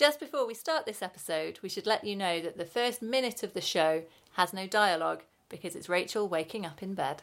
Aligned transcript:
Just 0.00 0.18
before 0.18 0.46
we 0.46 0.54
start 0.54 0.86
this 0.86 1.02
episode, 1.02 1.58
we 1.62 1.68
should 1.68 1.86
let 1.86 2.04
you 2.04 2.16
know 2.16 2.40
that 2.40 2.56
the 2.56 2.64
first 2.64 3.02
minute 3.02 3.42
of 3.42 3.52
the 3.52 3.60
show 3.60 4.04
has 4.32 4.54
no 4.54 4.66
dialogue 4.66 5.24
because 5.50 5.76
it's 5.76 5.90
Rachel 5.90 6.26
waking 6.26 6.64
up 6.64 6.82
in 6.82 6.94
bed. 6.94 7.22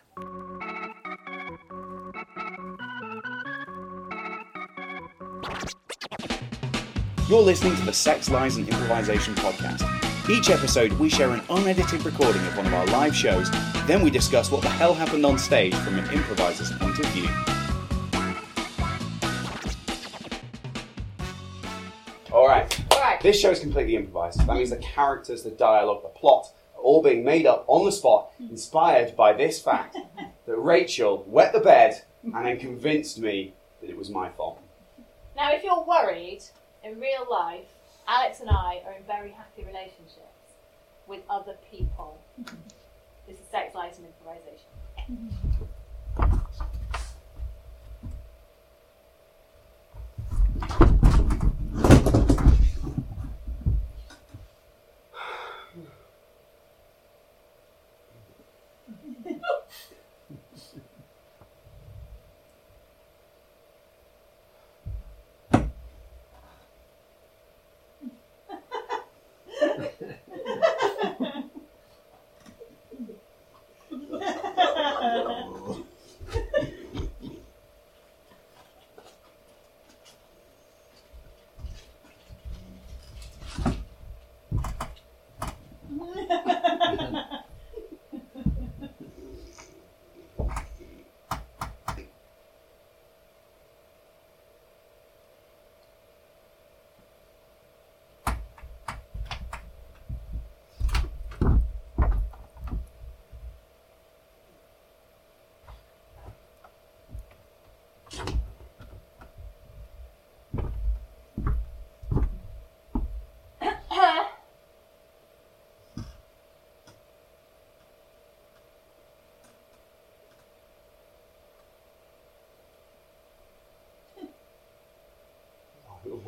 You're 7.27 7.41
listening 7.41 7.75
to 7.77 7.81
the 7.81 7.91
Sex, 7.91 8.29
Lies 8.29 8.57
and 8.57 8.69
Improvisation 8.69 9.33
podcast. 9.33 10.29
Each 10.29 10.51
episode, 10.51 10.93
we 10.99 11.09
share 11.09 11.31
an 11.31 11.41
unedited 11.49 12.05
recording 12.05 12.45
of 12.45 12.57
one 12.57 12.67
of 12.67 12.75
our 12.75 12.85
live 12.85 13.15
shows, 13.15 13.49
then 13.87 14.03
we 14.03 14.11
discuss 14.11 14.51
what 14.51 14.61
the 14.61 14.69
hell 14.69 14.93
happened 14.93 15.25
on 15.25 15.39
stage 15.39 15.73
from 15.73 15.97
an 15.97 16.07
improviser's 16.13 16.71
point 16.73 16.99
of 16.99 17.07
view. 17.07 17.56
This 23.27 23.41
show 23.41 23.51
is 23.51 23.59
completely 23.59 23.97
improvised. 23.97 24.39
That 24.47 24.55
means 24.55 24.69
the 24.69 24.77
characters, 24.77 25.43
the 25.43 25.51
dialogue, 25.51 26.01
the 26.01 26.07
plot 26.07 26.49
are 26.77 26.81
all 26.81 27.03
being 27.03 27.25
made 27.25 27.45
up 27.45 27.65
on 27.67 27.83
the 27.83 27.91
spot, 27.91 28.31
inspired 28.39 29.17
by 29.17 29.33
this 29.33 29.61
fact 29.61 29.97
that 30.45 30.57
Rachel 30.57 31.25
wet 31.27 31.51
the 31.51 31.59
bed 31.59 32.03
and 32.23 32.45
then 32.45 32.57
convinced 32.57 33.19
me 33.19 33.53
that 33.81 33.89
it 33.89 33.97
was 33.97 34.09
my 34.09 34.29
fault. 34.29 34.61
Now, 35.35 35.51
if 35.51 35.61
you're 35.61 35.83
worried, 35.83 36.41
in 36.85 37.01
real 37.01 37.27
life, 37.29 37.67
Alex 38.07 38.39
and 38.39 38.49
I 38.49 38.81
are 38.85 38.93
in 38.93 39.03
very 39.03 39.31
happy 39.31 39.65
relationships 39.65 40.55
with 41.05 41.21
other 41.29 41.55
people. 41.69 42.17
This 43.27 43.41
is 43.41 43.47
sex, 43.51 43.75
lies, 43.75 43.97
and 43.97 44.07
improvisation. 44.07 45.33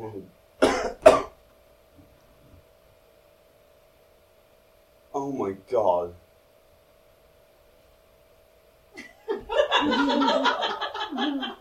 oh 5.12 5.32
my 5.32 5.52
god. 5.70 6.14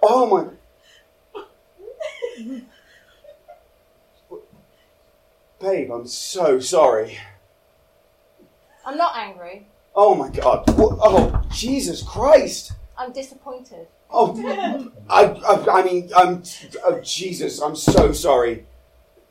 oh 0.02 0.26
my. 0.32 0.46
Babe, 5.60 5.92
I'm 5.92 6.08
so 6.08 6.60
sorry. 6.62 7.18
I'm 8.86 8.98
not 8.98 9.18
angry. 9.18 9.68
Oh 9.94 10.16
my 10.16 10.30
god. 10.30 10.70
What- 10.78 10.98
Oh, 11.02 11.44
Jesus 11.52 12.02
Christ. 12.02 12.72
I'm 12.98 13.12
disappointed. 13.12 13.88
Oh, 14.12 14.92
I, 15.10 15.24
I, 15.26 15.80
I 15.80 15.84
mean, 15.84 16.10
I'm, 16.16 16.44
oh, 16.84 17.00
Jesus, 17.02 17.62
I'm 17.62 17.76
so 17.76 18.12
sorry. 18.12 18.66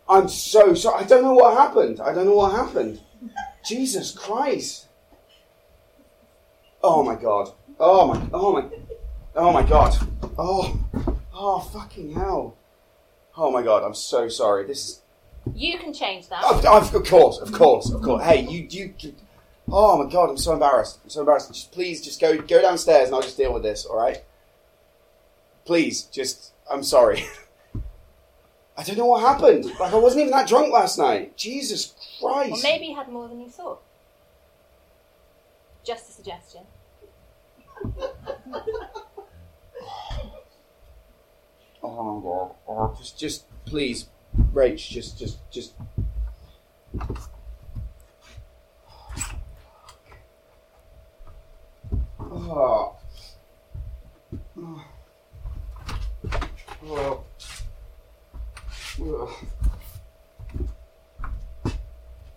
I'm 0.09 0.28
so 0.28 0.75
sorry. 0.75 1.05
I 1.05 1.06
don't 1.06 1.22
know 1.22 1.34
what 1.34 1.56
happened. 1.56 2.00
I 2.00 2.12
don't 2.15 2.27
know 2.27 2.34
what 2.37 2.53
happened. 2.53 3.00
Jesus 3.65 4.12
Christ. 4.12 4.87
Oh 6.83 7.03
my 7.03 7.16
God. 7.16 7.53
Oh 7.81 8.06
my, 8.12 8.28
oh 8.33 8.53
my, 8.53 8.65
oh 9.34 9.53
my 9.53 9.62
God. 9.62 9.97
Oh, 10.39 10.78
oh, 11.34 11.60
fucking 11.60 12.12
hell. 12.15 12.56
Oh 13.37 13.50
my 13.50 13.62
God, 13.62 13.83
I'm 13.84 13.95
so 13.95 14.28
sorry. 14.28 14.65
This 14.66 14.84
is, 14.89 15.03
You 15.55 15.78
can 15.78 15.93
change 15.93 16.28
that. 16.28 16.43
of, 16.45 16.62
course, 16.62 17.39
of 17.39 17.53
course, 17.53 17.91
of 17.91 18.03
course. 18.03 18.25
Hey, 18.25 18.43
you, 18.43 18.66
you, 18.71 18.95
you- 19.00 19.15
oh 19.71 20.03
my 20.03 20.10
God, 20.10 20.31
I'm 20.31 20.39
so 20.39 20.53
embarrassed. 20.55 21.00
I'm 21.05 21.10
so 21.10 21.21
embarrassed. 21.21 21.53
Just 21.53 21.72
please, 21.72 22.00
just 22.00 22.21
go, 22.21 22.37
go 22.39 22.62
downstairs 22.62 23.09
and 23.09 23.15
I'll 23.16 23.22
just 23.22 23.37
deal 23.37 23.53
with 23.53 23.62
this, 23.62 23.87
alright? 23.87 24.25
Please, 25.69 26.05
just, 26.05 26.55
I'm 26.73 26.83
sorry. 26.83 27.27
I 28.79 28.83
don't 28.83 28.97
know 28.97 29.05
what 29.05 29.21
happened. 29.21 29.67
Like, 29.79 29.93
I 29.93 29.97
wasn't 29.97 30.23
even 30.23 30.31
that 30.31 30.49
drunk 30.49 30.73
last 30.73 30.99
night. 30.99 31.37
Jesus 31.37 31.95
Christ. 32.19 32.53
Or 32.53 32.62
maybe 32.62 32.87
you 32.87 32.97
had 32.97 33.11
more 33.11 33.29
than 33.29 33.39
you 33.39 33.51
thought. 33.51 33.83
Just 35.84 36.09
a 36.09 36.12
suggestion. 36.12 36.62
Oh 41.81 42.03
my 42.03 42.23
god. 42.23 42.55
Oh, 42.67 42.97
just, 42.99 43.19
just, 43.19 43.45
please, 43.67 44.09
Rach, 44.55 44.89
just, 44.89 45.19
just, 45.19 45.39
just. 45.51 45.75
Oh. 52.21 52.97
Oh. 54.61 54.84
Oh. 56.87 57.25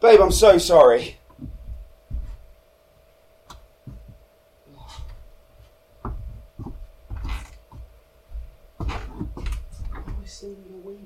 Babe, 0.01 0.19
I'm 0.19 0.31
so 0.31 0.57
sorry. 0.57 1.17
I 8.79 10.25
still 10.25 10.49
need 10.49 10.71
a 10.73 10.77
wee. 10.87 10.97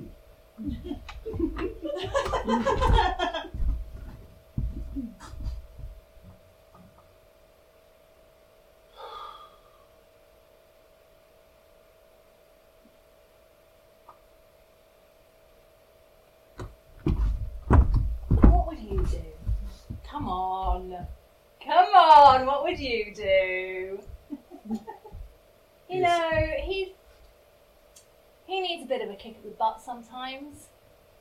What 18.27 18.67
would 18.67 18.79
you 18.79 19.05
do? 19.05 19.21
Come 20.09 20.27
on. 20.75 21.07
Come 21.63 21.95
on, 21.95 22.45
what 22.45 22.63
would 22.63 22.79
you 22.79 23.13
do? 23.15 23.99
you 25.89 26.01
know, 26.01 26.31
he's 26.63 26.89
he 28.45 28.61
needs 28.61 28.83
a 28.83 28.85
bit 28.85 29.01
of 29.01 29.09
a 29.09 29.15
kick 29.15 29.35
at 29.37 29.43
the 29.43 29.49
butt 29.49 29.81
sometimes. 29.81 30.67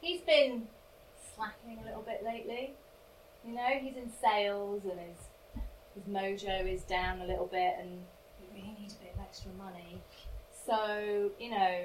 He's 0.01 0.21
been 0.21 0.67
slacking 1.35 1.79
a 1.83 1.87
little 1.87 2.03
bit 2.03 2.23
lately. 2.25 2.75
You 3.47 3.55
know, 3.55 3.69
he's 3.81 3.97
in 3.97 4.11
sales 4.21 4.83
and 4.85 5.01
his 5.01 5.63
his 5.95 6.05
mojo 6.13 6.73
is 6.73 6.83
down 6.83 7.21
a 7.21 7.27
little 7.27 7.47
bit 7.47 7.77
and 7.81 8.01
he 8.39 8.61
really 8.61 8.77
needs 8.81 8.95
a 8.95 8.99
bit 8.99 9.15
of 9.15 9.21
extra 9.21 9.51
money. 9.57 10.03
So, 10.67 11.31
you 11.39 11.51
know, 11.51 11.85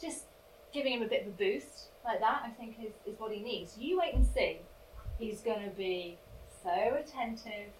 just 0.00 0.24
giving 0.72 0.94
him 0.94 1.02
a 1.02 1.06
bit 1.08 1.22
of 1.22 1.28
a 1.28 1.30
boost 1.30 1.90
like 2.04 2.20
that, 2.20 2.42
I 2.44 2.50
think, 2.50 2.76
is, 2.82 2.92
is 3.06 3.18
what 3.18 3.32
he 3.32 3.40
needs. 3.40 3.76
You 3.78 3.98
wait 3.98 4.14
and 4.14 4.26
see. 4.26 4.58
He's 5.18 5.40
going 5.40 5.62
to 5.62 5.76
be 5.76 6.18
so 6.62 6.96
attentive, 6.98 7.72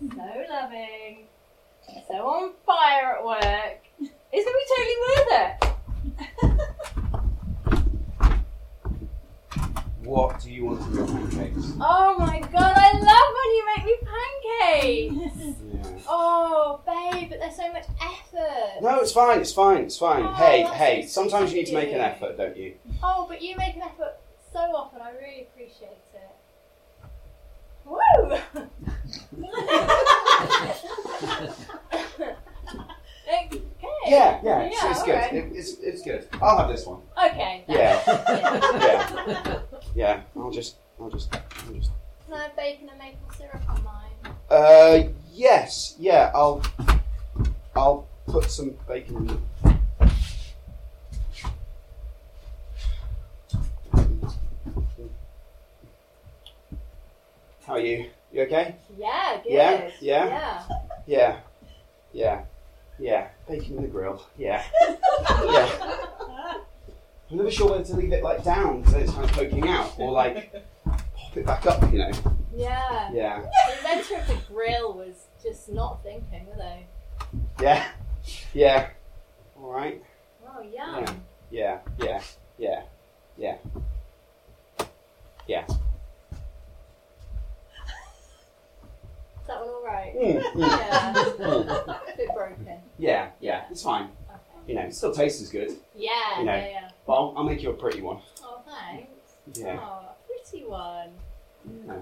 so 0.00 0.44
loving, 0.50 1.26
so 2.08 2.14
on 2.14 2.52
fire 2.64 3.16
at 3.16 3.24
work. 3.24 3.80
It's 4.32 4.44
going 4.44 4.56
to 4.56 4.60
be 4.60 4.66
totally 4.76 4.96
worth 5.06 5.32
it. 5.32 6.56
What 10.02 10.40
do 10.40 10.50
you 10.50 10.64
want 10.64 10.80
in 10.88 10.94
your 10.94 11.06
pancakes? 11.06 11.72
Oh 11.78 12.16
my 12.18 12.40
god, 12.40 12.72
I 12.74 12.92
love 12.98 13.28
when 13.36 13.50
you 13.54 13.64
make 13.76 13.84
me 13.84 13.96
pancakes. 14.02 15.56
Yeah. 15.72 15.98
Oh, 16.08 16.80
babe, 16.84 17.28
but 17.30 17.38
there's 17.38 17.54
so 17.54 17.72
much 17.72 17.84
effort. 18.02 18.82
No, 18.82 18.98
it's 18.98 19.12
fine. 19.12 19.40
It's 19.40 19.52
fine. 19.52 19.84
It's 19.84 19.96
fine. 19.96 20.24
Oh, 20.24 20.32
hey, 20.32 20.62
hey. 20.64 21.02
so 21.02 21.22
Sometimes 21.22 21.52
you 21.52 21.58
need 21.58 21.66
to 21.66 21.74
make 21.74 21.90
an 21.92 22.00
effort, 22.00 22.36
don't 22.36 22.56
you? 22.56 22.74
Oh, 23.02 23.26
but 23.28 23.40
you 23.40 23.56
make 23.56 23.76
an 23.76 23.82
effort 23.82 24.16
so 24.52 24.58
often. 24.58 25.00
I 25.00 25.12
really 25.12 25.42
appreciate 25.42 25.90
it. 25.92 26.09
Woo! 27.84 28.36
okay. 33.28 33.60
Yeah, 34.06 34.40
yeah. 34.42 34.60
It's, 34.62 34.82
Yeah, 34.82 34.90
it's 34.90 35.02
good. 35.02 35.14
alright. 35.14 35.32
It, 35.34 35.52
it's, 35.54 35.78
it's 35.78 36.02
good. 36.02 36.28
I'll 36.40 36.58
have 36.58 36.68
this 36.68 36.86
one. 36.86 37.00
Okay. 37.26 37.64
Yeah. 37.68 38.02
yeah. 38.06 38.60
Yeah. 38.80 39.58
Yeah. 39.94 40.20
I'll 40.36 40.50
just. 40.50 40.76
I'll 41.00 41.10
just. 41.10 41.34
I'll 41.34 41.74
just. 41.74 41.90
Can 42.26 42.34
I 42.34 42.42
have 42.44 42.56
bacon 42.56 42.88
and 42.88 42.98
maple 42.98 43.30
syrup 43.36 43.62
on 43.68 43.82
mine? 43.84 44.34
Uh, 44.50 45.08
yes. 45.32 45.96
Yeah. 45.98 46.30
I'll. 46.34 46.62
I'll 47.76 48.08
put 48.26 48.50
some 48.50 48.74
bacon 48.88 49.28
in. 49.28 49.42
How 57.70 57.76
are 57.76 57.80
you? 57.80 58.10
You 58.32 58.42
okay? 58.42 58.74
Yeah, 58.98 59.40
good. 59.44 59.52
Yeah, 59.52 59.90
yeah. 60.00 60.26
Yeah. 60.26 60.68
Yeah. 61.06 61.40
Yeah. 62.12 62.44
Yeah. 62.98 63.28
Bacon 63.46 63.76
in 63.76 63.82
the 63.82 63.88
grill. 63.88 64.26
Yeah. 64.36 64.64
Yeah. 65.28 65.94
I'm 67.30 67.36
never 67.36 67.48
sure 67.48 67.70
whether 67.70 67.84
to 67.84 67.94
leave 67.94 68.12
it 68.12 68.24
like 68.24 68.42
down 68.42 68.84
so 68.88 68.98
it's 68.98 69.12
kind 69.12 69.24
of 69.24 69.30
poking 69.30 69.68
out 69.68 69.92
or 69.98 70.10
like 70.10 70.52
pop 70.84 71.36
it 71.36 71.46
back 71.46 71.64
up, 71.64 71.80
you 71.92 72.00
know. 72.00 72.10
Yeah. 72.56 73.12
Yeah. 73.12 73.40
The 73.40 73.76
inventor 73.78 74.16
of 74.16 74.26
the 74.26 74.52
grill 74.52 74.94
was 74.94 75.28
just 75.40 75.70
not 75.70 76.02
thinking, 76.02 76.46
were 76.46 76.56
they? 76.56 76.86
Yeah. 77.62 77.86
Yeah. 78.52 78.90
All 79.56 79.70
right. 79.70 80.02
Oh, 80.44 80.60
yum. 80.60 81.22
Yeah. 81.52 81.78
Yeah. 82.00 82.20
Yeah. 82.58 82.82
Yeah. 83.38 83.58
Yeah. 85.46 85.66
Is 85.68 85.76
that 89.50 89.60
one 89.60 89.68
alright? 89.68 90.16
Mm, 90.16 90.42
mm, 90.42 90.60
Yeah. 90.60 91.14
mm. 91.14 91.88
A 91.88 92.16
bit 92.16 92.28
broken. 92.34 92.68
Yeah. 92.98 93.30
Yeah. 93.40 93.64
It's 93.70 93.82
fine. 93.82 94.04
Okay. 94.28 94.40
You 94.66 94.74
know, 94.76 94.82
it 94.82 94.94
still 94.94 95.12
tastes 95.12 95.42
as 95.42 95.50
good, 95.50 95.70
Yeah, 95.94 96.38
You 96.38 96.44
know. 96.46 96.54
yeah, 96.54 96.68
yeah. 96.68 96.88
but 97.06 97.12
I'll, 97.14 97.34
I'll 97.36 97.44
make 97.44 97.62
you 97.62 97.70
a 97.70 97.74
pretty 97.74 98.00
one. 98.02 98.18
Oh, 98.42 98.60
thanks. 98.66 99.08
Yeah. 99.58 99.80
Oh, 99.82 100.08
pretty 100.26 100.64
one. 100.64 101.10
Yeah. 101.86 101.94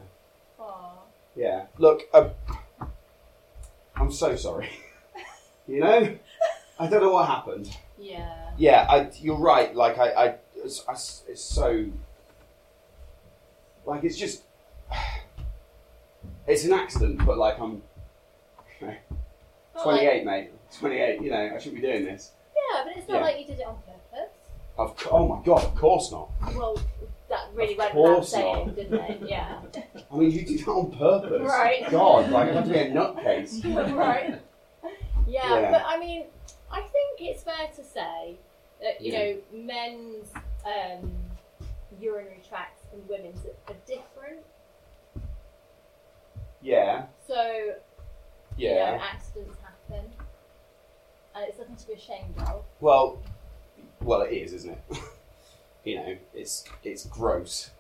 Oh. 0.60 0.92
Yeah. 1.36 1.66
Look, 1.78 2.02
uh, 2.12 2.28
I'm 3.96 4.12
so 4.12 4.36
sorry. 4.36 4.70
you 5.68 5.80
know, 5.80 6.16
I 6.78 6.86
don't 6.86 7.00
know 7.02 7.12
what 7.12 7.26
happened. 7.26 7.74
Yeah. 7.98 8.50
Yeah, 8.58 8.86
I, 8.88 9.10
you're 9.20 9.38
right. 9.38 9.74
Like 9.74 9.98
I, 9.98 10.08
I, 10.10 10.34
it's, 10.56 10.84
I, 10.88 10.92
it's 11.30 11.42
so. 11.42 11.86
Like 13.86 14.04
it's 14.04 14.16
just. 14.18 14.42
It's 16.48 16.64
an 16.64 16.72
accident, 16.72 17.24
but 17.26 17.36
like 17.38 17.60
I'm 17.60 17.82
Not 18.80 19.82
28, 19.82 20.24
mate. 20.24 20.50
28. 20.78 21.20
You 21.22 21.30
know, 21.30 21.52
I 21.54 21.58
shouldn't 21.58 21.80
be 21.82 21.86
doing 21.86 22.04
this. 22.06 22.32
Yeah, 22.56 22.84
but 22.84 22.96
it's 22.96 23.08
not 23.08 23.16
Yeah. 23.18 23.20
like 23.22 23.38
you 23.38 23.44
did 23.46 23.60
it 23.60 23.66
on 23.66 23.76
purpose. 23.76 24.34
Of, 24.78 25.08
oh 25.10 25.28
my 25.28 25.42
god, 25.44 25.64
of 25.64 25.74
course 25.74 26.10
not. 26.10 26.30
Well, 26.54 26.80
that 27.28 27.48
really 27.54 27.72
Of 27.74 27.78
went 27.78 27.94
without 27.94 28.14
course 28.14 28.30
saying, 28.30 28.66
not. 28.66 28.76
didn't 28.76 28.94
it? 28.94 29.22
Yeah. 29.28 29.60
I 30.12 30.16
mean, 30.16 30.30
you 30.30 30.44
did 30.44 30.60
that 30.60 30.68
on 30.68 30.90
purpose. 30.92 31.42
Right. 31.46 31.90
God, 31.90 32.30
like 32.30 32.48
I 32.48 32.52
have 32.52 32.64
to 32.64 32.70
be 32.72 32.78
a 32.78 32.90
nutcase. 32.90 33.64
right. 33.96 34.40
Yeah, 35.26 35.60
Yeah. 35.60 35.70
but 35.70 35.82
I 35.84 35.98
mean, 35.98 36.24
I 36.70 36.80
think 36.80 37.20
it's 37.20 37.42
fair 37.42 37.68
to 37.76 37.84
say 37.84 38.38
that 38.80 39.00
you 39.02 39.12
Yeah. 39.12 39.18
know 39.18 39.36
men's 39.52 40.28
um, 40.64 41.12
urinary 42.00 42.40
tracts 42.48 42.84
and 42.92 43.06
women's 43.08 43.44
are 43.68 43.74
different. 43.86 44.44
Yeah. 46.62 47.06
So 47.26 47.42
you 48.56 48.68
know, 48.70 48.74
Yeah. 48.74 49.00
accidents 49.02 49.58
happen, 49.62 50.04
and 51.34 51.44
it's 51.48 51.58
nothing 51.58 51.76
to 51.76 51.86
be 51.86 51.92
ashamed 51.94 52.34
of. 52.38 52.64
Well, 52.80 53.18
well, 54.00 54.22
it 54.22 54.32
is, 54.32 54.52
isn't 54.52 54.72
it? 54.90 54.98
you 55.84 55.96
know, 55.96 56.16
it's 56.34 56.64
it's 56.82 57.04
gross. 57.06 57.70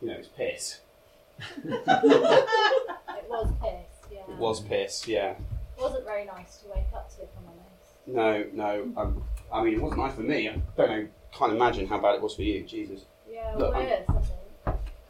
You 0.00 0.08
know, 0.08 0.14
it's 0.14 0.28
piss. 0.28 0.80
It 1.64 3.28
was 3.28 3.52
piss. 3.62 4.10
Yeah. 4.12 4.20
It 4.28 4.36
was 4.38 4.60
piss. 4.60 5.08
Yeah. 5.08 5.34
Wasn't 5.80 6.04
very 6.04 6.24
nice 6.26 6.58
to 6.58 6.68
wake 6.68 6.84
up 6.94 7.08
to, 7.16 7.22
if 7.22 7.28
I'm 7.38 7.48
honest. 7.48 8.06
No, 8.06 8.44
no. 8.52 8.92
Um, 9.00 9.24
I 9.52 9.62
mean, 9.62 9.74
it 9.74 9.80
wasn't 9.82 10.00
nice 10.00 10.14
for 10.14 10.20
me. 10.22 10.48
I 10.48 10.60
don't 10.76 10.90
know. 10.90 11.08
Can't 11.32 11.52
imagine 11.52 11.86
how 11.86 11.98
bad 11.98 12.16
it 12.16 12.22
was 12.22 12.34
for 12.34 12.42
you. 12.42 12.62
Jesus. 12.62 13.02
Yeah, 13.30 13.54
Look, 13.56 13.74
worse, 13.74 14.28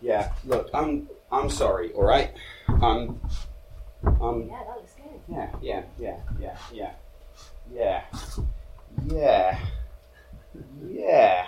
Yeah. 0.01 0.33
Look, 0.45 0.71
I'm 0.73 1.09
I'm 1.33 1.49
sorry. 1.49 1.93
All 1.93 2.05
right. 2.05 2.33
Um. 2.69 3.21
Um. 4.05 4.49
Yeah, 4.49 4.65
that 4.65 4.77
looks 4.77 4.93
good. 4.95 5.21
Yeah. 5.29 5.51
Yeah. 5.63 5.83
Yeah. 5.99 6.17
Yeah. 6.39 6.57
Yeah. 6.73 6.93
Yeah. 7.73 8.05
Yeah. 9.09 9.59
Yeah. 10.87 11.47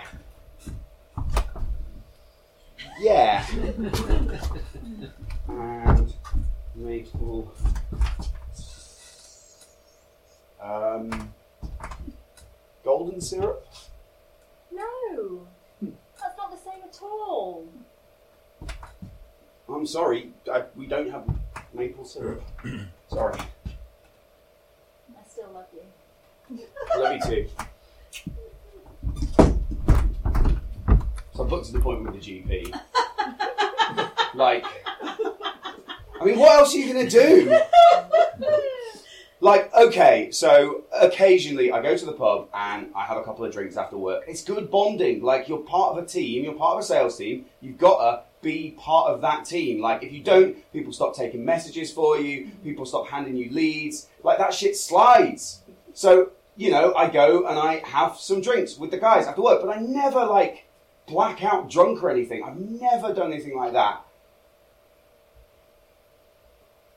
Yeah. 2.99 3.45
and 5.47 6.13
maple. 6.75 7.53
Um. 10.61 11.33
Golden 12.83 13.21
syrup. 13.21 13.65
No, 14.71 15.47
that's 15.81 16.37
not 16.37 16.51
the 16.51 16.57
same 16.57 16.83
at 16.83 16.99
all. 17.01 17.67
I'm 19.67 19.85
sorry. 19.85 20.31
I, 20.51 20.63
we 20.75 20.85
don't 20.85 21.09
have 21.09 21.23
maple 21.73 22.05
syrup. 22.05 22.43
sorry. 23.07 23.39
I 23.39 25.27
still 25.27 25.49
love 25.53 25.65
you. 25.73 26.65
I 26.93 26.97
love 26.97 27.15
you 27.15 27.21
too. 27.29 27.49
So 31.33 31.43
I 31.43 31.47
booked 31.47 31.69
an 31.69 31.77
appointment 31.77 32.15
with 32.15 32.23
the 32.23 32.41
GP. 32.41 32.79
like, 34.35 34.65
I 35.01 36.23
mean, 36.23 36.39
what 36.39 36.59
else 36.59 36.73
are 36.73 36.77
you 36.77 36.93
going 36.93 37.09
to 37.09 37.11
do? 37.11 37.59
Like, 39.41 39.71
okay, 39.75 40.31
so 40.31 40.85
occasionally 40.91 41.71
I 41.71 41.81
go 41.81 41.95
to 41.95 42.05
the 42.05 42.13
pub 42.13 42.49
and 42.53 42.89
I 42.95 43.05
have 43.05 43.17
a 43.17 43.23
couple 43.23 43.45
of 43.45 43.51
drinks 43.51 43.75
after 43.77 43.97
work. 43.97 44.23
It's 44.27 44.43
good 44.43 44.71
bonding. 44.71 45.21
Like, 45.21 45.49
you're 45.49 45.59
part 45.59 45.97
of 45.97 46.03
a 46.03 46.07
team, 46.07 46.45
you're 46.45 46.53
part 46.53 46.77
of 46.77 46.79
a 46.79 46.83
sales 46.83 47.17
team. 47.17 47.45
You've 47.61 47.77
got 47.77 47.99
to 47.99 48.23
be 48.45 48.75
part 48.77 49.11
of 49.11 49.19
that 49.21 49.43
team. 49.43 49.81
Like, 49.81 50.03
if 50.03 50.13
you 50.13 50.21
don't, 50.21 50.55
people 50.71 50.93
stop 50.93 51.15
taking 51.15 51.43
messages 51.43 51.91
for 51.91 52.17
you, 52.17 52.51
people 52.63 52.85
stop 52.85 53.07
handing 53.07 53.35
you 53.35 53.51
leads. 53.51 54.07
Like, 54.23 54.37
that 54.37 54.53
shit 54.53 54.77
slides. 54.77 55.61
So, 55.93 56.31
you 56.55 56.71
know, 56.71 56.93
I 56.95 57.09
go 57.09 57.47
and 57.47 57.59
I 57.59 57.81
have 57.85 58.17
some 58.17 58.39
drinks 58.41 58.77
with 58.77 58.91
the 58.91 58.97
guys 58.97 59.25
after 59.25 59.41
work, 59.41 59.61
but 59.61 59.75
I 59.75 59.81
never, 59.81 60.23
like, 60.25 60.67
black 61.07 61.43
out 61.43 61.69
drunk 61.69 62.03
or 62.03 62.09
anything. 62.09 62.43
I've 62.43 62.57
never 62.57 63.13
done 63.13 63.33
anything 63.33 63.57
like 63.57 63.73
that. 63.73 64.05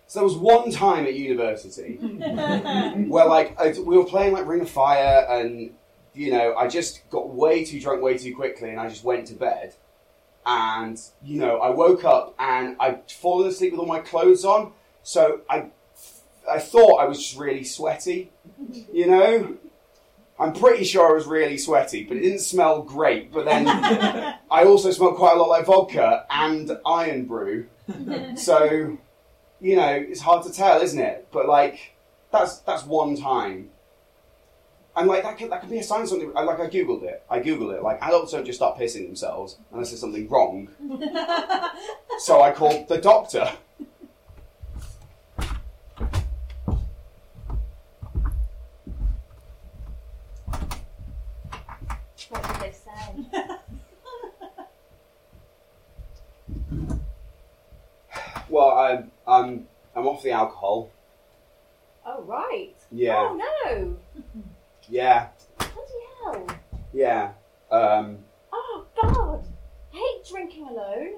So 0.07 0.21
there 0.21 0.25
was 0.25 0.37
one 0.37 0.71
time 0.71 1.05
at 1.05 1.15
university 1.15 1.97
where 3.09 3.27
like 3.27 3.59
we 3.59 3.99
were 3.99 4.07
playing 4.07 4.33
like 4.33 4.47
Ring 4.47 4.63
of 4.63 4.71
Fire, 4.71 5.27
and 5.29 5.71
you 6.15 6.31
know 6.31 6.55
I 6.57 6.67
just 6.67 7.09
got 7.11 7.29
way 7.29 7.63
too 7.63 7.79
drunk 7.79 8.01
way 8.01 8.17
too 8.17 8.35
quickly, 8.35 8.71
and 8.71 8.81
I 8.81 8.89
just 8.89 9.05
went 9.05 9.27
to 9.27 9.35
bed. 9.35 9.75
And 10.51 10.99
you 11.23 11.39
know 11.39 11.59
I 11.59 11.69
woke 11.69 12.05
up 12.05 12.35
and 12.39 12.75
I'd 12.81 13.11
fallen 13.13 13.49
asleep 13.49 13.73
with 13.73 13.81
all 13.81 13.87
my 13.87 14.01
clothes 14.01 14.47
on, 14.47 14.73
so 15.03 15.43
I 15.51 15.67
I 16.51 16.59
thought 16.59 17.03
I 17.03 17.05
was 17.05 17.19
just 17.19 17.39
really 17.39 17.65
sweaty. 17.65 18.31
You 18.91 19.09
know, 19.09 19.57
I'm 20.41 20.55
pretty 20.55 20.85
sure 20.85 21.11
I 21.11 21.13
was 21.13 21.27
really 21.27 21.59
sweaty, 21.59 22.05
but 22.05 22.17
it 22.17 22.21
didn't 22.21 22.41
smell 22.41 22.81
great. 22.81 23.31
But 23.31 23.45
then 23.45 23.69
I 24.51 24.65
also 24.65 24.91
smelled 24.91 25.17
quite 25.17 25.37
a 25.37 25.39
lot 25.39 25.51
like 25.51 25.67
vodka 25.67 26.25
and 26.31 26.71
Irn-Bru, 26.87 27.67
so 28.37 28.97
you 29.61 29.77
know, 29.77 29.91
it's 29.91 30.21
hard 30.21 30.47
to 30.47 30.53
tell, 30.53 30.81
isn't 30.81 30.99
it? 30.99 31.29
But 31.31 31.47
like, 31.47 31.95
that's 32.33 32.59
that's 32.61 32.85
one 32.85 33.17
time, 33.17 33.71
and 34.99 35.07
like 35.07 35.23
that 35.23 35.39
could 35.39 35.51
that 35.53 35.61
could 35.61 35.71
be 35.71 35.79
a 35.79 35.83
sign 35.83 36.01
of 36.03 36.09
something. 36.09 36.33
I, 36.35 36.43
like 36.43 36.59
I 36.59 36.67
googled 36.67 37.05
it. 37.05 37.23
I 37.31 37.39
googled 37.39 37.73
it. 37.73 37.83
Like 37.83 38.03
adults 38.03 38.33
don't 38.33 38.45
just 38.45 38.59
start 38.59 38.77
pissing 38.77 39.07
themselves 39.07 39.57
unless 39.71 39.91
there's 39.91 40.01
something 40.01 40.29
wrong. 40.29 40.69
so 42.19 42.43
I 42.43 42.51
called 42.51 42.89
the 42.89 42.99
doctor. 42.99 43.49
What 52.29 52.43
did 52.43 52.61
they 52.61 52.73
say? 52.73 53.25
well, 58.49 58.71
I'm 58.71 58.97
um, 58.99 59.05
I'm 59.27 59.67
I'm 59.95 60.07
off 60.09 60.25
the 60.25 60.33
alcohol. 60.33 60.91
Oh 62.05 62.23
right. 62.23 62.75
Yeah, 62.91 63.17
Oh 63.17 63.37
no. 63.37 63.97
Yeah, 64.89 65.29
Bloody 65.59 65.73
hell. 66.25 66.47
yeah. 66.93 67.33
Um, 67.71 68.19
Oh 68.53 68.87
God. 69.01 69.45
I 69.93 69.97
hate 69.97 70.27
drinking 70.31 70.65
alone. 70.69 71.15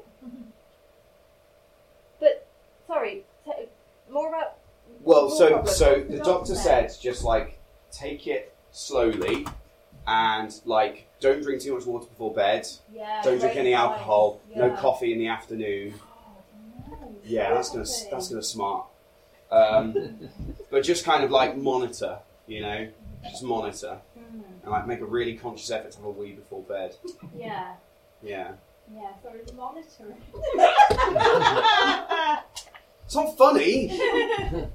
but 2.18 2.46
sorry. 2.86 3.24
T- 3.44 3.52
more 4.10 4.28
about. 4.28 4.56
well, 5.02 5.28
more 5.28 5.36
so 5.36 5.48
problems. 5.50 5.76
so 5.76 5.94
the 5.94 6.00
the 6.00 6.16
doctor 6.18 6.30
doctor 6.30 6.54
said 6.56 6.92
just 7.00 7.22
like 7.24 7.58
take 7.92 8.26
it 8.26 8.54
slowly, 8.72 9.46
and 10.06 10.60
like 10.64 11.06
don't 11.20 11.42
drink 11.42 11.62
too 11.62 11.74
much 11.74 11.86
water 11.86 12.06
before 12.06 12.32
bed. 12.34 12.66
Yeah. 12.94 13.20
Don't 13.22 13.38
drink 13.38 13.56
any 13.56 13.74
alcohol. 13.74 14.40
No 14.54 14.70
coffee 14.76 15.12
in 15.12 15.18
the 15.18 15.28
afternoon. 15.28 15.94
Oh, 16.90 16.90
no. 16.90 17.14
Yeah, 17.24 17.54
that's 17.54 17.70
gonna 17.70 17.84
that's 18.10 18.28
gonna 18.28 18.42
smart. 18.42 18.86
Um, 19.50 20.18
but 20.70 20.82
just 20.84 21.04
kind 21.04 21.24
of 21.24 21.30
like 21.30 21.56
monitor, 21.56 22.18
you 22.46 22.62
know, 22.62 22.88
just 23.24 23.42
monitor 23.42 23.98
Mm, 24.18 24.42
and 24.62 24.70
like 24.70 24.86
make 24.86 25.00
a 25.00 25.04
really 25.04 25.34
conscious 25.36 25.70
effort 25.70 25.90
to 25.92 25.98
have 25.98 26.06
a 26.06 26.10
wee 26.10 26.32
before 26.32 26.62
bed. 26.62 26.96
yeah. 27.36 27.74
Yeah, 28.22 28.52
Yeah. 28.94 29.10
Sorry, 29.22 29.40
the 29.46 29.52
monitoring. 29.54 30.16
it's 33.04 33.14
not 33.14 33.36
funny. 33.38 33.88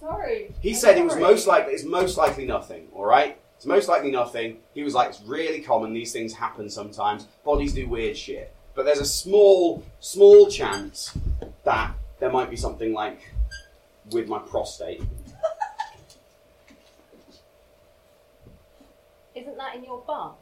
sorry. 0.00 0.52
He 0.60 0.70
I'm 0.70 0.74
said 0.76 0.98
it 0.98 1.04
was 1.04 1.16
most 1.16 1.46
likely 1.46 1.72
it's 1.74 1.84
most 1.84 2.16
likely 2.16 2.46
nothing. 2.46 2.88
All 2.94 3.04
right, 3.04 3.36
it's 3.56 3.66
most 3.66 3.88
likely 3.88 4.10
nothing. 4.10 4.58
He 4.74 4.82
was 4.82 4.94
like, 4.94 5.08
it's 5.10 5.20
really 5.22 5.60
common. 5.60 5.92
These 5.92 6.12
things 6.12 6.32
happen 6.34 6.70
sometimes. 6.70 7.24
Bodies 7.44 7.72
do 7.74 7.88
weird 7.88 8.16
shit, 8.16 8.54
but 8.74 8.84
there's 8.84 9.00
a 9.00 9.04
small 9.06 9.82
small 10.00 10.48
chance 10.48 11.16
that 11.64 11.92
there 12.20 12.30
might 12.30 12.50
be 12.50 12.56
something 12.56 12.92
like 12.92 13.20
with 14.12 14.28
my 14.28 14.38
prostate. 14.38 15.02
Isn't 19.36 19.56
that 19.58 19.76
in 19.76 19.84
your 19.84 20.02
bum? 20.06 20.32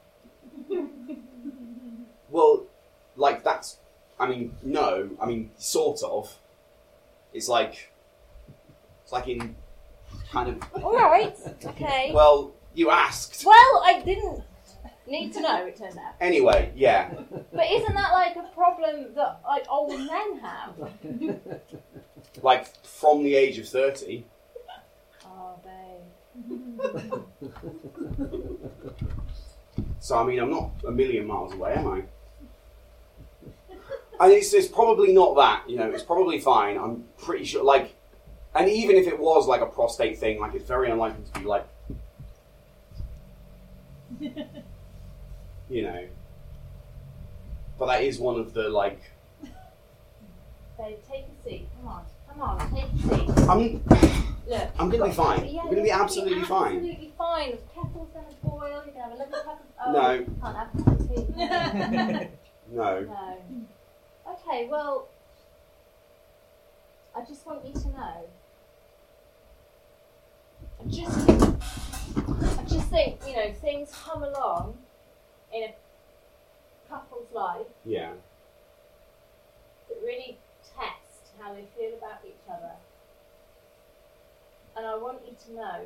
Well, 2.31 2.65
like 3.17 3.43
that's. 3.43 3.79
I 4.19 4.29
mean, 4.29 4.55
no. 4.63 5.11
I 5.21 5.27
mean, 5.27 5.51
sort 5.59 6.03
of. 6.03 6.39
It's 7.33 7.49
like. 7.49 7.93
It's 9.03 9.13
like 9.13 9.27
in. 9.29 9.57
Kind 10.31 10.49
of. 10.49 10.83
All 10.83 10.95
right. 10.95 11.37
Okay. 11.65 12.13
Well, 12.15 12.55
you 12.73 12.91
asked. 12.91 13.45
Well, 13.45 13.83
I 13.85 14.01
didn't 14.05 14.43
need 15.09 15.33
to 15.35 15.41
know. 15.41 15.67
It 15.67 15.77
turned 15.77 15.99
out. 15.99 16.15
Anyway, 16.21 16.73
yeah. 16.77 17.11
But 17.53 17.67
isn't 17.71 17.95
that 17.95 18.13
like 18.13 18.37
a 18.37 18.49
problem 18.55 19.13
that 19.17 19.41
like 19.45 19.67
old 19.69 19.99
men 19.99 20.39
have? 20.41 20.93
Like 22.43 22.67
from 22.85 23.25
the 23.25 23.35
age 23.35 23.59
of 23.59 23.69
thirty. 23.69 24.25
So 30.01 30.19
I 30.19 30.25
mean, 30.25 30.39
I'm 30.39 30.51
not 30.51 30.71
a 30.87 30.91
million 30.91 31.27
miles 31.27 31.53
away, 31.55 31.73
am 31.75 31.89
I? 31.89 32.03
And 34.21 34.33
it's, 34.33 34.53
it's 34.53 34.69
probably 34.69 35.13
not 35.13 35.35
that. 35.37 35.69
You 35.69 35.79
know, 35.79 35.91
it's 35.91 36.03
probably 36.03 36.39
fine. 36.39 36.77
I'm 36.77 37.05
pretty 37.19 37.45
sure. 37.45 37.65
Like, 37.65 37.95
and 38.55 38.69
even 38.69 38.97
if 38.97 39.07
it 39.07 39.19
was 39.19 39.49
like 39.49 39.61
a 39.61 39.67
prostate 39.67 40.19
thing, 40.19 40.39
like 40.41 40.55
it's 40.55 40.67
very 40.67 40.91
unlikely 40.91 41.25
to 41.33 41.41
be 41.41 41.47
like. 41.47 41.67
You 45.71 45.83
know. 45.83 46.07
But 47.79 47.87
that 47.87 48.03
is 48.03 48.19
one 48.19 48.39
of 48.39 48.53
the 48.53 48.69
like. 48.69 49.01
Babe, 50.79 50.99
take 51.11 51.25
a 51.25 51.49
seat. 51.49 51.69
Come 51.79 51.89
on. 51.89 52.05
Come 52.29 52.43
on. 52.43 52.59
Take 52.75 52.85
a 52.85 52.99
seat. 53.09 53.49
I'm. 53.49 54.34
Look. 54.47 54.71
I'm 54.79 54.91
gonna 54.91 55.07
be 55.07 55.13
fine. 55.13 55.47
Yeah, 55.47 55.61
I'm 55.63 55.71
gonna 55.71 55.83
be 55.83 55.89
you're 55.89 56.03
absolutely 56.03 56.45
fine. 56.45 56.77
Absolutely 56.77 57.13
fine. 57.17 57.51
The 57.53 57.57
kettle's 57.75 58.09
gonna 58.13 58.27
boil. 58.43 58.83
You 58.87 58.93
can 58.93 59.01
have 59.01 59.13
a 59.13 59.15
lovely 59.17 59.39
cup 59.45 59.61
of. 59.61 59.67
Oh, 59.87 59.93
No. 59.93 60.11
you 60.13 60.37
Can't 60.43 60.57
have 60.57 60.69
a 60.75 60.83
cup 60.83 61.01
of 61.01 61.09
tea. 61.09 62.29
No. 62.73 63.01
no. 63.03 63.37
Okay. 64.33 64.69
Well, 64.71 65.09
I 67.17 67.21
just 67.25 67.47
want 67.47 67.65
you 67.65 67.73
to 67.75 67.89
know. 67.89 68.27
I 70.81 70.87
just, 70.89 71.31
I 71.31 72.65
just 72.65 72.89
think 72.89 73.21
you 73.27 73.37
know 73.37 73.53
things 73.61 73.91
come 74.05 74.23
along 74.23 74.77
in 75.55 75.63
a 75.65 75.75
couple's 76.89 77.29
life 77.33 77.67
Yeah. 77.85 78.13
that 79.89 79.97
really 80.03 80.39
test 80.77 81.33
how 81.41 81.53
they 81.55 81.65
feel 81.77 81.97
about 81.99 82.19
each 82.27 82.35
other. 82.51 82.73
And 84.77 84.87
I 84.87 84.97
want 84.97 85.19
you 85.27 85.35
to 85.47 85.55
know 85.55 85.81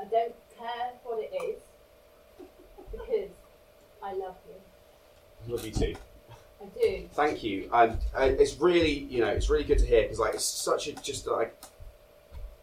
I 0.00 0.04
don't 0.04 0.34
care 0.58 0.92
what 1.04 1.18
it 1.22 1.30
is 1.44 1.60
because 2.90 3.30
I 4.02 4.12
love 4.14 4.36
you. 4.48 4.54
I 5.46 5.50
love 5.50 5.64
you 5.64 5.72
too. 5.72 5.94
I 6.60 6.66
do. 6.80 7.08
Thank 7.12 7.42
you. 7.42 7.68
Um, 7.72 7.98
uh, 8.14 8.22
it's 8.22 8.58
really, 8.58 8.90
you 8.90 9.20
know, 9.20 9.28
it's 9.28 9.50
really 9.50 9.64
good 9.64 9.78
to 9.78 9.86
hear 9.86 10.02
because 10.02 10.18
like 10.18 10.34
it's 10.34 10.44
such 10.44 10.88
a 10.88 10.92
just 10.94 11.26
like, 11.26 11.54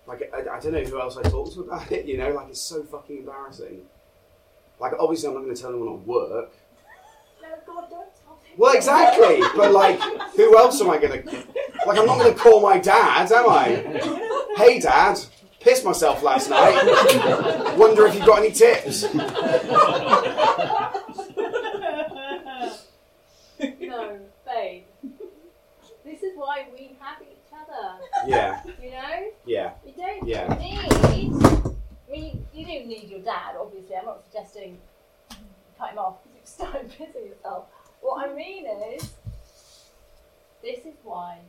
like 0.07 0.31
I, 0.33 0.57
I 0.57 0.59
don't 0.59 0.71
know 0.71 0.83
who 0.83 0.99
else 0.99 1.17
I 1.17 1.23
talk 1.23 1.53
to 1.53 1.61
about 1.61 1.91
it. 1.91 2.05
You 2.05 2.17
know, 2.17 2.31
like 2.31 2.49
it's 2.49 2.61
so 2.61 2.83
fucking 2.83 3.17
embarrassing. 3.17 3.81
Like 4.79 4.93
obviously 4.99 5.29
I'm 5.29 5.35
not 5.35 5.43
going 5.43 5.55
to 5.55 5.61
tell 5.61 5.71
anyone 5.71 5.93
at 5.93 6.07
work. 6.07 6.53
No, 7.41 7.49
God, 7.65 7.89
don't 7.89 8.09
tell 8.23 8.35
me. 8.43 8.49
Well, 8.57 8.75
exactly. 8.75 9.41
but 9.55 9.71
like, 9.71 9.99
who 10.35 10.57
else 10.57 10.81
am 10.81 10.89
I 10.89 10.97
going 10.97 11.23
to? 11.23 11.45
Like 11.85 11.97
I'm 11.99 12.05
not 12.05 12.17
going 12.19 12.33
to 12.33 12.39
call 12.39 12.61
my 12.61 12.77
dad, 12.79 13.31
am 13.31 13.49
I? 13.49 14.53
Hey, 14.57 14.79
dad. 14.79 15.19
Pissed 15.59 15.83
myself 15.85 16.23
last 16.23 16.49
night. 16.49 17.75
Wonder 17.77 18.05
if 18.07 18.15
you've 18.15 18.25
got 18.25 18.39
any 18.39 18.51
tips. 18.51 19.03
no, 23.81 24.19
babe. 24.45 24.83
This 26.05 26.23
is 26.23 26.33
why 26.37 26.67
we 26.73 26.95
have 26.99 27.17
each 27.21 27.51
other. 27.53 27.99
Yeah, 28.27 28.61
You 28.81 28.91
know? 28.91 29.27
yeah, 29.45 29.71
You 29.85 29.93
don't 29.97 30.27
Yeah. 30.27 30.47
need. 30.59 31.31
I 32.07 32.11
mean, 32.11 32.45
you 32.53 32.65
don't 32.65 32.87
need 32.87 33.09
your 33.09 33.19
dad, 33.19 33.55
obviously. 33.59 33.95
I'm 33.97 34.05
not 34.05 34.23
suggesting 34.25 34.77
cut 35.77 35.91
him 35.91 35.99
off 35.99 36.23
because 36.23 36.37
you've 36.37 36.47
started 36.47 36.89
pissing 36.91 37.29
yourself. 37.29 37.65
What 38.01 38.29
I 38.29 38.33
mean 38.33 38.65
is, 38.95 39.13
this 40.61 40.79
is 40.85 40.95
why 41.03 41.39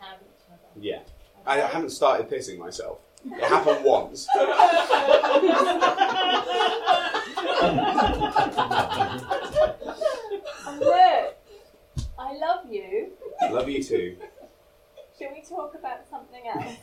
have 0.00 0.18
each 0.20 0.44
other. 0.50 0.80
yeah. 0.80 1.00
I, 1.46 1.62
I 1.62 1.66
haven't 1.66 1.90
started 1.90 2.28
pissing 2.28 2.58
myself. 2.58 2.98
It 3.24 3.42
happened 3.44 3.84
once. 3.84 4.26
And 4.36 4.48
look, 10.80 11.36
I 12.18 12.32
love 12.36 12.64
you. 12.70 13.12
Love 13.50 13.68
you 13.68 13.82
too. 13.82 14.16
Should 15.18 15.28
we 15.32 15.42
talk 15.42 15.74
about 15.74 16.00
something 16.10 16.42
else? 16.46 16.76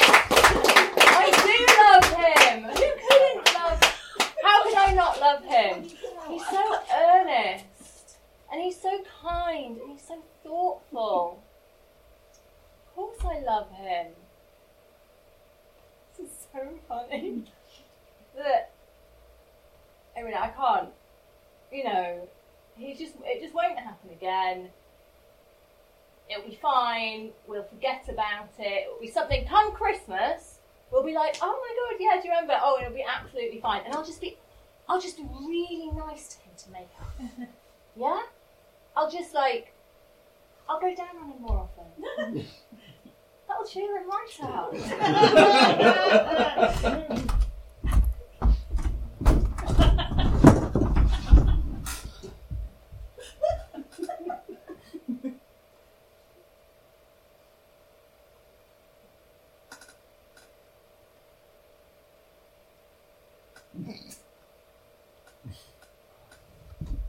I 0.00 1.30
do 1.44 1.56
love 1.82 2.06
him. 2.18 2.64
Who 2.64 2.88
couldn't 3.08 3.54
love? 3.54 3.78
How 4.42 4.62
could 4.64 4.74
I 4.76 4.92
not 4.94 5.20
love 5.20 5.44
him? 5.44 5.82
He's 6.28 6.46
so 6.46 6.78
earnest, 6.94 8.16
and 8.52 8.60
he's 8.62 8.80
so 8.80 9.02
kind, 9.22 9.78
and 9.80 9.90
he's 9.92 10.06
so 10.06 10.22
thoughtful. 10.44 11.42
Of 12.88 12.94
course, 12.94 13.18
I 13.24 13.38
love 13.40 13.70
him. 13.72 14.06
This 16.18 16.28
is 16.28 16.32
so 16.52 16.60
funny. 16.88 17.44
That 18.36 18.70
I 20.16 20.22
mean, 20.22 20.34
I 20.34 20.48
can't. 20.48 20.90
You 21.72 21.84
know, 21.84 22.28
he 22.76 22.94
just 22.94 23.14
it 23.24 23.40
just 23.42 23.54
won't 23.54 23.78
happen 23.78 24.10
again. 24.10 24.70
It'll 26.30 26.44
be 26.48 26.56
fine. 26.60 27.30
We'll 27.46 27.62
forget 27.64 28.04
about 28.08 28.50
it. 28.58 28.84
It'll 28.86 29.00
be 29.00 29.08
something. 29.10 29.46
Come 29.46 29.72
Christmas, 29.72 30.58
we'll 30.92 31.02
be 31.04 31.14
like, 31.14 31.38
oh 31.40 31.58
my 31.60 31.74
god, 31.96 32.00
yeah, 32.00 32.20
do 32.20 32.28
you 32.28 32.34
remember? 32.34 32.58
Oh, 32.62 32.78
it'll 32.80 32.92
be 32.94 33.04
absolutely 33.08 33.60
fine. 33.60 33.82
And 33.86 33.94
I'll 33.94 34.04
just 34.04 34.20
be, 34.20 34.36
I'll 34.88 35.00
just 35.00 35.16
be 35.16 35.24
really 35.40 35.90
nice 35.96 36.28
to 36.34 36.40
him 36.42 36.52
to 36.64 36.70
make 36.70 36.88
up. 37.00 37.14
yeah, 37.96 38.22
I'll 38.96 39.10
just 39.10 39.32
like, 39.34 39.72
I'll 40.68 40.80
go 40.80 40.94
down 40.94 41.16
on 41.22 41.30
him 41.32 41.40
more 41.42 41.66
often. 41.68 41.86
That'll 43.48 43.64
cheer 43.66 43.96
him 43.96 44.06
right 44.08 44.38
out. 44.42 44.74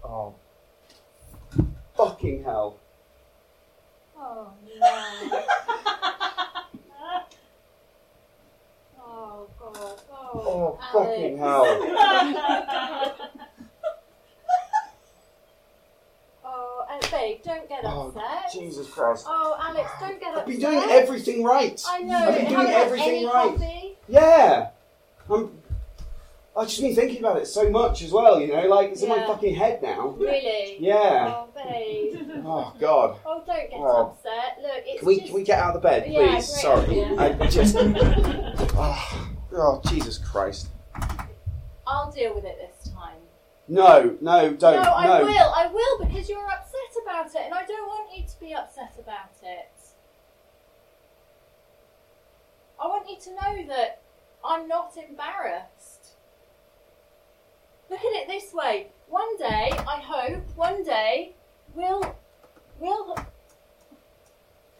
Oh. 0.03 0.35
Fucking 1.95 2.43
hell. 2.43 2.77
Oh 4.17 4.51
no. 4.79 5.41
oh 9.01 9.47
god. 9.59 9.99
Oh, 10.11 10.77
Alex. 10.81 10.93
fucking 10.93 11.37
hell. 11.37 11.65
oh, 16.45 16.85
and 16.91 17.11
babe, 17.11 17.37
don't 17.43 17.67
get 17.69 17.81
Oh, 17.83 18.07
upset. 18.15 18.51
Jesus 18.53 18.89
Christ. 18.89 19.25
Oh, 19.27 19.57
Alex, 19.61 19.89
don't 19.99 20.19
get 20.19 20.29
upset. 20.29 20.41
I've 20.41 20.47
been 20.47 20.59
doing 20.59 20.81
everything 20.89 21.43
right. 21.43 21.78
I 21.89 21.99
know. 22.01 22.17
I've 22.17 22.35
been 22.35 22.45
Haven't 22.45 22.53
doing 22.55 22.67
had 22.67 22.85
everything 22.85 23.09
any 23.09 23.25
right. 23.25 23.33
coffee? 23.57 23.97
Yeah. 24.07 24.69
I'm. 25.29 25.51
I've 26.57 26.67
just 26.67 26.81
been 26.81 26.95
thinking 26.95 27.19
about 27.19 27.37
it 27.37 27.45
so 27.47 27.69
much 27.69 28.01
as 28.01 28.11
well, 28.11 28.39
you 28.41 28.47
know, 28.47 28.67
like 28.67 28.89
it's 28.91 29.01
in 29.01 29.07
my 29.09 29.15
Yeah. 29.17 29.27
fucking 29.27 29.55
head 29.55 29.81
now. 29.81 30.09
Really? 30.09 30.77
Yeah. 30.79 31.33
Oh, 31.35 31.49
babe. 31.55 32.15
Oh 32.45 32.73
God. 32.79 33.17
Oh, 33.25 33.43
don't 33.45 33.69
get 33.69 33.73
Oh. 33.79 34.07
upset. 34.07 34.57
Look, 34.61 34.83
it's 34.85 34.99
Can 34.99 35.07
we 35.07 35.15
just. 35.17 35.25
can 35.27 35.35
we 35.35 35.43
get 35.43 35.59
out 35.59 35.75
of 35.75 35.81
the 35.81 35.87
bed, 35.87 36.03
please? 36.05 36.13
Yeah, 36.13 36.25
great 36.31 36.43
Sorry. 36.43 36.83
idea. 36.85 37.15
I 37.17 37.47
just. 37.47 37.75
Oh, 38.81 39.27
oh, 39.53 39.81
Jesus 39.89 40.17
Christ. 40.17 40.69
I'll 41.85 42.11
deal 42.11 42.33
with 42.33 42.45
it 42.45 42.57
this 42.59 42.91
time. 42.93 43.17
No, 43.67 44.17
no, 44.21 44.53
don't. 44.53 44.81
no, 44.83 44.89
I 44.91 45.21
will. 45.21 45.53
I 45.53 45.67
will 45.67 46.05
because 46.05 46.27
you're 46.29 46.47
upset 46.47 47.03
about 47.03 47.27
it, 47.27 47.41
and 47.45 47.53
I 47.53 47.65
don't 47.65 47.87
want 47.87 48.09
you 48.17 48.23
to 48.25 48.39
be 48.39 48.53
upset 48.53 48.93
about 48.99 49.31
it. 49.43 49.69
I 52.81 52.87
want 52.87 53.09
you 53.09 53.17
to 53.19 53.29
know 53.31 53.67
that 53.67 54.01
I'm 54.43 54.67
not 54.67 54.93
embarrassed. 54.97 56.15
Look 57.89 57.99
at 57.99 58.21
it 58.21 58.27
this 58.27 58.53
way. 58.53 58.87
One 59.07 59.37
day, 59.37 59.71
I 59.71 59.99
hope, 59.99 60.43
one 60.55 60.83
day, 60.83 61.33
we'll, 61.73 62.15
we'll, 62.79 63.17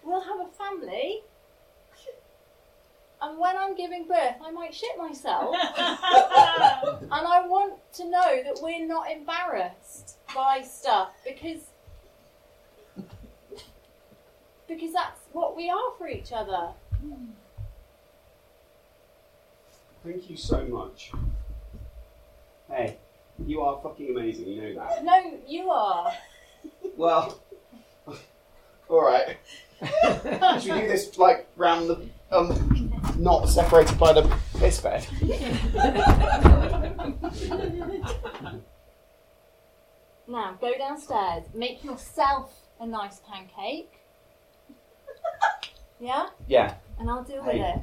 we'll 0.03 0.21
have 0.21 0.39
a 0.39 0.47
family. 0.51 1.23
And 3.21 3.37
when 3.37 3.57
I'm 3.57 3.75
giving 3.75 4.07
birth, 4.07 4.35
I 4.43 4.51
might 4.51 4.73
shit 4.73 4.97
myself. 4.97 5.55
And 7.11 7.27
I 7.27 7.45
want 7.47 7.73
to 7.93 8.05
know 8.05 8.43
that 8.43 8.59
we're 8.61 8.85
not 8.85 9.11
embarrassed 9.11 10.17
by 10.33 10.61
stuff 10.61 11.09
because 11.25 11.61
because 14.67 14.93
that's 14.93 15.21
what 15.33 15.57
we 15.57 15.69
are 15.69 15.91
for 15.97 16.07
each 16.07 16.31
other. 16.31 16.71
Hmm. 17.01 17.31
Thank 20.03 20.29
you 20.29 20.37
so 20.37 20.65
much. 20.65 21.11
Hey, 22.69 22.97
you 23.45 23.61
are 23.61 23.79
fucking 23.81 24.09
amazing. 24.15 24.47
You 24.47 24.61
know 24.61 24.75
that. 24.85 25.03
No, 25.03 25.39
you 25.47 25.69
are. 25.71 26.11
Well, 26.95 27.39
all 28.89 29.01
right. 29.05 29.37
Should 30.61 30.73
we 30.73 30.81
do 30.81 30.87
this 30.87 31.17
like 31.17 31.47
round 31.55 31.89
the 31.89 32.07
um, 32.31 32.93
not 33.17 33.47
separated 33.49 33.97
by 33.97 34.13
the 34.13 34.37
piss 34.57 34.79
bed? 34.81 35.05
Now 40.27 40.57
go 40.61 40.77
downstairs. 40.77 41.45
Make 41.53 41.83
yourself 41.83 42.53
a 42.79 42.85
nice 42.85 43.19
pancake. 43.27 43.91
Yeah, 45.99 46.27
Yeah. 46.47 46.75
and 46.99 47.09
I'll 47.09 47.23
deal 47.23 47.43
Hey. 47.43 47.59
with 47.59 47.67
it. 47.75 47.81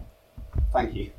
Thank 0.73 0.95
you. 0.95 1.13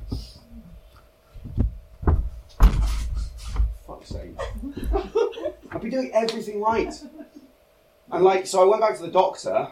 I've 5.70 5.80
been 5.80 5.90
doing 5.90 6.10
everything 6.14 6.60
right. 6.60 6.94
And 8.10 8.24
like, 8.24 8.46
so 8.46 8.62
I 8.62 8.64
went 8.64 8.80
back 8.80 8.96
to 8.96 9.02
the 9.02 9.10
doctor, 9.10 9.68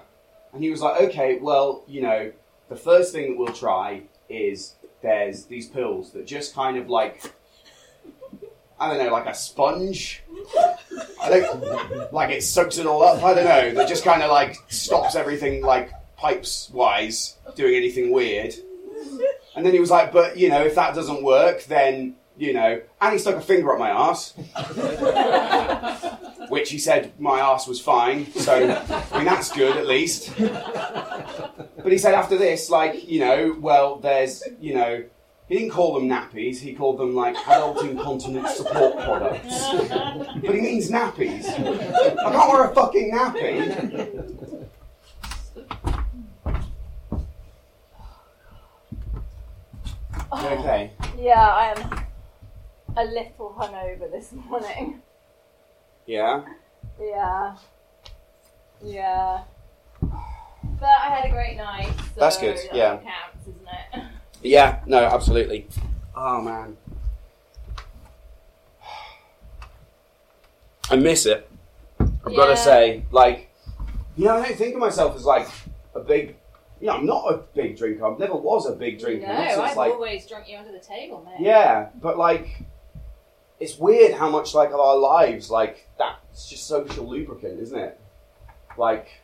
and 0.53 0.63
he 0.63 0.71
was 0.71 0.81
like, 0.81 1.01
okay, 1.03 1.39
well, 1.41 1.85
you 1.87 2.03
know, 2.03 2.33
the 2.69 2.77
first 2.77 3.13
thing 3.13 3.31
that 3.31 3.39
we'll 3.39 3.55
try 3.55 4.03
is 4.29 4.75
there's 5.03 5.45
these 5.45 5.69
pills 5.69 6.13
that 6.13 6.27
just 6.27 6.55
kind 6.55 6.77
of 6.77 6.91
like, 6.91 7.33
I 8.79 8.89
don't 8.89 9.05
know, 9.05 9.13
like 9.13 9.27
a 9.27 9.35
sponge. 9.35 10.23
I 11.23 11.31
don't, 11.31 12.13
like 12.13 12.31
it 12.31 12.43
soaks 12.43 12.79
it 12.79 12.87
all 12.87 13.03
up. 13.03 13.23
I 13.23 13.35
don't 13.35 13.45
know. 13.45 13.75
That 13.75 13.89
just 13.89 14.05
kind 14.05 14.23
of 14.23 14.31
like 14.31 14.57
stops 14.69 15.15
everything 15.15 15.63
like 15.63 15.91
pipes 16.17 16.71
wise 16.71 17.37
doing 17.55 17.75
anything 17.75 18.11
weird. 18.11 18.55
And 19.55 19.65
then 19.65 19.73
he 19.73 19.81
was 19.81 19.91
like, 19.91 20.13
but 20.13 20.37
you 20.37 20.49
know, 20.49 20.63
if 20.63 20.75
that 20.75 20.95
doesn't 20.95 21.23
work, 21.23 21.65
then 21.65 22.17
you 22.39 22.53
know, 22.53 22.81
and 23.01 23.13
he 23.13 23.19
stuck 23.19 23.37
a 23.37 23.41
finger 23.41 23.73
up 23.73 23.79
my 23.79 23.91
ass, 23.91 24.35
which 26.49 26.71
he 26.71 26.79
said 26.79 27.19
my 27.19 27.41
ass 27.41 27.67
was 27.67 27.81
fine. 27.81 28.31
So 28.33 28.53
I 28.55 29.17
mean, 29.17 29.25
that's 29.25 29.51
good 29.53 29.77
at 29.77 29.87
least. 29.87 30.33
But 30.37 31.93
he 31.93 31.99
said 31.99 32.15
after 32.15 32.37
this, 32.37 32.71
like 32.71 33.09
you 33.09 33.21
know, 33.21 33.57
well, 33.61 33.97
there's 33.97 34.43
you 34.61 34.75
know, 34.75 35.05
he 35.49 35.59
didn't 35.59 35.71
call 35.71 35.95
them 35.95 36.09
nappies. 36.09 36.59
He 36.59 36.75
called 36.75 36.99
them 36.99 37.15
like 37.15 37.37
adult 37.47 37.85
incontinence 37.85 38.57
support 38.57 38.97
products. 38.97 39.71
But 39.89 40.55
he 40.55 40.61
means 40.61 40.91
nappies. 40.91 41.47
I 41.49 42.33
can't 42.33 42.53
wear 42.53 42.65
a 42.71 42.75
fucking 42.75 43.13
nappy. 43.13 44.33
Okay. 50.37 50.91
Yeah, 51.19 51.49
I 51.49 51.73
am 51.75 52.06
a 52.97 53.05
little 53.05 53.55
hungover 53.59 54.11
this 54.11 54.33
morning. 54.49 55.03
Yeah. 56.07 56.45
Yeah. 57.01 57.57
Yeah. 58.85 59.43
But 60.01 60.89
I 61.01 61.09
had 61.09 61.25
a 61.27 61.31
great 61.33 61.57
night. 61.57 61.91
So 62.15 62.21
That's 62.21 62.39
good, 62.39 62.57
that 62.57 62.75
yeah. 62.75 62.97
counts, 62.97 63.43
isn't 63.49 63.69
it? 63.95 64.03
Yeah, 64.43 64.81
no, 64.87 64.99
absolutely. 64.99 65.67
Oh 66.15 66.41
man. 66.43 66.77
I 70.91 70.97
miss 70.97 71.27
it. 71.27 71.51
I've 71.99 72.37
got 72.37 72.47
to 72.47 72.57
say, 72.57 73.05
like, 73.11 73.51
you 74.17 74.27
know, 74.27 74.37
I 74.37 74.47
don't 74.47 74.57
think 74.59 74.75
of 74.75 74.81
myself 74.81 75.17
as 75.17 75.25
like 75.25 75.49
a 75.95 76.01
big, 76.01 76.37
you 76.81 76.87
know, 76.89 76.93
I'm 76.95 77.07
not 77.07 77.33
a 77.33 77.39
big 77.55 77.77
drinker. 77.77 78.05
I 78.07 78.17
never 78.19 78.37
was 78.37 78.67
a 78.69 78.73
big 78.73 79.01
drinker. 79.01 79.27
No, 79.27 79.33
I've 79.35 79.77
like, 79.77 79.93
always 79.93 80.27
drunk 80.27 80.49
you 80.49 80.59
under 80.59 80.71
the 80.71 80.79
table, 80.81 81.25
mate. 81.25 81.45
yeah, 81.45 81.89
but 82.01 82.19
like, 82.19 82.63
it's 83.59 83.79
weird 83.79 84.15
how 84.15 84.29
much 84.29 84.55
like 84.55 84.71
of 84.71 84.81
our 84.81 84.97
lives, 84.97 85.51
like, 85.51 85.89
that's 85.99 86.49
just 86.49 86.67
social 86.67 87.09
lubricant, 87.09 87.61
isn't 87.61 87.79
it? 87.79 88.01
Like, 88.77 89.21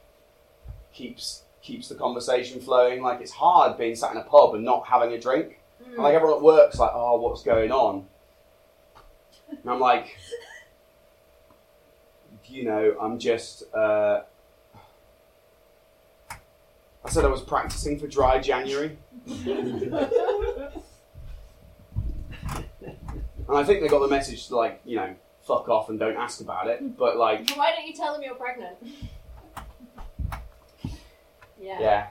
keeps 0.92 1.42
keeps 1.62 1.88
the 1.88 1.94
conversation 1.94 2.60
flowing. 2.60 3.02
Like, 3.02 3.20
it's 3.20 3.32
hard 3.32 3.78
being 3.78 3.94
sat 3.94 4.12
in 4.12 4.16
a 4.16 4.24
pub 4.24 4.54
and 4.54 4.64
not 4.64 4.86
having 4.86 5.12
a 5.12 5.20
drink. 5.20 5.60
Mm. 5.82 5.94
And, 5.94 5.98
like 5.98 6.14
everyone 6.14 6.38
at 6.38 6.42
work's 6.42 6.78
like, 6.78 6.90
oh, 6.94 7.20
what's 7.20 7.42
going 7.42 7.70
on? 7.70 8.06
And 9.50 9.70
I'm 9.70 9.80
like, 9.80 10.16
you 12.46 12.64
know, 12.64 12.96
I'm 13.00 13.18
just. 13.18 13.64
Uh, 13.74 14.22
I 17.04 17.10
said 17.10 17.24
I 17.24 17.28
was 17.28 17.42
practicing 17.42 17.98
for 17.98 18.06
dry 18.06 18.38
January, 18.38 18.96
and 23.52 23.60
I 23.60 23.64
think 23.64 23.82
they 23.82 23.88
got 23.88 23.98
the 24.00 24.08
message 24.08 24.48
to 24.48 24.56
like, 24.56 24.80
you 24.86 24.96
know, 24.96 25.14
fuck 25.46 25.68
off 25.68 25.90
and 25.90 25.98
don't 25.98 26.16
ask 26.16 26.40
about 26.40 26.68
it. 26.68 26.96
But 26.96 27.18
like, 27.18 27.50
Why 27.50 27.70
don't 27.76 27.86
you 27.86 27.92
tell 27.92 28.14
them 28.14 28.22
you're 28.22 28.34
pregnant? 28.34 28.76
Yeah. 31.60 32.08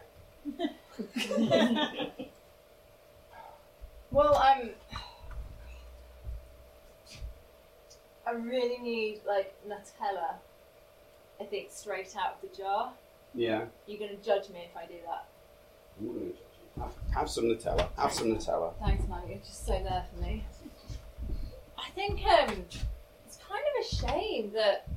yeah, 0.57 0.65
Well, 4.11 4.33
I'm. 4.35 4.69
I 8.25 8.31
really 8.31 8.77
need 8.77 9.19
like 9.27 9.53
Nutella. 9.67 10.35
I 11.41 11.43
think 11.43 11.67
straight 11.69 12.15
out 12.17 12.37
of 12.41 12.49
the 12.49 12.55
jar. 12.55 12.93
yeah. 13.35 13.65
You're 13.87 13.99
gonna 13.99 14.19
judge 14.23 14.47
me 14.51 14.69
if 14.69 14.77
I 14.77 14.85
do 14.85 14.93
that. 15.05 15.25
I'm 15.99 16.05
not 16.07 16.13
gonna 16.13 16.29
judge 16.29 16.37
you. 16.77 16.81
Have, 16.81 16.93
have 17.13 17.29
some 17.29 17.43
Nutella. 17.45 17.89
Have 17.97 18.13
some 18.13 18.27
Nutella. 18.27 18.73
Thanks, 18.81 19.05
man. 19.09 19.21
You're 19.27 19.39
just 19.39 19.65
so 19.65 19.73
there 19.73 20.05
for 20.15 20.21
me. 20.21 20.45
I 21.91 21.93
think 21.93 22.25
um, 22.25 22.65
it's 23.25 23.37
kind 23.49 23.63
of 23.67 23.83
a 23.83 23.95
shame 23.95 24.51
that 24.53 24.87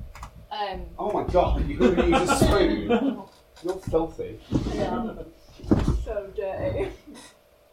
um, 0.49 0.85
Oh 0.97 1.11
my 1.11 1.29
god, 1.29 1.67
you're 1.67 1.93
gonna 1.93 2.19
use 2.19 2.29
a 2.29 2.35
spoon. 2.37 3.21
You're 3.63 3.75
filthy. 3.75 4.39
yeah, 4.73 5.13
so 6.05 6.31
dirty. 6.37 6.91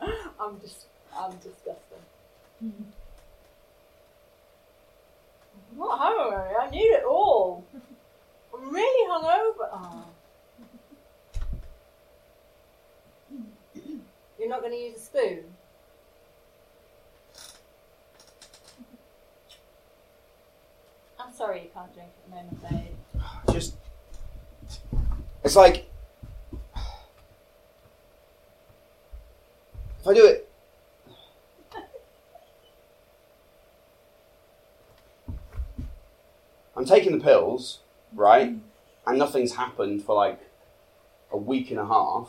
I'm 0.01 0.61
just, 0.61 0.87
I'm 1.17 1.31
disgusting. 1.37 2.03
I'm 2.61 2.75
not 5.79 6.01
hungover. 6.01 6.55
I 6.61 6.71
need 6.71 6.79
it 6.79 7.05
all. 7.05 7.65
I'm 8.53 8.75
really 8.75 9.09
hungover. 9.09 9.69
Oh. 9.73 10.05
You're 14.39 14.49
not 14.49 14.61
going 14.61 14.73
to 14.73 14.79
use 14.79 14.97
a 14.97 15.01
spoon. 15.01 15.45
I'm 21.33 21.39
sorry 21.39 21.63
you 21.63 21.69
can't 21.73 21.95
drink 21.95 22.11
at 22.19 22.31
the 22.31 22.37
moment, 22.37 22.61
babe. 22.69 23.55
Just. 23.55 23.75
It's 25.43 25.57
like. 25.57 25.89
If 29.99 30.07
I 30.07 30.13
do 30.13 30.27
it. 30.27 30.47
I'm 36.77 36.85
taking 36.85 37.17
the 37.17 37.25
pills, 37.25 37.79
right? 38.15 38.51
Mm. 38.51 38.61
And 39.07 39.19
nothing's 39.19 39.55
happened 39.55 40.05
for 40.05 40.15
like 40.15 40.39
a 41.31 41.39
week 41.39 41.71
and 41.71 41.81
a 41.81 41.87
half. 41.87 42.29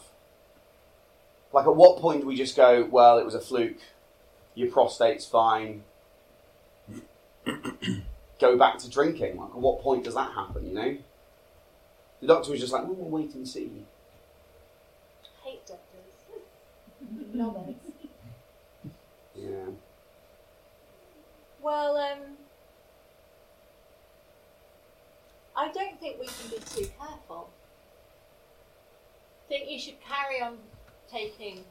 Like, 1.52 1.66
at 1.66 1.76
what 1.76 2.00
point 2.00 2.22
do 2.22 2.28
we 2.28 2.38
just 2.38 2.56
go, 2.56 2.88
well, 2.90 3.18
it 3.18 3.26
was 3.26 3.36
a 3.36 3.42
fluke, 3.42 3.82
your 4.56 4.72
prostate's 4.72 5.26
fine, 5.26 5.84
go 8.44 8.58
back 8.58 8.78
to 8.80 8.90
drinking? 8.90 9.38
Like, 9.38 9.50
at 9.52 9.58
what 9.58 9.82
point 9.82 10.04
does 10.04 10.16
that 10.16 10.32
happen, 10.34 10.68
you 10.68 10.74
know? 10.74 10.98
The 12.22 12.28
doctor 12.28 12.52
was 12.52 12.60
just 12.60 12.74
like, 12.74 12.84
well, 12.84 12.94
we'll 12.94 13.10
wait 13.22 13.34
and 13.36 13.48
see. 13.48 13.72
hate 15.44 15.66
doctors. 15.66 16.40
Knobheads. 17.36 17.76
Yeah. 19.36 19.72
Well, 21.62 21.98
um, 21.98 22.20
I 25.56 25.72
don't 25.72 26.00
think 26.00 26.20
we 26.20 26.28
can 26.28 26.50
be 26.50 26.58
too 26.58 26.92
careful. 27.00 27.50
I 29.46 29.50
think 29.50 29.70
you 29.70 29.80
should 29.80 29.98
carry 30.02 30.42
on 30.42 30.58
taking 31.12 31.64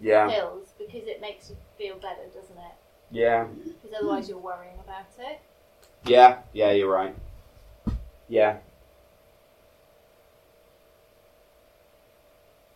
Yeah. 0.00 0.28
pills 0.28 0.68
because 0.78 1.06
it 1.08 1.20
makes 1.20 1.50
you 1.50 1.56
feel 1.78 1.96
better, 1.96 2.26
doesn't 2.34 2.58
it? 2.58 2.74
Yeah. 3.14 3.46
Because 3.64 3.96
otherwise 3.96 4.28
you're 4.28 4.38
worrying 4.38 4.76
about 4.82 5.06
it. 5.20 5.38
Yeah. 6.04 6.40
Yeah, 6.52 6.72
you're 6.72 6.90
right. 6.90 7.14
Yeah. 8.28 8.58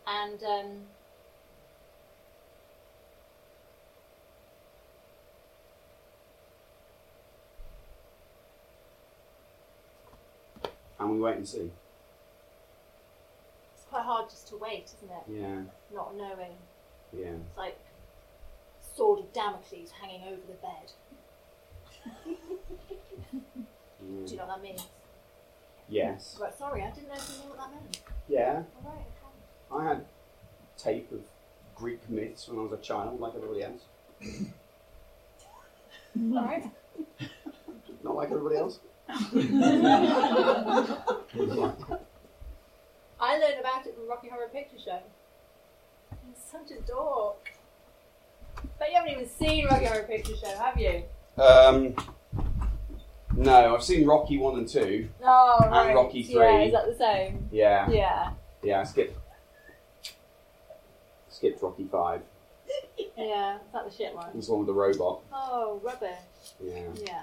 And 0.07 0.42
um, 0.44 0.70
And 11.01 11.11
we 11.12 11.20
wait 11.20 11.37
and 11.37 11.48
see. 11.48 11.70
it's 13.74 13.85
quite 13.88 14.03
hard 14.05 14.29
just 14.31 14.48
to 14.48 14.57
wait, 14.57 14.90
isn't 14.96 15.11
it? 15.11 15.40
Yeah. 15.42 15.62
Not 15.94 16.16
knowing. 16.16 16.57
Yeah. 17.12 17.35
It's 17.48 17.57
like 17.57 17.79
sword 18.98 19.20
of 19.20 19.32
Damocles 19.32 19.92
hanging 20.02 20.22
over 20.24 20.42
the 20.48 20.54
bed. 20.54 20.92
Do 22.26 22.37
you 24.32 24.37
know 24.37 24.46
what 24.46 24.56
that 24.56 24.62
means? 24.62 24.84
Yes. 25.88 26.37
Right, 26.40 26.52
sorry, 26.58 26.82
I 26.82 26.90
didn't 26.90 27.08
know 27.08 27.14
if 27.14 27.30
you 27.30 27.37
knew 27.44 27.50
what 27.50 27.58
that 27.58 27.70
meant. 27.70 28.00
Yeah. 28.28 28.64
All 28.84 28.90
right, 28.90 29.06
okay. 29.06 29.28
I 29.72 29.84
had 29.88 30.04
tape 30.76 31.12
of 31.12 31.20
Greek 31.76 32.11
myths 32.11 32.48
when 32.48 32.58
I 32.58 32.62
was 32.62 32.72
a 32.72 32.78
child, 32.82 33.20
like 33.20 33.37
everybody 33.37 33.62
else. 33.62 33.82
All 36.34 36.44
right. 36.44 36.64
Not 38.02 38.16
like 38.16 38.32
everybody 38.32 38.56
else. 38.56 38.80
I 39.08 39.14
learned 43.38 43.61
about 43.61 43.87
it 43.87 43.94
from 43.94 44.08
Rocky 44.08 44.28
Horror 44.28 44.48
Picture 44.52 44.80
Show. 44.84 44.98
I'm 46.11 46.34
such 46.34 46.72
a 46.76 46.80
dork. 46.82 47.58
But 48.78 48.90
you 48.90 48.96
haven't 48.96 49.10
even 49.12 49.28
seen 49.28 49.66
Rocky 49.66 49.86
Horror 49.86 50.04
Picture 50.04 50.36
Show, 50.36 50.56
have 50.56 50.78
you? 50.78 51.02
Um, 51.42 51.94
no, 53.36 53.74
I've 53.74 53.82
seen 53.82 54.06
Rocky 54.06 54.38
1 54.38 54.58
and 54.58 54.68
2. 54.68 55.08
Oh, 55.24 55.58
And 55.62 55.70
right. 55.72 55.94
Rocky 55.94 56.20
Yeah, 56.20 56.34
three. 56.56 56.64
is 56.66 56.72
that 56.72 56.86
the 56.86 56.96
same? 56.96 57.48
Yeah. 57.50 57.88
Yeah. 57.90 58.30
Yeah, 58.62 58.80
I 58.80 58.84
skipped. 58.84 59.16
Skipped 61.28 61.62
Rocky 61.62 61.84
5. 61.90 62.20
Yeah, 63.16 63.56
is 63.56 63.60
that 63.72 63.84
the 63.84 63.90
shit 63.90 64.14
one? 64.14 64.28
It's 64.36 64.46
the 64.46 64.52
one 64.54 64.60
with 64.60 64.68
the 64.68 64.72
robot. 64.74 65.20
Oh, 65.32 65.80
rubbish. 65.82 66.10
Yeah. 66.62 66.82
Yeah. 67.04 67.22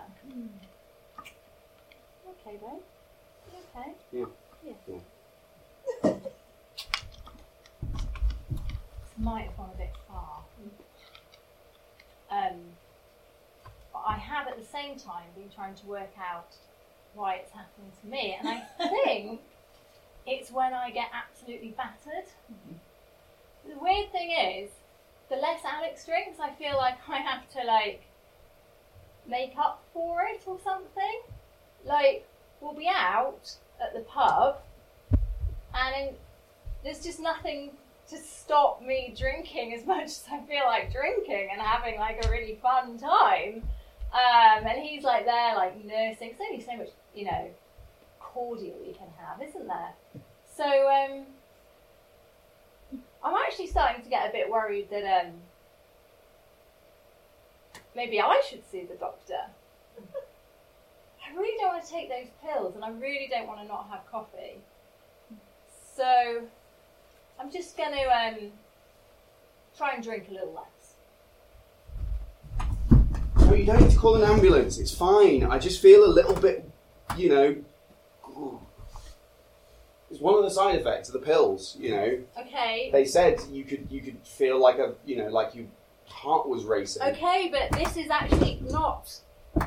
Okay, 2.29 2.57
babe. 2.57 2.81
Okay. 3.75 3.91
Yeah. 4.11 4.25
Yeah. 4.65 4.73
Yeah. 6.03 6.13
Might 9.17 9.45
have 9.47 9.57
gone 9.57 9.69
a 9.73 9.77
bit. 9.77 9.89
Um, 12.35 12.59
but 13.93 14.03
I 14.05 14.17
have 14.17 14.47
at 14.47 14.59
the 14.59 14.65
same 14.65 14.97
time 14.97 15.23
been 15.35 15.49
trying 15.53 15.75
to 15.75 15.85
work 15.85 16.13
out 16.19 16.55
why 17.13 17.35
it's 17.35 17.51
happening 17.51 17.91
to 18.01 18.07
me, 18.07 18.37
and 18.39 18.49
I 18.49 18.63
think 19.05 19.41
it's 20.27 20.51
when 20.51 20.73
I 20.73 20.91
get 20.91 21.07
absolutely 21.13 21.69
battered. 21.77 22.25
The 23.67 23.79
weird 23.79 24.11
thing 24.11 24.31
is, 24.31 24.69
the 25.29 25.37
less 25.37 25.61
Alex 25.65 26.05
drinks, 26.05 26.39
I 26.39 26.51
feel 26.51 26.75
like 26.77 26.97
I 27.07 27.17
have 27.17 27.49
to 27.53 27.63
like 27.63 28.03
make 29.27 29.53
up 29.57 29.83
for 29.93 30.21
it 30.23 30.43
or 30.45 30.59
something. 30.63 31.21
Like 31.85 32.27
we'll 32.59 32.73
be 32.73 32.89
out 32.89 33.55
at 33.81 33.93
the 33.93 34.01
pub, 34.01 34.57
and 35.73 36.15
there's 36.83 37.01
just 37.01 37.19
nothing 37.19 37.71
to 38.09 38.17
stop 38.17 38.81
me 38.81 39.13
drinking 39.17 39.73
as 39.73 39.85
much 39.85 40.05
as 40.05 40.23
I 40.31 40.39
feel 40.41 40.65
like 40.65 40.91
drinking 40.91 41.49
and 41.51 41.61
having 41.61 41.99
like 41.99 42.23
a 42.25 42.29
really 42.29 42.59
fun 42.61 42.97
time. 42.97 43.63
Um, 44.13 44.65
and 44.65 44.79
he's 44.81 45.03
like 45.03 45.25
there, 45.25 45.55
like 45.55 45.83
nursing. 45.83 46.35
There's 46.37 46.49
only 46.49 46.63
so 46.63 46.77
much, 46.77 46.89
you 47.13 47.25
know, 47.25 47.49
cordial 48.19 48.77
you 48.85 48.93
can 48.93 49.07
have, 49.17 49.41
isn't 49.41 49.67
there? 49.67 49.93
So 50.55 50.63
um, 50.63 51.25
I'm 53.23 53.35
actually 53.45 53.67
starting 53.67 54.03
to 54.03 54.09
get 54.09 54.29
a 54.29 54.31
bit 54.31 54.49
worried 54.49 54.89
that 54.91 55.25
um, 55.25 55.33
maybe 57.95 58.21
I 58.21 58.41
should 58.47 58.63
see 58.69 58.83
the 58.83 58.95
doctor. 58.95 59.41
I 59.99 61.35
really 61.35 61.57
don't 61.57 61.73
want 61.73 61.83
to 61.83 61.91
take 61.91 62.07
those 62.07 62.27
pills, 62.43 62.75
and 62.75 62.85
I 62.85 62.91
really 62.91 63.27
don't 63.29 63.47
want 63.47 63.61
to 63.61 63.67
not 63.67 63.89
have 63.89 64.09
coffee. 64.09 64.59
So 65.95 66.43
I'm 67.39 67.51
just 67.51 67.77
going 67.77 67.91
to 67.93 68.03
um, 68.05 68.51
try 69.77 69.93
and 69.95 70.03
drink 70.03 70.27
a 70.29 70.33
little 70.33 70.53
less. 70.53 70.95
No, 73.47 73.53
you 73.53 73.65
don't 73.65 73.81
need 73.81 73.91
to 73.91 73.97
call 73.97 74.15
an 74.15 74.23
ambulance. 74.29 74.77
It's 74.79 74.95
fine. 74.95 75.43
I 75.43 75.59
just 75.59 75.81
feel 75.81 76.03
a 76.05 76.07
little 76.11 76.35
bit, 76.35 76.69
you 77.17 77.29
know. 77.29 77.55
It's 80.11 80.21
one 80.21 80.35
of 80.35 80.43
the 80.43 80.51
side 80.51 80.75
effects 80.75 81.09
of 81.09 81.13
the 81.13 81.19
pills. 81.19 81.75
You 81.77 81.89
know, 81.91 82.19
Okay. 82.39 82.89
they 82.93 83.03
said 83.03 83.41
you 83.51 83.65
could 83.65 83.87
you 83.89 83.99
could 84.01 84.17
feel 84.25 84.61
like 84.61 84.77
a 84.77 84.93
you 85.03 85.17
know 85.17 85.27
like 85.27 85.53
your 85.55 85.65
heart 86.07 86.47
was 86.47 86.63
racing. 86.63 87.01
Okay, 87.01 87.51
but 87.51 87.77
this 87.77 87.97
is 87.97 88.09
actually 88.09 88.61
not. 88.69 89.11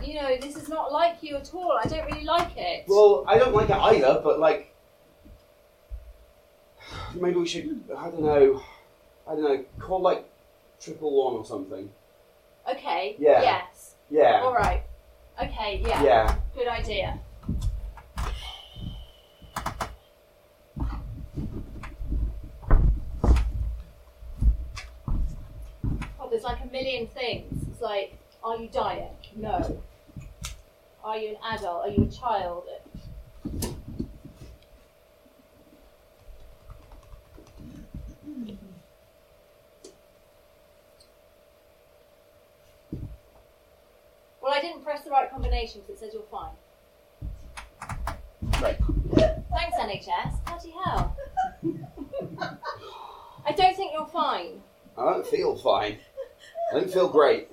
You 0.02 0.14
know, 0.14 0.36
this 0.40 0.56
is 0.56 0.68
not 0.68 0.90
like 0.90 1.16
you 1.22 1.36
at 1.36 1.52
all. 1.52 1.72
I 1.82 1.86
don't 1.88 2.06
really 2.06 2.24
like 2.24 2.56
it. 2.56 2.84
Well, 2.86 3.24
I 3.26 3.36
don't 3.36 3.52
like 3.52 3.68
it 3.68 3.76
either, 3.76 4.20
but 4.24 4.38
like, 4.38 4.72
maybe 7.14 7.36
we 7.36 7.46
should. 7.46 7.84
I 7.96 8.10
don't 8.10 8.22
know. 8.22 8.62
I 9.26 9.32
don't 9.34 9.42
know. 9.44 9.64
Call 9.78 10.00
like 10.00 10.28
triple 10.80 11.24
one 11.24 11.34
or 11.34 11.44
something. 11.44 11.90
okay. 12.70 13.16
Yeah. 13.18 13.42
Yes. 13.42 13.94
Yeah. 14.10 14.40
All 14.42 14.54
right. 14.54 14.82
Okay. 15.42 15.82
Yeah. 15.86 16.02
Yeah. 16.02 16.36
Good 16.54 16.68
idea. 16.68 17.18
Oh, 26.20 26.28
there's 26.30 26.42
like 26.42 26.62
a 26.62 26.66
million 26.72 27.06
things. 27.06 27.64
It's 27.70 27.80
like, 27.80 28.16
are 28.42 28.56
you 28.56 28.68
dying? 28.68 29.08
No. 29.36 29.80
Are 31.04 31.16
you 31.18 31.30
an 31.30 31.36
adult? 31.58 31.86
Are 31.86 31.88
you 31.88 32.04
a 32.04 32.10
child? 32.10 32.64
Well, 44.48 44.56
I 44.56 44.62
didn't 44.62 44.82
press 44.82 45.04
the 45.04 45.10
right 45.10 45.30
combination 45.30 45.82
because 45.82 45.96
it 45.96 46.06
says 46.06 46.14
you're 46.14 46.22
fine. 46.30 46.54
Right. 48.62 48.78
Thanks, 49.50 49.76
NHS. 49.76 50.42
Bloody 50.46 50.72
hell. 50.82 51.14
I 53.44 53.52
don't 53.52 53.76
think 53.76 53.92
you're 53.92 54.06
fine. 54.06 54.62
I 54.96 55.04
don't 55.04 55.26
feel 55.26 55.54
fine. 55.54 55.98
I 56.72 56.80
don't 56.80 56.90
feel 56.90 57.08
great. 57.10 57.48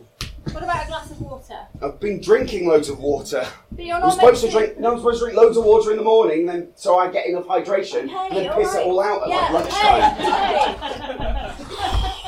What 0.52 0.64
about 0.64 0.86
a 0.86 0.88
glass 0.88 1.12
of 1.12 1.20
water? 1.20 1.68
I've 1.84 2.00
been 2.00 2.22
drinking 2.22 2.70
loads 2.70 2.88
of 2.88 3.00
water. 3.00 3.46
But 3.74 3.84
you're 3.84 4.00
not 4.00 4.06
I'm 4.06 4.12
supposed 4.12 4.46
to 4.46 4.52
drink. 4.52 4.80
No, 4.80 4.94
I'm 4.94 4.98
supposed 5.00 5.20
to 5.20 5.26
drink 5.26 5.38
loads 5.38 5.58
of 5.58 5.66
water 5.66 5.92
in 5.92 5.98
the 5.98 6.04
morning, 6.04 6.46
then 6.46 6.70
so 6.76 6.98
I 6.98 7.12
get 7.12 7.26
enough 7.26 7.46
hydration, 7.46 8.06
Okay, 8.06 8.28
and 8.30 8.38
then 8.38 8.54
piss 8.54 8.74
right. 8.74 8.84
it 8.84 8.88
all 8.88 9.04
out 9.04 9.24
at 9.24 9.28
Yeah, 9.28 9.50
like 9.52 9.66
lunchtime. 9.66 10.14
okay, 10.22 11.16
okay. 11.16 12.12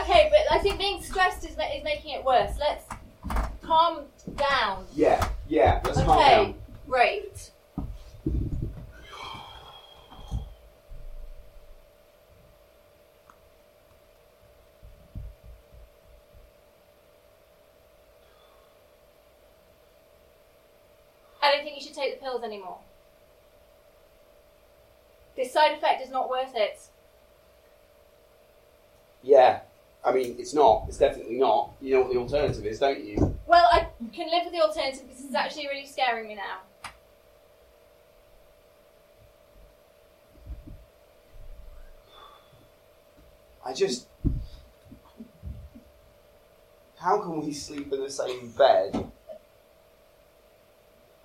Okay, 0.00 0.30
but 0.30 0.54
I 0.54 0.58
think 0.60 0.78
being 0.78 1.02
stressed 1.02 1.48
is, 1.48 1.56
ma- 1.56 1.64
is 1.74 1.82
making 1.82 2.14
it 2.14 2.24
worse. 2.24 2.52
Let's 2.60 2.84
calm 3.66 4.04
down. 4.36 4.86
Yeah, 4.94 5.28
yeah. 5.48 5.80
Let's 5.84 5.98
calm 5.98 6.18
down. 6.18 6.40
Okay, 6.40 6.54
great. 6.88 7.50
I 21.42 21.52
don't 21.52 21.62
think 21.62 21.76
you 21.76 21.82
should 21.82 21.94
take 21.94 22.18
the 22.18 22.24
pills 22.24 22.42
anymore. 22.42 22.78
This 25.36 25.52
side 25.52 25.76
effect 25.76 26.02
is 26.02 26.10
not 26.10 26.30
worth 26.30 26.52
it. 26.54 26.80
Yeah. 29.22 29.60
I 30.06 30.12
mean, 30.12 30.36
it's 30.38 30.54
not. 30.54 30.84
It's 30.86 30.98
definitely 30.98 31.36
not. 31.36 31.72
You 31.80 31.94
know 31.94 32.02
what 32.02 32.12
the 32.12 32.18
alternative 32.18 32.64
is, 32.64 32.78
don't 32.78 33.02
you? 33.04 33.36
Well, 33.44 33.66
I 33.72 33.88
can 34.14 34.30
live 34.30 34.44
with 34.44 34.52
the 34.52 34.60
alternative 34.60 35.02
because 35.08 35.24
it's 35.24 35.34
actually 35.34 35.66
really 35.66 35.84
scaring 35.84 36.28
me 36.28 36.36
now. 36.36 36.60
I 43.64 43.72
just. 43.74 44.06
How 46.98 47.20
can 47.20 47.44
we 47.44 47.52
sleep 47.52 47.92
in 47.92 48.00
the 48.00 48.10
same 48.10 48.50
bed 48.52 49.10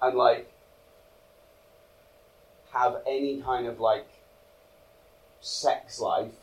and, 0.01 0.17
like, 0.17 0.51
have 2.73 3.03
any 3.07 3.41
kind 3.41 3.67
of, 3.67 3.79
like, 3.79 4.07
sex 5.39 5.99
life? 5.99 6.33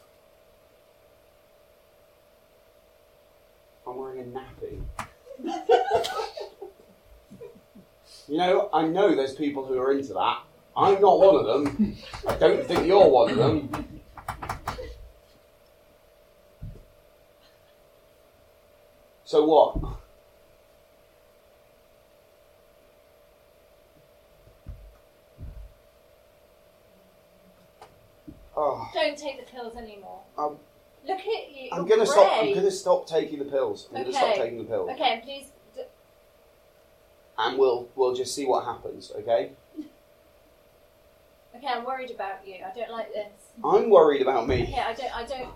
I'm 3.89 3.97
wearing 3.97 4.21
a 4.21 4.25
nappy. 4.25 4.83
You 8.29 8.37
know, 8.37 8.69
I 8.75 8.87
know 8.87 9.15
there's 9.17 9.35
people 9.35 9.65
who 9.65 9.79
are 9.79 9.93
into 9.93 10.13
that. 10.13 10.41
I'm 10.77 11.01
not 11.01 11.19
one 11.19 11.37
of 11.37 11.47
them. 11.47 11.97
I 12.29 12.37
don't 12.37 12.67
think 12.67 12.87
you're 12.87 13.09
one 13.09 13.31
of 13.31 13.37
them. 13.39 14.01
So 19.25 19.45
what? 19.45 19.99
Oh, 28.57 28.89
Don't 28.93 29.17
take 29.17 29.39
the 29.39 29.51
pills 29.51 29.77
anymore. 29.77 30.21
Um, 30.37 30.57
Look 31.09 31.21
at 31.21 31.57
you. 31.57 31.71
I'm 31.73 31.87
gonna 31.87 32.05
stop. 32.07 32.31
I'm 32.43 32.55
gonna 32.55 32.71
stop 32.71 33.07
taking 33.09 33.39
the 33.39 33.47
pills. 33.47 33.89
I'm 33.91 34.03
gonna 34.03 34.13
stop 34.13 34.25
Okay. 34.31 34.39
taking 34.43 34.59
the 34.59 34.65
pills, 34.65 34.91
Okay, 34.91 35.21
please. 35.25 35.47
D- 35.75 35.83
and 37.39 37.59
we'll 37.59 37.89
we'll 37.97 38.15
just 38.15 38.35
see 38.35 38.45
what 38.45 38.65
happens. 38.67 39.11
Okay? 39.17 39.53
okay, 41.57 41.67
I'm 41.67 41.85
worried 41.87 42.11
about 42.11 42.47
you. 42.47 42.57
I 42.57 42.79
don't 42.79 42.91
like 42.91 43.13
this. 43.15 43.33
I'm 43.65 43.89
worried 43.89 44.21
about 44.21 44.47
me. 44.47 44.65
Okay, 44.65 44.79
I 44.81 44.93
don't. 44.93 45.17
I 45.17 45.25
don't. 45.25 45.51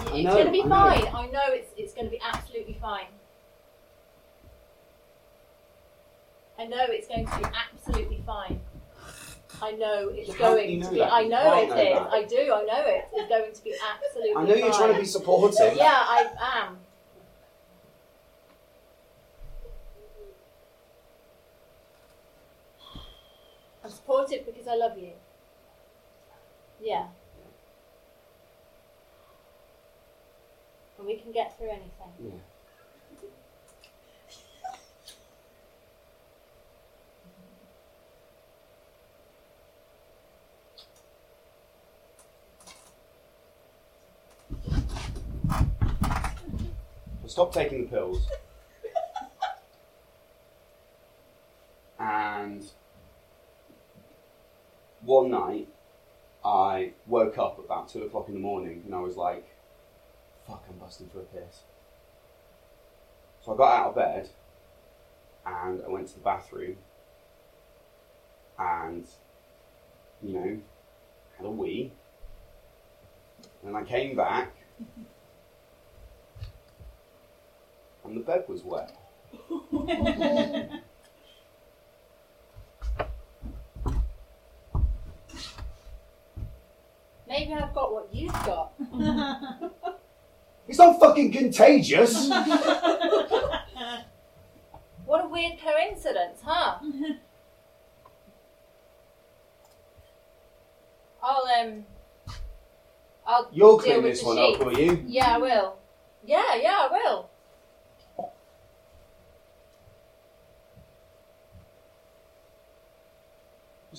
It's 0.00 0.24
know, 0.24 0.32
going 0.34 0.46
to 0.46 0.50
be 0.52 0.62
I 0.62 0.66
know. 0.66 0.74
fine. 0.74 1.14
I 1.14 1.26
know 1.30 1.44
it's 1.50 1.70
it's 1.76 1.94
going 1.94 2.06
to 2.06 2.10
be 2.10 2.20
absolutely 2.20 2.76
fine. 2.80 3.06
I 6.58 6.64
know 6.66 6.84
it's 6.88 7.06
going 7.06 7.24
to 7.24 7.38
be 7.38 7.44
absolutely 7.54 8.20
fine. 8.26 8.60
I 9.60 9.72
know 9.72 10.08
it's 10.12 10.32
How 10.34 10.54
can 10.56 10.70
you 10.70 10.78
going 10.78 10.80
know 10.80 10.86
to 10.86 10.92
be. 10.92 10.98
that? 11.00 11.12
I 11.12 11.22
know 11.24 11.42
can't 11.42 11.62
it 11.62 11.68
know 11.68 11.82
is. 11.82 11.98
that. 11.98 12.12
I 12.12 12.22
do. 12.24 12.36
I 12.52 12.62
know 12.62 12.86
it. 12.86 13.08
It's 13.12 13.28
going 13.28 13.52
to 13.52 13.64
be 13.64 13.74
absolutely. 14.04 14.36
I 14.36 14.44
know 14.44 14.54
you're 14.54 14.72
trying 14.72 14.94
to 14.94 15.00
be 15.00 15.06
supportive. 15.06 15.76
Yeah, 15.76 15.84
I 15.92 16.26
am. 16.66 16.76
I'm 23.84 23.90
supportive 23.90 24.44
because 24.46 24.66
I 24.68 24.74
love 24.76 24.98
you. 24.98 25.12
Yeah. 26.80 27.06
And 30.98 31.06
we 31.06 31.16
can 31.16 31.32
get 31.32 31.56
through 31.56 31.70
anything. 31.70 32.12
Yeah. 32.22 32.30
Stopped 47.38 47.54
taking 47.54 47.82
the 47.82 47.88
pills. 47.88 48.26
and 52.00 52.64
one 55.02 55.30
night, 55.30 55.68
I 56.44 56.94
woke 57.06 57.38
up 57.38 57.60
about 57.60 57.88
two 57.88 58.02
o'clock 58.02 58.26
in 58.26 58.34
the 58.34 58.40
morning 58.40 58.82
and 58.84 58.92
I 58.92 58.98
was 58.98 59.14
like, 59.14 59.48
fuck, 60.48 60.64
I'm 60.68 60.78
busting 60.78 61.10
for 61.10 61.20
a 61.20 61.22
piss. 61.26 61.62
So 63.44 63.54
I 63.54 63.56
got 63.56 63.72
out 63.72 63.88
of 63.90 63.94
bed 63.94 64.30
and 65.46 65.80
I 65.86 65.88
went 65.88 66.08
to 66.08 66.14
the 66.14 66.20
bathroom 66.24 66.76
and, 68.58 69.06
you 70.24 70.32
know, 70.32 70.58
had 71.36 71.46
a 71.46 71.50
wee. 71.50 71.92
And 73.64 73.76
I 73.76 73.84
came 73.84 74.16
back 74.16 74.56
and 78.08 78.16
the 78.16 78.20
bed 78.24 78.44
was 78.48 78.62
wet. 78.64 78.96
Maybe 87.28 87.52
I've 87.52 87.74
got 87.74 87.92
what 87.92 88.08
you've 88.12 88.32
got. 88.32 88.72
It's 90.66 90.78
not 90.78 90.98
fucking 91.00 91.32
contagious! 91.32 92.30
What 95.06 95.24
a 95.24 95.28
weird 95.28 95.54
coincidence, 95.58 96.42
huh? 96.44 96.80
I'll 101.22 101.46
um. 101.62 101.86
I'll 103.26 103.48
You'll 103.50 103.78
deal 103.78 103.84
clean 103.86 104.02
with 104.02 104.12
this 104.12 104.20
the 104.20 104.26
one 104.26 104.38
up, 104.38 104.44
sheets. 104.50 104.64
will 104.66 104.78
you? 104.78 105.02
Yeah, 105.06 105.36
I 105.36 105.38
will. 105.38 105.76
Yeah, 106.26 106.56
yeah, 106.60 106.88
I 106.90 106.92
will. 106.92 107.30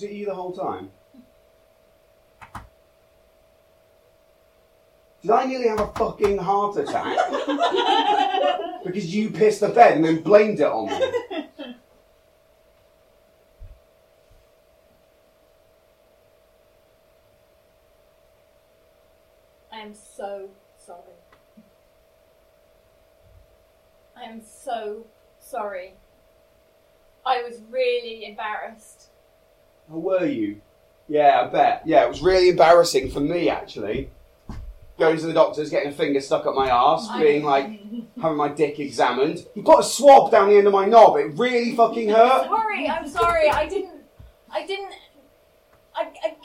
Was 0.00 0.08
it 0.08 0.14
you 0.14 0.24
the 0.24 0.34
whole 0.34 0.52
time? 0.52 0.88
Did 5.20 5.30
I 5.30 5.44
nearly 5.44 5.68
have 5.68 5.80
a 5.80 5.88
fucking 5.88 6.38
heart 6.38 6.78
attack? 6.78 7.18
because 8.84 9.14
you 9.14 9.28
pissed 9.28 9.60
the 9.60 9.68
bed 9.68 9.96
and 9.96 10.04
then 10.06 10.22
blamed 10.22 10.58
it 10.58 10.64
on 10.64 10.86
me. 10.86 11.44
I 19.70 19.80
am 19.80 19.92
so 19.92 20.48
sorry. 20.78 21.02
I 24.16 24.22
am 24.22 24.40
so 24.40 25.04
sorry. 25.38 25.92
I 27.26 27.42
was 27.42 27.60
really 27.68 28.24
embarrassed. 28.24 29.09
How 29.90 29.98
were 29.98 30.24
you? 30.24 30.60
Yeah, 31.08 31.42
I 31.42 31.46
bet. 31.48 31.82
Yeah, 31.84 32.04
it 32.04 32.08
was 32.08 32.22
really 32.22 32.50
embarrassing 32.50 33.10
for 33.10 33.20
me 33.20 33.50
actually. 33.50 34.10
Going 34.98 35.18
to 35.18 35.26
the 35.26 35.32
doctors, 35.32 35.70
getting 35.70 35.88
a 35.88 35.94
finger 35.94 36.20
stuck 36.20 36.46
up 36.46 36.54
my 36.54 36.70
arse, 36.70 37.08
I- 37.10 37.20
being 37.22 37.42
like, 37.44 37.66
having 38.22 38.36
my 38.36 38.48
dick 38.48 38.78
examined. 38.78 39.44
He 39.54 39.62
put 39.62 39.80
a 39.80 39.82
swab 39.82 40.30
down 40.30 40.48
the 40.50 40.56
end 40.56 40.66
of 40.66 40.72
my 40.72 40.84
knob. 40.86 41.16
It 41.16 41.32
really 41.36 41.74
fucking 41.74 42.10
hurt. 42.10 42.44
Sorry, 42.44 42.88
I'm 42.88 43.08
sorry. 43.08 43.48
I 43.48 43.66
didn't. 43.66 44.02
I 44.52 44.66
didn't. 44.66 44.92
I, 45.94 46.12
I, 46.24 46.36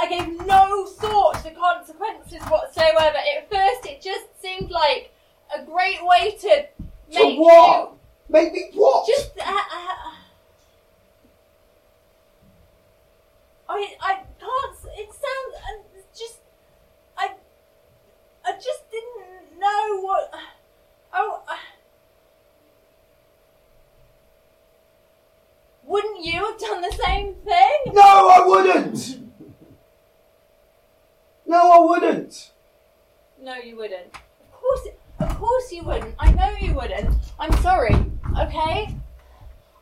I 0.00 0.08
gave 0.08 0.46
no 0.46 0.86
thought 0.86 1.36
to 1.38 1.44
the 1.44 1.50
consequences 1.52 2.42
whatsoever. 2.50 2.98
At 3.16 3.50
first, 3.50 3.86
it 3.86 4.02
just 4.02 4.42
seemed 4.42 4.70
like 4.70 5.14
a 5.56 5.64
great 5.64 6.04
way 6.04 6.36
to 6.40 6.66
make 7.14 7.38
what? 7.38 7.92
Make 8.28 8.52
me 8.52 8.70
what? 8.74 9.06
just. 9.06 9.30
Uh, 9.38 9.44
uh, 9.50 10.14
I 13.74 13.96
I 14.00 14.14
can't. 14.38 14.76
It 14.98 15.10
sounds 15.10 15.54
uh, 15.56 16.00
just. 16.16 16.38
I 17.18 17.30
I 18.44 18.52
just 18.52 18.90
didn't 18.90 19.58
know 19.58 20.00
what. 20.00 20.32
Oh. 21.16 21.42
I, 21.46 21.56
wouldn't 25.84 26.24
you 26.24 26.44
have 26.44 26.58
done 26.58 26.82
the 26.82 26.90
same 26.90 27.34
thing? 27.34 27.92
No, 27.92 28.02
I 28.02 28.42
wouldn't. 28.44 29.20
No, 31.46 31.70
I 31.70 31.78
wouldn't. 31.78 32.50
No, 33.40 33.54
you 33.54 33.76
wouldn't. 33.76 34.12
Of 34.12 34.52
course, 34.52 34.88
of 35.20 35.38
course 35.38 35.70
you 35.70 35.84
wouldn't. 35.84 36.16
I 36.18 36.32
know 36.32 36.50
you 36.60 36.74
wouldn't. 36.74 37.14
I'm 37.38 37.52
sorry. 37.62 37.94
Okay? 38.40 38.96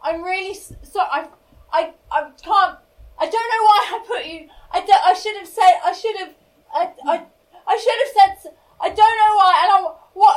I'm 0.03 0.23
really 0.23 0.53
sorry. 0.55 1.09
I, 1.11 1.29
I, 1.73 1.93
I 2.11 2.31
can't. 2.43 2.79
I 3.23 3.27
don't 3.31 3.49
know 3.55 3.63
why 3.71 3.81
I 3.87 3.99
put 4.05 4.27
you. 4.27 4.49
I, 4.73 4.81
don't, 4.83 5.07
I 5.07 5.15
should 5.15 5.37
have 5.37 5.47
said. 5.47 5.79
I 5.85 5.93
should 5.93 6.17
have. 6.19 6.35
I, 6.75 6.91
I, 7.07 7.23
I 7.71 7.75
should 7.79 7.99
have 8.03 8.43
said. 8.43 8.53
I 8.81 8.89
don't 8.89 8.99
know 8.99 9.33
why. 9.39 9.53
And 9.63 9.71
I. 9.71 9.95
What? 10.13 10.35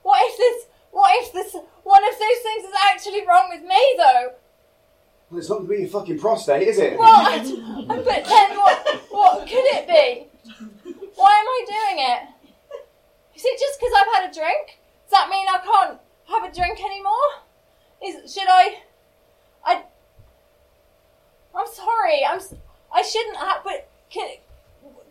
What 0.00 0.18
if 0.24 0.38
this? 0.38 0.66
What 0.92 1.10
if 1.20 1.32
this? 1.34 1.52
One 1.84 2.02
of 2.02 2.14
those 2.16 2.40
things 2.42 2.64
is 2.64 2.74
actually 2.88 3.26
wrong 3.28 3.50
with 3.52 3.68
me, 3.68 3.80
though? 3.98 4.32
Well, 5.28 5.40
it's 5.40 5.48
not 5.50 5.56
going 5.56 5.68
to 5.68 5.74
be 5.76 5.80
your 5.82 5.90
fucking 5.90 6.18
prostate, 6.18 6.66
is 6.68 6.78
it? 6.78 6.98
Well, 6.98 7.08
I, 7.12 7.38
but 7.86 8.24
then 8.24 8.56
what? 8.56 9.02
What 9.10 9.46
could 9.46 9.68
it 9.76 9.86
be? 9.86 10.26
Why 11.14 11.32
am 11.36 11.46
I 11.46 11.64
doing 11.68 12.06
it? 12.16 12.22
Is 13.36 13.44
it 13.44 13.60
just 13.60 13.78
because 13.78 13.92
I've 13.92 14.22
had 14.22 14.30
a 14.30 14.34
drink? 14.34 14.80
Does 15.04 15.12
that 15.12 15.28
mean 15.28 15.46
I 15.48 15.58
can't 15.58 16.00
have 16.32 16.50
a 16.50 16.54
drink 16.54 16.80
anymore? 16.82 17.28
Is 18.02 18.32
should 18.32 18.48
I? 18.48 18.78
I. 19.66 19.84
I'm 21.54 21.66
sorry. 21.66 22.24
I'm. 22.24 22.36
s- 22.38 22.54
I 22.92 23.02
shouldn't 23.02 23.36
have. 23.36 23.62
But 23.64 23.88
can 24.10 24.28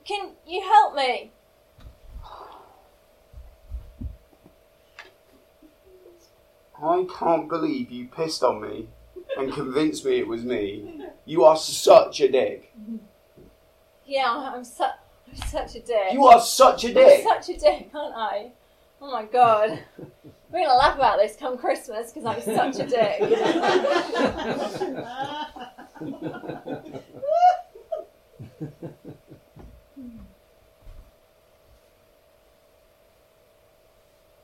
can 0.06 0.32
you 0.48 0.62
help 0.62 0.96
me? 0.96 1.32
I 6.84 7.06
can't 7.18 7.48
believe 7.48 7.92
you 7.92 8.08
pissed 8.08 8.44
on 8.44 8.62
me 8.62 8.88
and 9.38 9.54
convinced 9.54 10.04
me 10.06 10.18
it 10.20 10.28
was 10.28 10.44
me. 10.44 11.00
You 11.26 11.44
are 11.46 11.56
such 11.56 12.22
a 12.22 12.32
dick. 12.32 12.74
Yeah, 14.06 14.52
I'm 14.56 14.64
su- 14.64 14.84
I'm 14.84 15.36
such 15.48 15.76
a 15.76 15.80
dick. 15.82 16.12
You 16.14 16.26
are 16.26 16.42
such 16.42 16.86
a 16.86 16.88
I'm 16.88 16.94
dick. 16.96 17.24
such 17.24 17.50
a 17.50 17.60
dick, 17.60 17.90
aren't 17.94 18.16
I? 18.16 18.52
Oh 19.00 19.12
my 19.12 19.26
god. 19.26 19.80
We're 20.52 20.66
gonna 20.66 20.74
laugh 20.78 20.96
about 20.96 21.20
this 21.20 21.36
come 21.38 21.58
Christmas 21.58 22.12
because 22.12 22.26
I'm 22.26 22.42
such 22.42 22.80
a 22.84 22.88
dick. 22.88 23.22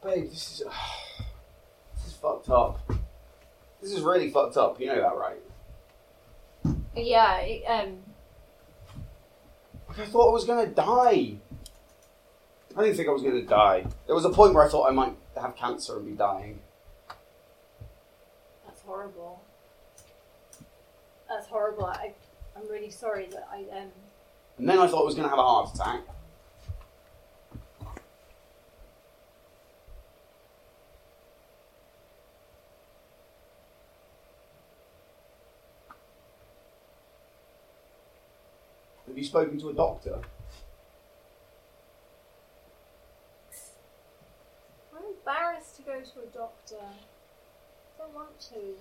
Babe, 0.04 0.30
this 0.30 0.62
is. 0.62 0.64
This 1.96 2.14
is 2.14 2.16
fucked 2.22 2.52
up. 2.52 2.80
This 3.82 3.92
is 3.92 4.02
really 4.02 4.30
fucked 4.30 4.56
up. 4.56 4.80
You 4.80 4.86
know 4.88 5.02
that, 5.02 5.18
right? 5.18 5.42
yeah, 6.96 7.40
it, 7.40 7.64
um, 7.66 7.98
I 9.90 10.06
thought 10.06 10.30
I 10.30 10.34
was 10.34 10.46
to 10.46 10.68
die. 10.74 11.38
I 12.76 12.84
didn't 12.84 12.98
think 12.98 13.10
I 13.10 13.12
was 13.12 13.24
to 13.42 13.48
die. 13.48 13.88
There 14.06 14.14
was 14.14 14.26
a 14.26 14.30
point 14.30 14.54
where 14.54 14.64
I 14.64 14.70
thought 14.70 14.88
I 14.88 14.92
might 14.92 15.16
have 15.42 15.56
cancer 15.56 15.98
and 15.98 16.06
be 16.06 16.12
dying. 16.12 16.60
that's 18.64 18.82
horrible. 18.82 19.42
That's 21.30 21.48
horrible. 21.48 21.86
I, 21.86 22.14
I'm 22.56 22.68
really 22.70 22.90
sorry 22.90 23.28
that 23.32 23.48
I 23.52 23.60
um. 23.78 23.90
And 24.58 24.68
then 24.68 24.80
I 24.80 24.88
thought 24.88 25.02
I 25.02 25.06
was 25.06 25.14
going 25.14 25.26
to 25.26 25.30
have 25.30 25.40
a 25.40 25.44
heart 25.44 25.76
attack. 25.76 26.02
Have 39.08 39.18
you 39.18 39.24
spoken 39.24 39.60
to 39.60 39.70
a 39.70 39.74
doctor? 39.74 40.20
I'm 44.96 45.04
embarrassed 45.06 45.76
to 45.78 45.82
go 45.84 46.00
to 46.02 46.20
a 46.20 46.26
doctor. 46.32 46.76
I 46.80 47.98
don't 47.98 48.14
want 48.14 48.40
to. 48.52 48.76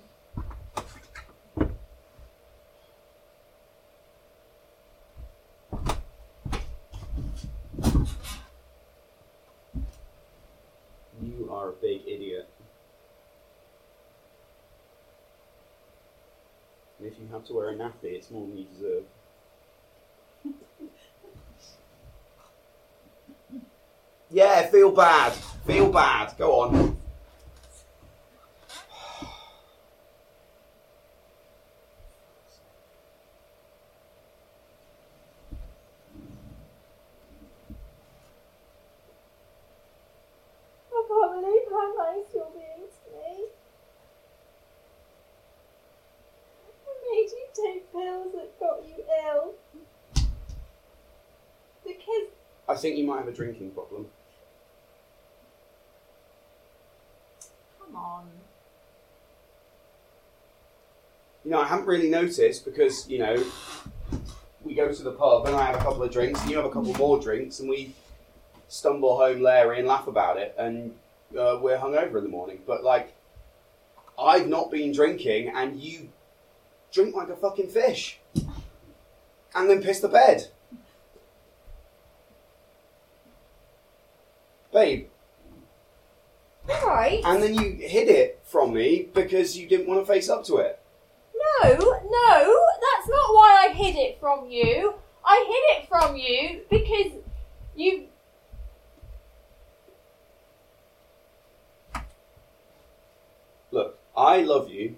You 11.22 11.48
a 11.70 11.72
big 11.72 12.02
idiot. 12.06 12.48
And 16.98 17.08
if 17.08 17.18
you 17.18 17.26
have 17.32 17.44
to 17.46 17.52
wear 17.52 17.70
a 17.70 17.74
nappy, 17.74 18.04
it's 18.04 18.30
more 18.30 18.46
than 18.46 18.56
you 18.56 18.64
deserve. 18.64 19.02
yeah, 24.30 24.68
feel 24.68 24.92
bad. 24.92 25.32
Feel 25.66 25.90
bad. 25.90 26.38
Go 26.38 26.60
on. 26.60 26.96
I 40.96 41.02
can't 41.08 41.42
believe 41.42 41.62
how 41.70 41.94
nice 41.98 42.24
you're 42.34 42.50
being 42.54 42.88
to 42.88 43.00
me. 43.12 43.32
I 46.86 46.88
made 47.12 47.30
you 47.30 47.46
take 47.54 47.92
pills 47.92 48.32
that 48.34 48.50
got 48.58 48.78
you 48.86 49.04
ill. 49.26 49.54
Because 51.84 52.28
I 52.76 52.78
think 52.78 52.98
you 52.98 53.06
might 53.06 53.16
have 53.16 53.28
a 53.28 53.32
drinking 53.32 53.70
problem. 53.70 54.04
come 57.82 57.96
on. 57.96 58.26
You 61.42 61.52
know, 61.52 61.60
I 61.60 61.66
haven't 61.66 61.86
really 61.86 62.10
noticed 62.10 62.66
because, 62.66 63.08
you 63.08 63.18
know, 63.18 63.42
we 64.62 64.74
go 64.74 64.92
to 64.92 65.02
the 65.02 65.12
pub 65.12 65.46
and 65.46 65.56
I 65.56 65.64
have 65.64 65.76
a 65.76 65.78
couple 65.78 66.02
of 66.02 66.12
drinks 66.12 66.42
and 66.42 66.50
you 66.50 66.56
have 66.58 66.66
a 66.66 66.70
couple 66.70 66.92
more 66.96 67.18
drinks 67.18 67.60
and 67.60 67.68
we 67.70 67.94
stumble 68.68 69.16
home 69.16 69.40
Larry 69.40 69.78
and 69.78 69.88
laugh 69.88 70.06
about 70.06 70.36
it 70.36 70.54
and 70.58 70.90
uh, 71.32 71.58
we're 71.62 71.78
hungover 71.78 72.18
in 72.18 72.24
the 72.24 72.28
morning. 72.28 72.60
But, 72.66 72.84
like, 72.84 73.14
I've 74.18 74.48
not 74.48 74.70
been 74.70 74.92
drinking 74.92 75.48
and 75.48 75.80
you 75.80 76.10
drink 76.92 77.16
like 77.16 77.30
a 77.30 77.36
fucking 77.36 77.68
fish 77.68 78.18
and 79.54 79.70
then 79.70 79.82
piss 79.82 80.00
the 80.00 80.08
bed. 80.08 80.48
Babe, 84.76 85.08
Right. 86.68 87.22
and 87.24 87.42
then 87.42 87.54
you 87.54 87.72
hid 87.88 88.08
it 88.10 88.40
from 88.44 88.74
me 88.74 89.08
because 89.14 89.56
you 89.56 89.66
didn't 89.66 89.86
want 89.86 90.00
to 90.00 90.12
face 90.12 90.28
up 90.28 90.44
to 90.44 90.58
it. 90.58 90.78
No, 91.34 91.70
no, 91.70 92.66
that's 92.84 93.08
not 93.08 93.34
why 93.34 93.64
I 93.64 93.72
hid 93.72 93.96
it 93.96 94.20
from 94.20 94.50
you. 94.50 94.96
I 95.24 95.44
hid 95.48 95.82
it 95.82 95.88
from 95.88 96.16
you 96.16 96.60
because 96.68 97.12
you. 97.74 98.08
look, 103.70 103.98
I 104.14 104.42
love 104.42 104.68
you 104.68 104.96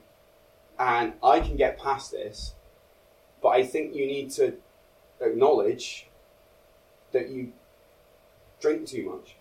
and 0.77 1.13
I 1.23 1.39
can 1.39 1.55
get 1.57 1.79
past 1.79 2.11
this, 2.11 2.55
but 3.41 3.51
I 3.51 3.63
think 3.63 3.95
you 3.95 4.07
need 4.07 4.31
to 4.33 4.55
acknowledge 5.21 6.09
that 7.13 7.29
you 7.29 7.53
drink 8.61 8.89
too 8.89 9.09
much. 9.09 9.38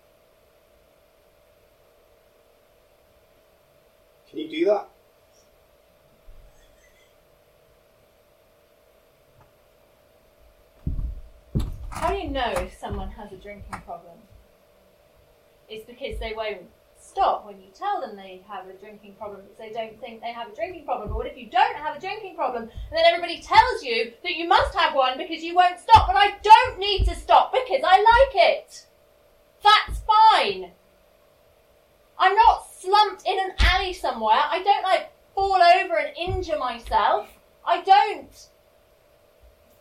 Can 4.38 4.52
you 4.52 4.60
do 4.60 4.65
that? 4.65 4.89
How 11.89 12.12
do 12.12 12.17
you 12.17 12.30
know 12.30 12.54
if 12.58 12.78
someone 12.78 13.10
has 13.10 13.31
a 13.31 13.38
drinking 13.38 13.81
problem? 13.83 14.13
It's 15.67 15.88
because 15.88 16.19
they 16.19 16.33
won't 16.35 16.67
stop 17.00 17.48
when 17.48 17.60
you 17.60 17.69
tell 17.73 18.00
them 18.00 18.15
they 18.15 18.44
have 18.48 18.67
a 18.67 18.73
drinking 18.73 19.15
problem 19.15 19.42
because 19.42 19.58
they 19.58 19.71
don't 19.71 20.00
think 20.00 20.21
they 20.21 20.33
have 20.33 20.50
a 20.50 20.56
drinking 20.56 20.85
problem. 20.85 21.10
But 21.10 21.17
what 21.17 21.25
if 21.25 21.35
you 21.35 21.50
don't 21.50 21.75
have 21.75 21.98
a 21.98 22.00
drinking 22.00 22.35
problem 22.35 22.62
and 22.62 22.71
then 22.92 23.06
everybody 23.08 23.42
tells 23.42 23.81
you 23.81 24.13
that 24.21 24.35
you 24.35 24.48
must 24.48 24.75
have 24.75 24.94
one 24.94 25.17
because 25.17 25.42
you 25.42 25.56
won't 25.56 25.79
stop? 25.79 26.06
But 26.06 26.15
I 26.15 26.35
don't 26.44 26.77
need 26.77 27.06
to 27.06 27.15
stop 27.15 27.52
because 27.52 27.81
I 27.83 27.98
like 27.98 28.60
it. 28.60 28.85
That's 29.63 30.00
fine. 30.02 30.73
I'm 32.19 32.35
not 32.35 32.67
slumped 32.80 33.25
in 33.28 33.40
an 33.40 33.52
alley 33.60 33.94
somewhere. 33.94 34.40
I 34.50 34.62
don't 34.63 34.84
like 34.84 35.12
fall 35.34 35.60
over 35.62 35.98
and 35.98 36.15
injure 36.17 36.58
myself. 36.58 37.28
I 37.65 37.82
don't 37.82 38.48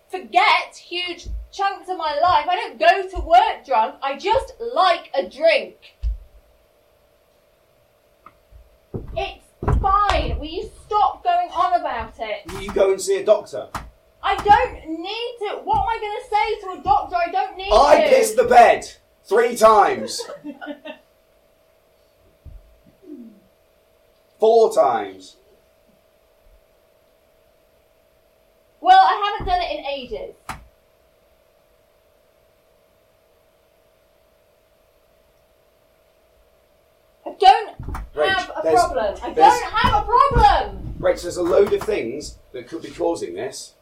forget 0.08 0.76
huge 0.76 1.28
chunks 1.52 1.88
of 1.88 1.98
my 1.98 2.18
life. 2.20 2.46
I 2.48 2.56
don't 2.56 2.78
go 2.78 3.08
to 3.08 3.24
work 3.24 3.64
drunk. 3.66 3.96
I 4.02 4.16
just 4.16 4.54
like 4.74 5.10
a 5.14 5.28
drink. 5.28 5.76
It's 9.16 9.44
fine. 9.80 10.38
Will 10.38 10.46
you 10.46 10.70
stop 10.84 11.22
going 11.24 11.48
on 11.50 11.80
about 11.80 12.14
it? 12.18 12.50
Will 12.52 12.62
you 12.62 12.72
go 12.72 12.92
and 12.92 13.00
see 13.00 13.16
a 13.16 13.24
doctor? 13.24 13.68
I 14.22 14.34
don't 14.36 14.88
need 15.00 15.36
to. 15.40 15.60
What 15.62 15.78
am 15.78 15.88
I 15.88 15.98
going 16.00 16.18
to 16.20 16.28
say 16.30 16.60
to 16.74 16.80
a 16.80 16.82
doctor? 16.82 17.16
I 17.16 17.30
don't 17.30 17.56
need 17.56 17.72
I 17.72 18.02
to. 18.02 18.08
pissed 18.08 18.36
the 18.36 18.44
bed 18.44 18.90
three 19.24 19.56
times. 19.56 20.20
four 24.38 24.72
times. 24.74 25.36
Well, 28.80 28.98
I 28.98 29.32
haven't 29.38 29.46
done 29.46 29.62
it 29.62 29.78
in 29.78 29.84
ages. 29.86 30.34
I 37.24 37.30
don't 37.38 37.82
Rach, 38.14 38.28
have 38.28 38.50
a 38.50 38.60
there's- 38.62 38.80
problem. 38.84 39.16
I 39.22 39.32
there's- 39.32 39.60
don't 39.60 39.72
have 39.72 40.02
a 40.02 40.06
problem. 40.06 40.94
Rach, 41.00 41.22
there's 41.22 41.36
a 41.36 41.42
load 41.42 41.72
of 41.72 41.82
things 41.82 42.38
that 42.52 42.68
could 42.68 42.82
be 42.82 42.90
causing 42.90 43.34
this. 43.34 43.74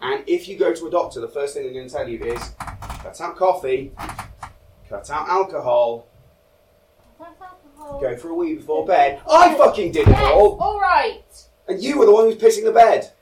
And 0.00 0.24
if 0.28 0.48
you 0.48 0.56
go 0.58 0.74
to 0.74 0.86
a 0.86 0.90
doctor, 0.90 1.20
the 1.20 1.28
first 1.28 1.54
thing 1.54 1.62
they're 1.62 1.72
going 1.72 1.88
to 1.88 1.94
tell 1.94 2.08
you 2.08 2.18
is 2.24 2.50
cut 2.58 3.20
out 3.20 3.36
coffee, 3.36 3.92
cut 4.88 5.08
out 5.10 5.28
alcohol, 5.28 6.06
Go 8.00 8.16
for 8.16 8.30
a 8.30 8.34
wee 8.34 8.54
before 8.54 8.86
bed. 8.86 9.20
I 9.30 9.54
fucking 9.54 9.92
did 9.92 10.08
it 10.08 10.10
Yes, 10.12 10.32
all! 10.32 10.58
all 10.60 10.80
right. 10.80 11.22
And 11.68 11.82
you 11.82 11.98
were 11.98 12.06
the 12.06 12.12
one 12.12 12.24
who's 12.24 12.36
pissing 12.36 12.64
the 12.64 12.72
bed. 12.72 13.12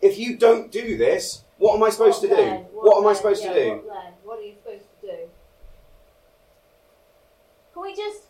If 0.00 0.18
you 0.18 0.36
don't 0.36 0.70
do 0.72 0.96
this, 0.96 1.42
what 1.58 1.76
am 1.76 1.82
I 1.84 1.90
supposed 1.90 2.20
to 2.22 2.28
What 2.28 2.36
do? 2.36 2.42
then? 2.42 2.60
What, 2.72 2.96
am 2.98 3.04
I 3.06 3.08
then? 3.12 3.16
supposed 3.16 3.44
Yeah, 3.44 3.52
to 3.52 3.64
do? 3.64 3.70
What 3.70 3.84
then? 3.94 4.12
What 4.24 4.38
are 4.38 4.42
you 4.42 4.54
supposed 4.54 4.84
to 5.00 5.06
do? 5.06 5.16
Can 7.72 7.82
we 7.82 7.94
just 7.94 8.22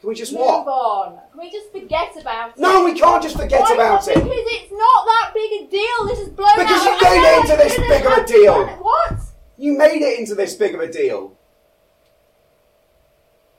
Can 0.00 0.08
we 0.08 0.14
just 0.14 0.32
move 0.32 0.42
what? 0.42 0.66
on? 0.68 1.18
Can 1.32 1.40
we 1.40 1.50
just 1.50 1.72
forget 1.72 2.16
about 2.20 2.50
it? 2.50 2.58
No, 2.58 2.84
we 2.84 2.94
can't 2.98 3.22
just 3.22 3.36
forget 3.36 3.60
Why 3.62 3.74
about 3.74 4.06
not? 4.06 4.08
it. 4.08 4.14
Because 4.14 4.30
it's 4.46 4.72
not 4.72 5.06
that 5.06 5.30
big 5.34 5.52
a 5.62 5.70
deal. 5.70 6.06
This 6.06 6.18
is 6.20 6.28
blown 6.28 6.48
up. 6.48 6.56
Because 6.58 6.86
out. 6.86 7.00
you 7.00 7.06
I 7.06 7.10
made 7.10 7.22
know 7.22 7.38
it 7.38 7.50
into 7.50 7.56
this 7.56 7.76
big 7.76 8.00
of 8.06 8.06
a 8.06 8.14
have 8.14 8.26
to 8.26 8.32
deal. 8.32 8.66
What? 8.66 9.12
You 9.58 9.76
made 9.76 10.02
it 10.02 10.18
into 10.20 10.34
this 10.34 10.54
big 10.54 10.74
of 10.74 10.80
a 10.80 10.92
deal. 10.92 11.36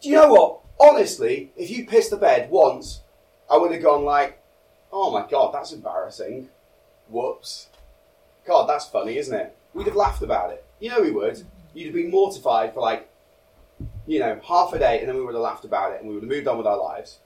Do 0.01 0.09
you 0.09 0.15
know 0.15 0.31
what? 0.31 0.59
Honestly, 0.79 1.51
if 1.55 1.69
you 1.71 1.85
pissed 1.87 2.11
the 2.11 2.17
bed 2.17 2.49
once, 2.51 3.01
I 3.49 3.57
would 3.57 3.71
have 3.71 3.81
gone 3.81 4.03
like, 4.03 4.39
"Oh 4.91 5.11
my 5.11 5.27
god, 5.27 5.53
that's 5.53 5.71
embarrassing." 5.71 6.49
Whoops. 7.09 7.67
God, 8.45 8.67
that's 8.67 8.87
funny, 8.87 9.17
isn't 9.17 9.37
it? 9.37 9.55
We'd 9.73 9.87
have 9.87 9.95
laughed 9.95 10.21
about 10.21 10.51
it. 10.51 10.63
You 10.79 10.89
know 10.89 11.01
we 11.01 11.11
would. 11.11 11.45
You'd 11.73 11.87
have 11.87 11.95
been 11.95 12.11
mortified 12.11 12.73
for 12.73 12.81
like, 12.81 13.09
you 14.05 14.19
know, 14.19 14.39
half 14.47 14.73
a 14.73 14.79
day, 14.79 14.99
and 14.99 15.07
then 15.07 15.15
we 15.15 15.23
would 15.23 15.35
have 15.35 15.43
laughed 15.43 15.65
about 15.65 15.93
it, 15.93 15.99
and 16.01 16.09
we 16.09 16.15
would 16.15 16.23
have 16.23 16.29
moved 16.31 16.47
on 16.47 16.57
with 16.57 16.67
our 16.67 16.77
lives. 16.77 17.19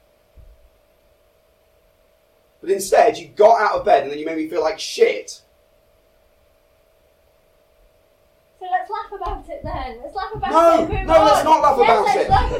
But 2.61 2.69
instead, 2.69 3.17
you 3.17 3.28
got 3.28 3.59
out 3.59 3.80
of 3.80 3.86
bed, 3.86 4.03
and 4.03 4.11
then 4.11 4.19
you 4.19 4.26
made 4.26 4.38
me 4.38 4.47
feel 4.47 4.61
like 4.61 4.80
shit. 4.80 5.41
So 8.62 8.68
let's 8.70 8.89
laugh 8.91 9.12
about 9.12 9.49
it 9.49 9.64
then. 9.64 9.99
Let's 10.03 10.14
laugh 10.14 10.36
about 10.36 10.51
No, 10.51 10.84
it. 10.84 10.88
Move 10.88 11.07
no, 11.07 11.24
let's 11.26 11.43
not 11.43 11.62
laugh 11.64 11.80
yes, 11.80 11.89
about 11.89 12.05
let's 12.05 12.16
it. 12.16 12.30
laugh 12.30 12.51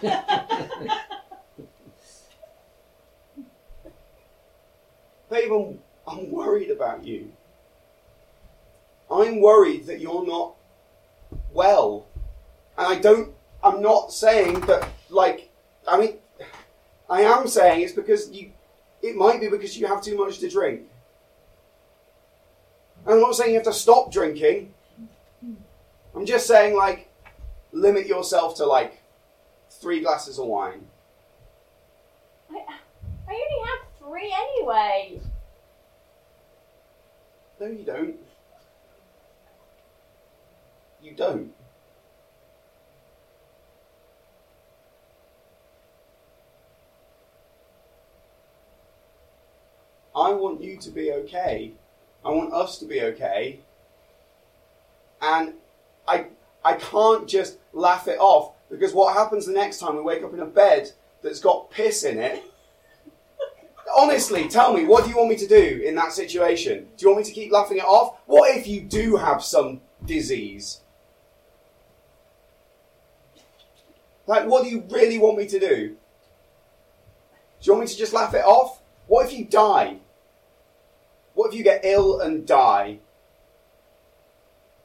about 0.00 0.82
it. 0.82 0.90
Babe, 5.30 5.52
I'm, 5.52 5.78
I'm 6.08 6.30
worried 6.30 6.70
about 6.70 7.04
you. 7.04 7.30
I'm 9.10 9.42
worried 9.42 9.84
that 9.88 10.00
you're 10.00 10.24
not 10.26 10.54
well. 11.52 12.06
And 12.78 12.86
I 12.86 12.98
don't, 12.98 13.34
I'm 13.62 13.82
not 13.82 14.10
saying 14.10 14.60
that, 14.60 14.88
like, 15.10 15.50
I 15.86 16.00
mean, 16.00 16.16
I 17.10 17.20
am 17.20 17.46
saying 17.46 17.82
it's 17.82 17.92
because 17.92 18.30
you, 18.30 18.52
it 19.02 19.16
might 19.16 19.38
be 19.38 19.48
because 19.48 19.76
you 19.76 19.86
have 19.86 20.00
too 20.00 20.16
much 20.16 20.38
to 20.38 20.48
drink. 20.48 20.88
I'm 23.06 23.20
not 23.20 23.34
saying 23.34 23.50
you 23.50 23.56
have 23.56 23.64
to 23.64 23.72
stop 23.72 24.12
drinking. 24.12 24.72
I'm 26.14 26.26
just 26.26 26.46
saying, 26.46 26.76
like, 26.76 27.08
limit 27.72 28.06
yourself 28.06 28.56
to, 28.56 28.66
like, 28.66 29.02
three 29.70 30.00
glasses 30.00 30.38
of 30.38 30.46
wine. 30.46 30.86
I, 32.50 32.54
I 32.54 33.32
only 33.32 33.68
have 33.68 33.86
three 33.98 34.32
anyway. 34.32 35.20
No, 37.58 37.66
you 37.66 37.84
don't. 37.84 38.16
You 41.02 41.14
don't. 41.14 41.52
I 50.14 50.32
want 50.32 50.60
you 50.60 50.76
to 50.76 50.90
be 50.90 51.12
okay. 51.12 51.72
I 52.24 52.30
want 52.30 52.52
us 52.52 52.78
to 52.78 52.86
be 52.86 53.00
okay. 53.02 53.60
And 55.20 55.54
I 56.06 56.26
I 56.64 56.74
can't 56.74 57.28
just 57.28 57.58
laugh 57.72 58.08
it 58.08 58.18
off 58.18 58.52
because 58.70 58.92
what 58.92 59.14
happens 59.14 59.46
the 59.46 59.52
next 59.52 59.78
time 59.78 59.96
we 59.96 60.02
wake 60.02 60.22
up 60.22 60.32
in 60.32 60.40
a 60.40 60.46
bed 60.46 60.92
that's 61.22 61.40
got 61.40 61.70
piss 61.70 62.04
in 62.04 62.18
it 62.18 62.42
honestly, 63.96 64.48
tell 64.48 64.72
me, 64.72 64.84
what 64.84 65.04
do 65.04 65.10
you 65.10 65.16
want 65.16 65.30
me 65.30 65.36
to 65.36 65.46
do 65.46 65.82
in 65.84 65.94
that 65.96 66.12
situation? 66.12 66.88
Do 66.96 67.04
you 67.04 67.08
want 67.08 67.18
me 67.18 67.24
to 67.24 67.32
keep 67.32 67.52
laughing 67.52 67.78
it 67.78 67.84
off? 67.84 68.18
What 68.26 68.56
if 68.56 68.66
you 68.66 68.80
do 68.80 69.16
have 69.16 69.42
some 69.42 69.80
disease? 70.04 70.80
Like, 74.26 74.46
what 74.46 74.64
do 74.64 74.70
you 74.70 74.84
really 74.88 75.18
want 75.18 75.38
me 75.38 75.46
to 75.46 75.58
do? 75.58 75.88
Do 75.88 75.96
you 77.62 77.72
want 77.72 77.84
me 77.84 77.88
to 77.88 77.96
just 77.96 78.12
laugh 78.12 78.34
it 78.34 78.44
off? 78.44 78.80
What 79.06 79.26
if 79.26 79.32
you 79.32 79.44
die? 79.44 79.96
What 81.34 81.48
if 81.48 81.54
you 81.58 81.64
get 81.64 81.84
ill 81.84 82.20
and 82.20 82.46
die? 82.46 82.98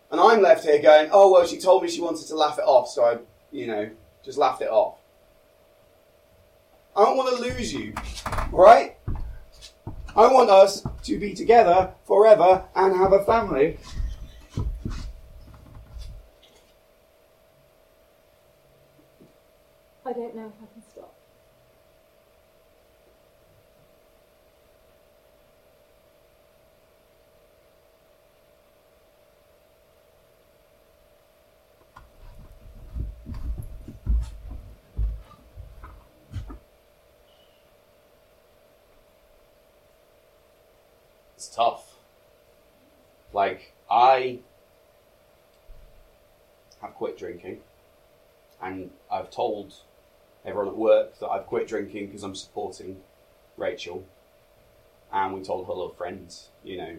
And 0.10 0.22
I'm 0.22 0.42
left 0.42 0.64
here 0.64 0.82
going, 0.82 1.10
oh, 1.12 1.32
well, 1.32 1.46
she 1.46 1.58
told 1.58 1.84
me 1.84 1.90
she 1.90 2.02
wanted 2.02 2.26
to 2.28 2.36
laugh 2.36 2.58
it 2.58 2.64
off, 2.66 2.88
so 2.88 3.04
I, 3.04 3.18
you 3.52 3.68
know, 3.68 3.90
just 4.24 4.38
laughed 4.38 4.62
it 4.62 4.70
off. 4.70 4.98
I 6.96 7.04
don't 7.04 7.18
want 7.18 7.36
to 7.36 7.42
lose 7.42 7.74
you, 7.74 7.94
alright? 8.54 8.96
I 10.16 10.34
want 10.34 10.50
us 10.50 10.84
to 11.04 11.20
be 11.20 11.34
together 11.34 11.92
forever 12.06 12.64
and 12.76 12.96
have 12.96 13.14
a 13.14 13.24
family. 13.24 13.78
I 20.06 20.14
don't 20.14 20.34
know 20.36 20.48
if 20.48 20.54
I 20.64 20.74
can 20.74 20.82
stop. 20.90 21.14
It's 41.36 41.50
tough. 41.50 41.94
Like, 43.38 43.72
I 43.88 44.40
have 46.82 46.96
quit 46.96 47.20
drinking, 47.20 47.60
and 48.60 48.90
I've 49.12 49.30
told 49.30 49.76
everyone 50.44 50.70
at 50.70 50.76
work 50.76 51.20
that 51.20 51.28
I've 51.28 51.46
quit 51.46 51.68
drinking 51.68 52.08
because 52.08 52.24
I'm 52.24 52.34
supporting 52.34 52.98
Rachel, 53.56 54.04
and 55.14 55.36
we 55.36 55.44
told 55.44 55.68
her 55.68 55.74
little 55.74 55.94
friends, 55.94 56.48
you 56.64 56.78
know, 56.78 56.98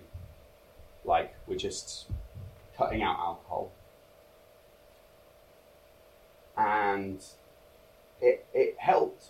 like, 1.04 1.34
we're 1.48 1.58
just 1.58 2.06
cutting 2.76 3.02
out 3.02 3.18
alcohol. 3.18 3.72
And 6.56 7.20
it, 8.22 8.46
it 8.54 8.76
helped. 8.78 9.24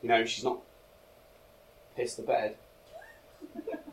You 0.00 0.08
know, 0.08 0.24
she's 0.24 0.44
not 0.44 0.60
pissed 1.96 2.16
the 2.16 2.22
bed. 2.22 2.56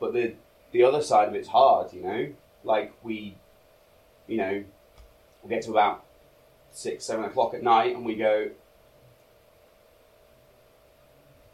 but 0.00 0.12
the 0.12 0.34
the 0.72 0.82
other 0.82 1.02
side 1.02 1.28
of 1.28 1.34
it's 1.34 1.48
hard, 1.48 1.92
you 1.92 2.02
know. 2.02 2.28
Like 2.64 2.92
we, 3.02 3.36
you 4.26 4.36
know, 4.36 4.64
we 5.42 5.48
get 5.48 5.62
to 5.62 5.70
about 5.70 6.04
six, 6.72 7.04
seven 7.04 7.24
o'clock 7.24 7.54
at 7.54 7.62
night, 7.62 7.94
and 7.94 8.04
we 8.04 8.16
go. 8.16 8.50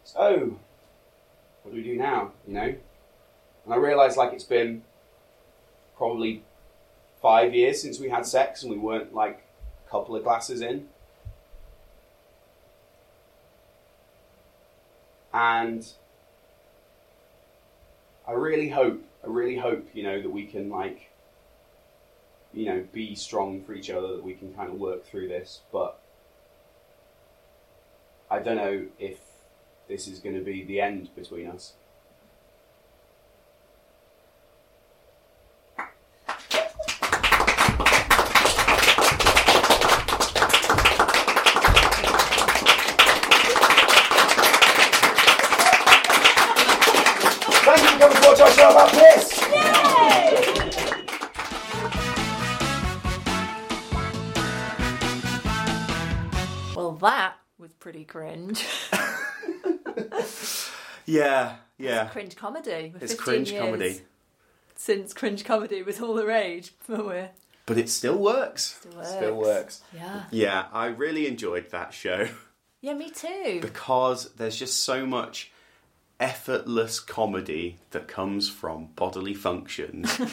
So, 0.04 0.58
what 1.62 1.72
do 1.72 1.76
we 1.76 1.82
do 1.82 1.96
now? 1.96 2.32
You 2.46 2.54
know, 2.54 2.74
and 3.64 3.74
I 3.74 3.76
realise 3.76 4.16
like 4.16 4.32
it's 4.32 4.44
been 4.44 4.82
probably 5.96 6.42
five 7.20 7.54
years 7.54 7.82
since 7.82 8.00
we 8.00 8.08
had 8.08 8.24
sex, 8.26 8.62
and 8.62 8.72
we 8.72 8.78
weren't 8.78 9.14
like 9.14 9.44
a 9.86 9.90
couple 9.90 10.16
of 10.16 10.24
glasses 10.24 10.62
in. 10.62 10.88
And 15.32 15.86
I 18.30 18.34
really 18.34 18.68
hope, 18.68 19.02
I 19.24 19.26
really 19.26 19.56
hope, 19.56 19.88
you 19.92 20.04
know, 20.04 20.22
that 20.22 20.30
we 20.30 20.46
can 20.46 20.70
like, 20.70 21.10
you 22.54 22.66
know, 22.66 22.84
be 22.92 23.16
strong 23.16 23.64
for 23.64 23.74
each 23.74 23.90
other, 23.90 24.06
that 24.14 24.22
we 24.22 24.34
can 24.34 24.54
kind 24.54 24.70
of 24.70 24.78
work 24.78 25.04
through 25.04 25.26
this. 25.26 25.62
But 25.72 26.00
I 28.30 28.38
don't 28.38 28.56
know 28.56 28.86
if 29.00 29.18
this 29.88 30.06
is 30.06 30.20
going 30.20 30.36
to 30.36 30.44
be 30.44 30.62
the 30.64 30.80
end 30.80 31.10
between 31.16 31.48
us. 31.48 31.72
Pretty 57.90 58.04
cringe. 58.04 58.64
Yeah, 61.06 61.56
yeah. 61.76 62.06
cringe 62.06 62.36
comedy. 62.36 62.92
We're 62.94 63.02
It's 63.02 63.14
15 63.14 63.16
cringe 63.24 63.58
comedy, 63.58 64.00
Since 64.76 65.12
cringe 65.12 65.44
comedy 65.44 65.82
was 65.82 66.00
all 66.00 66.14
the 66.14 66.24
rage, 66.24 66.72
but 66.86 67.04
we're 67.04 67.30
but 67.66 67.78
it 67.78 67.88
still 67.88 68.16
works. 68.16 68.78
Still 68.78 68.92
works. 68.96 69.10
Still 69.10 69.34
works. 69.36 69.82
yeah, 69.92 70.22
Yeah, 70.30 70.66
I 70.72 70.86
really 70.86 71.26
enjoyed 71.26 71.70
that 71.72 71.92
show 71.92 72.28
yeah, 72.80 72.94
me 72.94 73.10
too. 73.10 73.58
because 73.60 74.32
there's 74.34 74.56
just 74.56 74.84
so 74.84 75.04
much 75.04 75.50
effortless 76.20 77.00
comedy 77.00 77.78
that 77.90 78.06
comes 78.06 78.48
from 78.48 78.90
bodily 78.94 79.34
functions. 79.34 80.16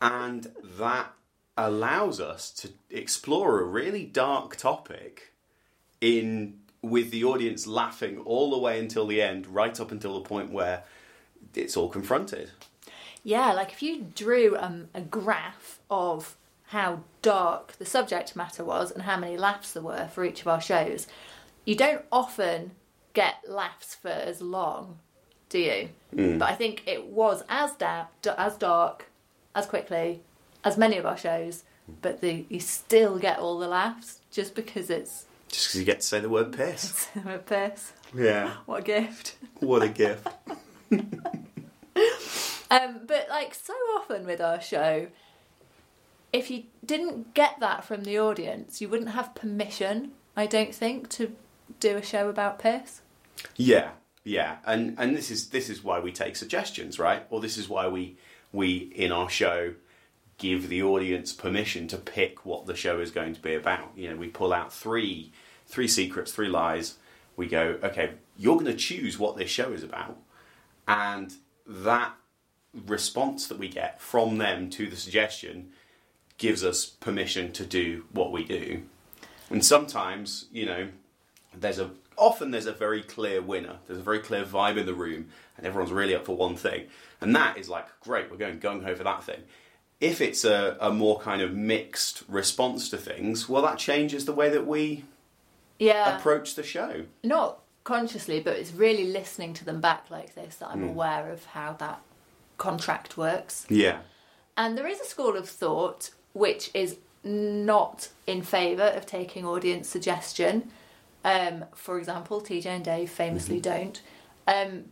And 0.00 0.52
that 0.78 1.12
allows 1.56 2.20
us 2.20 2.52
to 2.52 2.68
explore 2.88 3.60
a 3.60 3.64
really 3.64 4.04
dark 4.04 4.54
topic 4.54 5.27
in 6.00 6.58
with 6.82 7.10
the 7.10 7.24
audience 7.24 7.66
laughing 7.66 8.18
all 8.18 8.50
the 8.50 8.58
way 8.58 8.78
until 8.78 9.06
the 9.06 9.20
end, 9.20 9.46
right 9.46 9.78
up 9.80 9.90
until 9.90 10.14
the 10.14 10.20
point 10.20 10.50
where 10.50 10.84
it's 11.54 11.76
all 11.76 11.88
confronted. 11.88 12.50
Yeah, 13.24 13.52
like 13.52 13.72
if 13.72 13.82
you 13.82 14.06
drew 14.14 14.56
um, 14.56 14.88
a 14.94 15.00
graph 15.00 15.80
of 15.90 16.36
how 16.68 17.00
dark 17.22 17.72
the 17.72 17.84
subject 17.84 18.36
matter 18.36 18.64
was 18.64 18.90
and 18.90 19.02
how 19.02 19.16
many 19.16 19.36
laughs 19.36 19.72
there 19.72 19.82
were 19.82 20.08
for 20.08 20.24
each 20.24 20.40
of 20.40 20.48
our 20.48 20.60
shows, 20.60 21.06
you 21.64 21.74
don't 21.74 22.04
often 22.12 22.72
get 23.14 23.36
laughs 23.48 23.94
for 23.94 24.08
as 24.08 24.40
long, 24.40 24.98
do 25.48 25.58
you? 25.58 25.88
But 26.38 26.48
I 26.48 26.54
think 26.54 26.84
it 26.86 27.06
was 27.06 27.42
as 27.48 27.72
da- 27.72 28.06
as 28.36 28.56
dark, 28.56 29.06
as 29.54 29.66
quickly 29.66 30.22
as 30.64 30.76
many 30.78 30.96
of 30.96 31.06
our 31.06 31.16
shows, 31.16 31.64
but 32.02 32.20
the, 32.20 32.44
you 32.48 32.60
still 32.60 33.18
get 33.18 33.38
all 33.38 33.58
the 33.58 33.68
laughs 33.68 34.20
just 34.30 34.54
because 34.54 34.90
it's 34.90 35.26
Just 35.48 35.68
because 35.68 35.80
you 35.80 35.84
get 35.84 36.00
to 36.00 36.06
say 36.06 36.20
the 36.20 36.28
word 36.28 36.52
piss. 36.52 37.08
a 37.26 37.38
piss. 37.38 37.92
Yeah. 38.14 38.54
What 38.66 38.80
a 38.80 38.82
gift. 38.82 39.36
What 39.60 39.82
a 39.82 39.88
gift. 39.88 40.28
Um, 42.70 43.00
but 43.06 43.28
like 43.30 43.54
so 43.54 43.72
often 43.96 44.26
with 44.26 44.40
our 44.40 44.60
show, 44.60 45.08
if 46.32 46.50
you 46.50 46.64
didn't 46.84 47.34
get 47.34 47.60
that 47.60 47.84
from 47.84 48.04
the 48.04 48.18
audience, 48.18 48.80
you 48.80 48.88
wouldn't 48.88 49.10
have 49.10 49.34
permission, 49.34 50.12
I 50.36 50.46
don't 50.46 50.74
think, 50.74 51.08
to 51.10 51.34
do 51.80 51.96
a 51.96 52.02
show 52.02 52.28
about 52.28 52.58
piss. 52.58 53.00
Yeah, 53.56 53.90
yeah, 54.24 54.56
and 54.66 54.94
and 54.98 55.16
this 55.16 55.30
is 55.30 55.48
this 55.48 55.70
is 55.70 55.82
why 55.82 56.00
we 56.00 56.12
take 56.12 56.36
suggestions, 56.36 56.98
right? 56.98 57.24
Or 57.30 57.40
this 57.40 57.56
is 57.56 57.68
why 57.68 57.88
we 57.88 58.18
we 58.52 58.76
in 58.76 59.12
our 59.12 59.30
show 59.30 59.74
give 60.38 60.68
the 60.68 60.82
audience 60.82 61.32
permission 61.32 61.88
to 61.88 61.96
pick 61.98 62.46
what 62.46 62.66
the 62.66 62.76
show 62.76 63.00
is 63.00 63.10
going 63.10 63.34
to 63.34 63.40
be 63.40 63.54
about. 63.54 63.90
You 63.96 64.10
know, 64.10 64.16
we 64.16 64.28
pull 64.28 64.52
out 64.52 64.72
three 64.72 65.32
three 65.66 65.88
secrets, 65.88 66.32
three 66.32 66.48
lies. 66.48 66.96
We 67.36 67.46
go, 67.46 67.78
okay, 67.82 68.14
you're 68.36 68.54
going 68.54 68.66
to 68.66 68.74
choose 68.74 69.18
what 69.18 69.36
this 69.36 69.50
show 69.50 69.70
is 69.72 69.84
about, 69.84 70.16
and 70.88 71.34
that 71.66 72.14
response 72.86 73.46
that 73.46 73.58
we 73.58 73.68
get 73.68 74.00
from 74.00 74.38
them 74.38 74.70
to 74.70 74.88
the 74.88 74.96
suggestion 74.96 75.70
gives 76.38 76.64
us 76.64 76.86
permission 76.86 77.52
to 77.52 77.66
do 77.66 78.04
what 78.12 78.32
we 78.32 78.44
do. 78.44 78.82
And 79.50 79.64
sometimes, 79.64 80.46
you 80.52 80.66
know, 80.66 80.88
there's 81.54 81.78
a 81.78 81.90
often 82.16 82.50
there's 82.50 82.66
a 82.66 82.72
very 82.72 83.02
clear 83.02 83.40
winner. 83.40 83.76
There's 83.86 84.00
a 84.00 84.02
very 84.02 84.18
clear 84.18 84.44
vibe 84.44 84.76
in 84.76 84.86
the 84.86 84.94
room, 84.94 85.28
and 85.56 85.66
everyone's 85.66 85.92
really 85.92 86.14
up 86.14 86.26
for 86.26 86.36
one 86.36 86.56
thing, 86.56 86.86
and 87.20 87.34
that 87.36 87.56
is 87.56 87.68
like 87.68 87.86
great. 88.00 88.30
We're 88.30 88.36
going 88.36 88.58
gung 88.58 88.82
ho 88.84 88.94
for 88.94 89.04
that 89.04 89.24
thing. 89.24 89.42
If 90.00 90.20
it's 90.20 90.44
a, 90.44 90.76
a 90.80 90.92
more 90.92 91.18
kind 91.20 91.42
of 91.42 91.54
mixed 91.54 92.22
response 92.28 92.88
to 92.90 92.96
things, 92.96 93.48
well, 93.48 93.62
that 93.62 93.78
changes 93.78 94.24
the 94.26 94.32
way 94.32 94.48
that 94.48 94.66
we 94.66 95.04
Yeah. 95.78 96.16
approach 96.16 96.54
the 96.54 96.62
show. 96.62 97.04
Not 97.24 97.58
consciously, 97.84 98.38
but 98.40 98.56
it's 98.56 98.72
really 98.72 99.04
listening 99.04 99.54
to 99.54 99.64
them 99.64 99.80
back 99.80 100.10
like 100.10 100.34
this 100.34 100.56
that 100.56 100.68
I'm 100.68 100.86
aware 100.88 101.30
of 101.32 101.44
how 101.46 101.72
that 101.74 102.00
contract 102.58 103.16
works. 103.16 103.66
Yeah, 103.68 103.98
And 104.56 104.76
there 104.76 104.86
is 104.88 105.00
a 105.00 105.04
school 105.04 105.36
of 105.36 105.48
thought 105.48 106.10
which 106.32 106.70
is 106.74 106.98
not 107.24 108.08
in 108.26 108.42
favour 108.42 108.84
of 108.96 109.06
taking 109.06 109.44
audience 109.44 109.88
suggestion. 109.88 110.70
Um, 111.24 111.64
for 111.74 111.98
example, 111.98 112.40
TJ 112.40 112.66
and 112.66 112.84
Dave 112.84 113.10
famously 113.10 113.60
don't. 113.60 114.00
Um, 114.46 114.86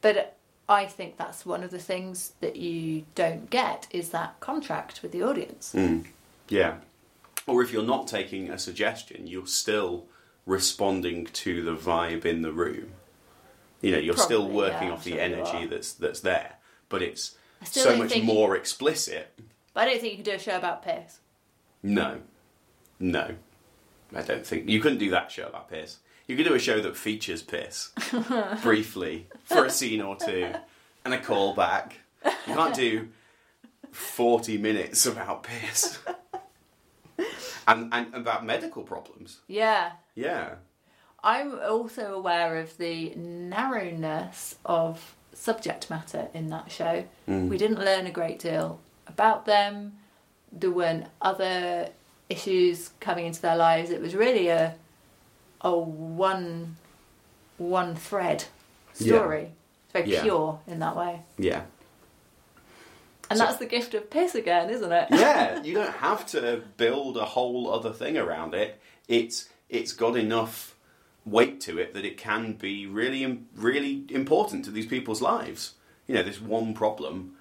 but 0.00 0.36
I 0.68 0.86
think 0.86 1.16
that's 1.16 1.44
one 1.44 1.62
of 1.62 1.70
the 1.70 1.78
things 1.78 2.32
that 2.40 2.56
you 2.56 3.04
don't 3.14 3.50
get 3.50 3.86
is 3.90 4.10
that 4.10 4.38
contract 4.40 5.02
with 5.02 5.12
the 5.12 5.22
audience. 5.22 5.72
Hmm. 5.72 6.00
yeah. 6.48 6.76
Or 7.46 7.62
if 7.62 7.72
you're 7.72 7.82
not 7.82 8.06
taking 8.06 8.50
a 8.50 8.58
suggestion, 8.58 9.26
you're 9.26 9.48
still 9.48 10.06
responding 10.46 11.26
to 11.26 11.62
the 11.62 11.74
vibe 11.74 12.24
in 12.24 12.42
the 12.42 12.52
room. 12.52 12.92
You 13.80 13.92
know, 13.92 13.98
you're 13.98 14.16
still 14.16 14.48
working 14.48 14.88
yeah, 14.88 14.94
off 14.94 15.02
the 15.02 15.20
energy 15.20 15.66
that's 15.66 15.92
that's 15.92 16.20
there, 16.20 16.54
but 16.88 17.02
it's 17.02 17.36
so 17.64 17.96
much 17.96 18.20
more 18.22 18.56
explicit 18.56 19.32
But 19.74 19.82
I 19.82 19.84
don't 19.86 20.00
think 20.00 20.12
you 20.12 20.22
can 20.22 20.32
do 20.32 20.36
a 20.36 20.38
show 20.38 20.56
about 20.56 20.84
piss. 20.84 21.18
No. 21.82 22.20
No. 23.00 23.34
I 24.14 24.22
don't 24.22 24.46
think. 24.46 24.68
You 24.68 24.80
couldn't 24.80 24.98
do 24.98 25.10
that 25.10 25.32
show 25.32 25.46
about 25.48 25.70
piss. 25.70 25.98
You 26.26 26.36
could 26.36 26.46
do 26.46 26.54
a 26.54 26.58
show 26.58 26.80
that 26.80 26.96
features 26.96 27.42
piss 27.42 27.90
briefly 28.62 29.26
for 29.44 29.64
a 29.64 29.70
scene 29.70 30.00
or 30.00 30.16
two 30.16 30.52
and 31.04 31.14
a 31.14 31.18
callback. 31.18 31.92
You 32.24 32.54
can't 32.54 32.74
do 32.74 33.08
40 33.90 34.58
minutes 34.58 35.04
about 35.06 35.42
piss. 35.42 35.98
And, 37.66 37.92
and 37.92 38.14
about 38.14 38.44
medical 38.44 38.82
problems. 38.82 39.40
Yeah. 39.46 39.92
Yeah. 40.14 40.54
I'm 41.22 41.58
also 41.60 42.14
aware 42.14 42.56
of 42.56 42.76
the 42.78 43.14
narrowness 43.14 44.56
of 44.64 45.14
subject 45.32 45.88
matter 45.88 46.28
in 46.34 46.48
that 46.48 46.70
show. 46.70 47.04
Mm. 47.28 47.48
We 47.48 47.58
didn't 47.58 47.78
learn 47.78 48.06
a 48.06 48.10
great 48.10 48.40
deal 48.40 48.80
about 49.06 49.46
them. 49.46 49.92
There 50.50 50.70
weren't 50.70 51.06
other 51.20 51.90
issues 52.28 52.90
coming 53.00 53.26
into 53.26 53.40
their 53.40 53.56
lives. 53.56 53.90
It 53.90 54.00
was 54.00 54.14
really 54.14 54.48
a 54.48 54.74
a 55.62 55.76
one 55.76 56.76
one 57.58 57.94
thread 57.94 58.44
story. 58.92 59.52
It's 59.84 59.92
very 59.92 60.10
Yeah. 60.10 60.22
pure 60.22 60.60
in 60.66 60.80
that 60.80 60.96
way. 60.96 61.22
Yeah. 61.38 61.62
And 63.30 63.38
So- 63.38 63.44
that's 63.46 63.58
the 63.58 63.66
gift 63.66 63.94
of 63.94 64.10
piss 64.10 64.34
again, 64.34 64.68
isn't 64.70 64.92
it? 64.92 65.08
yeah, 65.10 65.62
you 65.64 65.74
don't 65.74 65.96
have 65.96 66.26
to 66.28 66.62
build 66.76 67.16
a 67.16 67.24
whole 67.24 67.70
other 67.72 67.92
thing 67.92 68.16
around 68.18 68.54
it. 68.54 68.80
It's 69.08 69.48
it's 69.68 69.92
got 69.92 70.16
enough 70.16 70.74
weight 71.24 71.60
to 71.62 71.78
it 71.78 71.94
that 71.94 72.04
it 72.04 72.18
can 72.18 72.52
be 72.54 72.86
really 72.86 73.44
really 73.54 74.04
important 74.10 74.64
to 74.66 74.70
these 74.70 74.86
people's 74.86 75.22
lives. 75.22 75.74
You 76.06 76.16
know, 76.16 76.22
this 76.22 76.40
one 76.40 76.74
problem 76.74 77.36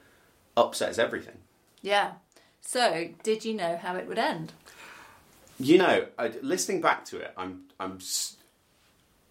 upsets 0.56 0.98
everything. 1.00 1.38
yeah. 1.82 2.14
So, 2.64 3.10
did 3.24 3.44
you 3.44 3.56
know 3.56 3.76
how 3.78 3.96
it 3.96 4.08
would 4.08 4.20
end? 4.20 4.54
You 5.64 5.78
know, 5.78 6.08
I, 6.18 6.34
listening 6.42 6.82
back 6.82 7.06
to 7.06 7.18
it, 7.20 7.34
I'm 7.38 7.64
I'm 7.80 8.00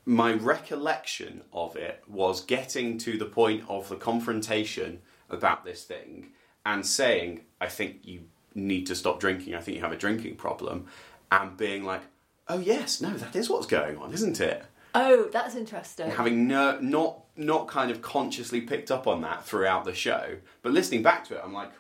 my 0.05 0.33
recollection 0.33 1.43
of 1.53 1.76
it 1.76 2.03
was 2.09 2.41
getting 2.45 2.99
to 2.99 3.18
the 3.18 3.26
point 3.26 3.64
of 3.68 3.89
the 3.89 3.97
confrontation 3.97 5.01
about 5.28 5.64
this 5.64 5.85
thing 5.85 6.28
and 6.64 6.87
saying, 6.87 7.43
"I 7.61 7.66
think 7.66 8.01
you 8.05 8.24
need 8.55 8.87
to 8.87 8.95
stop 8.95 9.20
drinking. 9.20 9.55
I 9.55 9.61
think 9.61 9.76
you 9.76 9.83
have 9.83 9.93
a 9.93 9.97
drinking 9.97 10.37
problem," 10.37 10.87
and 11.33 11.57
being 11.57 11.85
like, 11.85 12.03
"Oh 12.49 12.59
yes, 12.59 13.01
no, 13.01 13.11
that 13.11 13.35
is 13.35 13.51
what's 13.51 13.66
going 13.66 13.99
on, 13.99 14.12
isn't 14.12 14.41
it?" 14.41 14.64
Oh, 14.95 15.28
that's 15.33 15.55
interesting. 15.55 16.11
Having 16.11 16.49
no, 16.49 16.78
not 16.81 17.24
not 17.37 17.68
kind 17.68 17.91
of 17.91 18.03
consciously 18.03 18.61
picked 18.61 18.91
up 18.91 19.07
on 19.07 19.22
that 19.22 19.45
throughout 19.45 19.85
the 19.85 19.95
show, 19.95 20.37
but 20.62 20.72
listening 20.72 21.03
back 21.03 21.24
to 21.24 21.35
it, 21.35 21.41
I'm 21.43 21.53
like, 21.53 21.70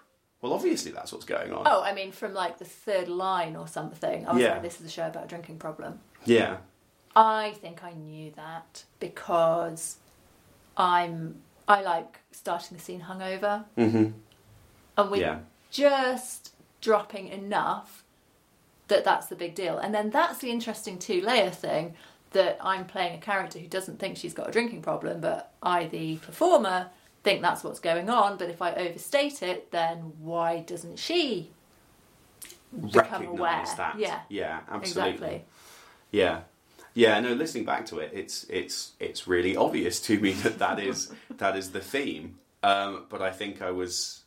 "Well, 0.42 0.52
obviously 0.52 0.92
that's 0.92 1.12
what's 1.12 1.24
going 1.24 1.52
on." 1.52 1.64
Oh, 1.66 1.82
I 1.82 1.92
mean, 1.94 2.12
from 2.12 2.34
like 2.34 2.58
the 2.58 2.64
third 2.64 3.08
line 3.08 3.56
or 3.56 3.68
something. 3.68 4.26
I 4.26 4.32
was 4.32 4.42
Yeah. 4.42 4.52
like, 4.52 4.62
this 4.62 4.80
is 4.80 4.86
a 4.86 4.90
show 4.90 5.06
about 5.06 5.24
a 5.24 5.28
drinking 5.28 5.58
problem. 5.58 6.00
Yeah, 6.24 6.58
I 7.16 7.52
think 7.60 7.82
I 7.84 7.92
knew 7.92 8.32
that 8.36 8.84
because 9.00 9.96
I'm 10.76 11.42
I 11.68 11.82
like 11.82 12.18
starting 12.32 12.76
the 12.76 12.82
scene 12.82 13.02
hungover, 13.02 13.64
hmm 13.76 14.08
and 14.96 15.10
we're 15.10 15.16
yeah, 15.20 15.38
just 15.70 16.54
dropping 16.80 17.28
enough 17.28 18.04
that 18.88 19.04
that's 19.04 19.26
the 19.28 19.36
big 19.36 19.54
deal. 19.54 19.78
And 19.78 19.94
then 19.94 20.10
that's 20.10 20.38
the 20.38 20.50
interesting 20.50 20.98
two 20.98 21.20
layer 21.20 21.50
thing 21.50 21.94
that 22.32 22.58
I'm 22.60 22.86
playing 22.86 23.14
a 23.16 23.20
character 23.20 23.58
who 23.58 23.66
doesn't 23.66 23.98
think 23.98 24.16
she's 24.16 24.34
got 24.34 24.48
a 24.48 24.52
drinking 24.52 24.82
problem, 24.82 25.20
but 25.20 25.52
I, 25.62 25.86
the 25.86 26.16
performer, 26.16 26.90
think 27.22 27.42
that's 27.42 27.64
what's 27.64 27.80
going 27.80 28.10
on. 28.10 28.36
But 28.36 28.50
if 28.50 28.62
I 28.62 28.72
overstate 28.74 29.42
it, 29.42 29.70
then 29.70 30.12
why 30.18 30.60
doesn't 30.60 30.98
she 30.98 31.50
become 32.72 33.26
aware? 33.26 33.52
recognize 33.52 33.74
that. 33.76 33.98
Yeah, 33.98 34.20
yeah, 34.28 34.60
absolutely. 34.70 35.10
exactly. 35.12 35.44
Yeah, 36.10 36.40
yeah. 36.94 37.20
No, 37.20 37.32
listening 37.32 37.64
back 37.64 37.86
to 37.86 37.98
it, 37.98 38.10
it's 38.14 38.44
it's 38.48 38.92
it's 38.98 39.26
really 39.26 39.56
obvious 39.56 40.00
to 40.02 40.18
me 40.18 40.32
that 40.44 40.58
that 40.58 40.80
is 40.80 41.12
that 41.38 41.56
is 41.56 41.70
the 41.72 41.80
theme. 41.80 42.38
Um, 42.62 43.06
but 43.08 43.22
I 43.22 43.30
think 43.30 43.62
I 43.62 43.70
was 43.70 44.22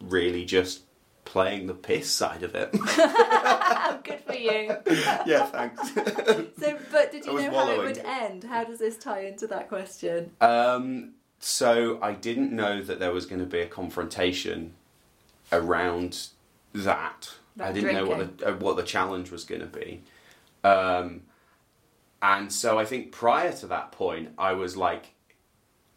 really 0.00 0.44
just 0.44 0.82
playing 1.26 1.66
the 1.66 1.74
piss 1.74 2.10
side 2.10 2.42
of 2.42 2.54
it. 2.54 2.72
Good 4.04 4.20
for 4.20 4.34
you. 4.34 4.76
yeah, 5.26 5.44
thanks. 5.46 5.92
So, 5.92 6.78
but 6.90 7.12
did 7.12 7.26
you 7.26 7.34
know 7.34 7.50
how 7.50 7.72
it 7.72 7.78
would 7.78 7.98
end? 7.98 8.44
How 8.44 8.64
does 8.64 8.78
this 8.78 8.96
tie 8.96 9.26
into 9.26 9.46
that 9.48 9.68
question? 9.68 10.30
Um, 10.40 11.14
so 11.38 11.98
I 12.02 12.12
didn't 12.12 12.52
know 12.52 12.82
that 12.82 12.98
there 12.98 13.12
was 13.12 13.26
going 13.26 13.40
to 13.40 13.46
be 13.46 13.60
a 13.60 13.66
confrontation 13.66 14.74
around 15.52 16.28
that. 16.72 17.34
I 17.60 17.72
didn't 17.72 17.94
know 17.94 18.06
what 18.06 18.38
the 18.38 18.48
uh, 18.48 18.56
what 18.56 18.76
the 18.76 18.82
challenge 18.82 19.30
was 19.30 19.44
going 19.44 19.62
to 19.62 19.66
be, 19.66 20.02
um, 20.62 21.22
and 22.20 22.52
so 22.52 22.78
I 22.78 22.84
think 22.84 23.12
prior 23.12 23.52
to 23.54 23.66
that 23.68 23.92
point, 23.92 24.30
I 24.36 24.52
was 24.52 24.76
like, 24.76 25.14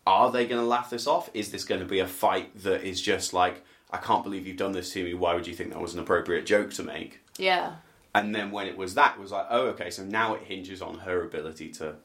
"Are 0.08 0.32
they 0.32 0.46
going 0.46 0.62
to 0.62 0.68
laugh 0.68 0.90
this 0.90 1.08
off? 1.08 1.30
Is 1.34 1.52
this 1.52 1.66
going 1.66 1.82
to 1.82 1.88
be 1.88 2.00
a 2.00 2.08
fight 2.08 2.58
that 2.64 2.84
is 2.84 3.02
just 3.02 3.34
like, 3.34 3.64
I 3.92 3.98
can't 3.98 4.24
believe 4.24 4.48
you've 4.48 4.58
done 4.58 4.72
this 4.72 4.94
to 4.94 5.04
me. 5.04 5.14
Why 5.14 5.34
would 5.34 5.48
you 5.48 5.56
think 5.56 5.72
that 5.72 5.82
was 5.82 5.94
an 5.94 6.00
appropriate 6.00 6.46
joke 6.46 6.72
to 6.76 6.84
make?" 6.84 7.20
Yeah. 7.38 7.76
And 8.16 8.34
then 8.34 8.52
when 8.52 8.68
it 8.68 8.76
was 8.76 8.96
that, 8.96 9.16
it 9.18 9.22
was 9.22 9.32
like, 9.32 9.48
"Oh, 9.50 9.68
okay." 9.68 9.90
So 9.90 10.04
now 10.04 10.36
it 10.36 10.44
hinges 10.44 10.82
on 10.82 11.00
her 11.00 11.24
ability 11.24 11.70
to 11.74 11.96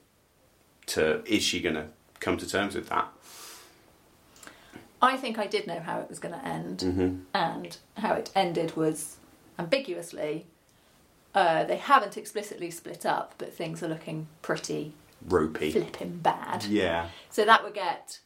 to 0.87 1.23
is 1.27 1.43
she 1.43 1.61
going 1.61 1.77
to 1.77 1.87
come 2.21 2.37
to 2.39 2.49
terms 2.49 2.75
with 2.75 2.89
that? 2.89 3.09
I 5.05 5.17
think 5.17 5.39
I 5.39 5.47
did 5.47 5.67
know 5.67 5.81
how 5.81 6.01
it 6.01 6.09
was 6.09 6.19
going 6.19 6.35
to 6.35 6.45
end, 6.47 6.79
Mm-hmm. 6.79 7.17
and 7.35 7.77
how 7.99 8.15
it 8.15 8.31
ended 8.35 8.75
was 8.77 9.17
ambiguously. 9.59 10.47
Uh, 11.35 11.65
they 11.65 11.77
haven't 11.77 12.17
explicitly 12.17 12.71
split 12.71 13.05
up, 13.05 13.35
but 13.39 13.53
things 13.53 13.83
are 13.83 13.89
looking 13.89 14.29
pretty 14.41 14.93
Ropey. 15.27 15.71
flipping 15.73 16.19
bad. 16.19 16.65
Yeah. 16.65 17.09
So 17.31 17.45
that 17.45 17.63
would 17.65 17.75
get. 17.75 18.21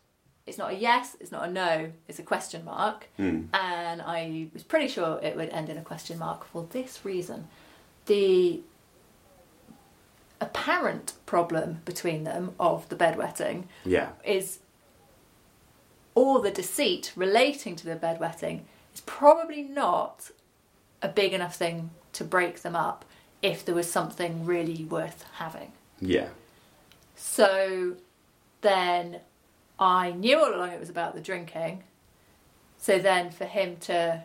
It's 0.47 0.57
not 0.59 0.73
a 0.73 0.77
yes, 0.77 1.17
it's 1.21 1.31
not 1.33 1.49
a 1.49 1.51
no, 1.53 1.93
it's 2.09 2.19
a 2.19 2.23
question 2.23 2.65
mark. 2.65 3.09
Mm. 3.19 3.49
And 3.55 4.01
I 4.03 4.49
was 4.55 4.63
pretty 4.63 4.89
sure 4.89 5.19
it 5.23 5.37
would 5.37 5.51
end 5.51 5.69
in 5.69 5.77
a 5.79 5.83
question 5.83 6.19
mark 6.19 6.47
for 6.47 6.67
this 6.71 7.05
reason. 7.05 7.49
The 8.07 8.61
apparent 10.41 11.15
problem 11.27 11.81
between 11.85 12.25
them 12.25 12.55
of 12.61 12.89
the 12.89 12.97
bedwetting 12.97 13.65
Yeah. 13.85 14.11
is 14.25 14.61
all 16.19 16.41
the 16.41 16.51
deceit 16.51 17.13
relating 17.15 17.77
to 17.77 17.85
the 17.87 17.95
bedwetting 17.95 18.61
is 18.93 19.01
probably 19.03 19.63
not 19.63 20.31
a 21.01 21.09
big 21.09 21.33
enough 21.33 21.55
thing 21.55 21.91
to 22.13 22.25
break 22.25 22.63
them 22.63 22.75
up 22.75 23.05
if 23.41 23.65
there 23.65 23.75
was 23.75 23.89
something 23.91 24.45
really 24.45 24.85
worth 24.85 25.25
having. 25.35 25.71
Yeah. 26.01 26.29
So 27.15 27.95
then 28.63 29.21
I 29.79 30.11
knew 30.11 30.39
all 30.39 30.53
along 30.53 30.71
it 30.71 30.81
was 30.81 30.91
about 30.91 31.15
the 31.15 31.21
drinking. 31.21 31.85
So 32.79 32.99
then 32.99 33.31
for 33.31 33.45
him 33.45 33.77
to. 33.83 34.25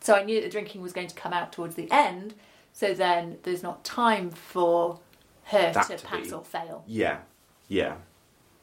So 0.00 0.14
I 0.14 0.22
knew 0.22 0.36
that 0.36 0.44
the 0.46 0.50
drinking 0.52 0.82
was 0.82 0.92
going 0.92 1.08
to 1.08 1.14
come 1.16 1.32
out 1.32 1.52
towards 1.52 1.74
the 1.74 1.90
end. 1.90 2.34
So 2.72 2.94
then 2.94 3.38
there's 3.42 3.62
not 3.62 3.82
time 3.84 4.30
for 4.30 5.00
her 5.44 5.72
That 5.72 5.88
to 5.88 5.96
to 5.96 6.06
pass 6.06 6.26
be- 6.28 6.32
or 6.32 6.44
fail. 6.44 6.84
Yeah. 6.86 7.18
Yeah. 7.68 7.96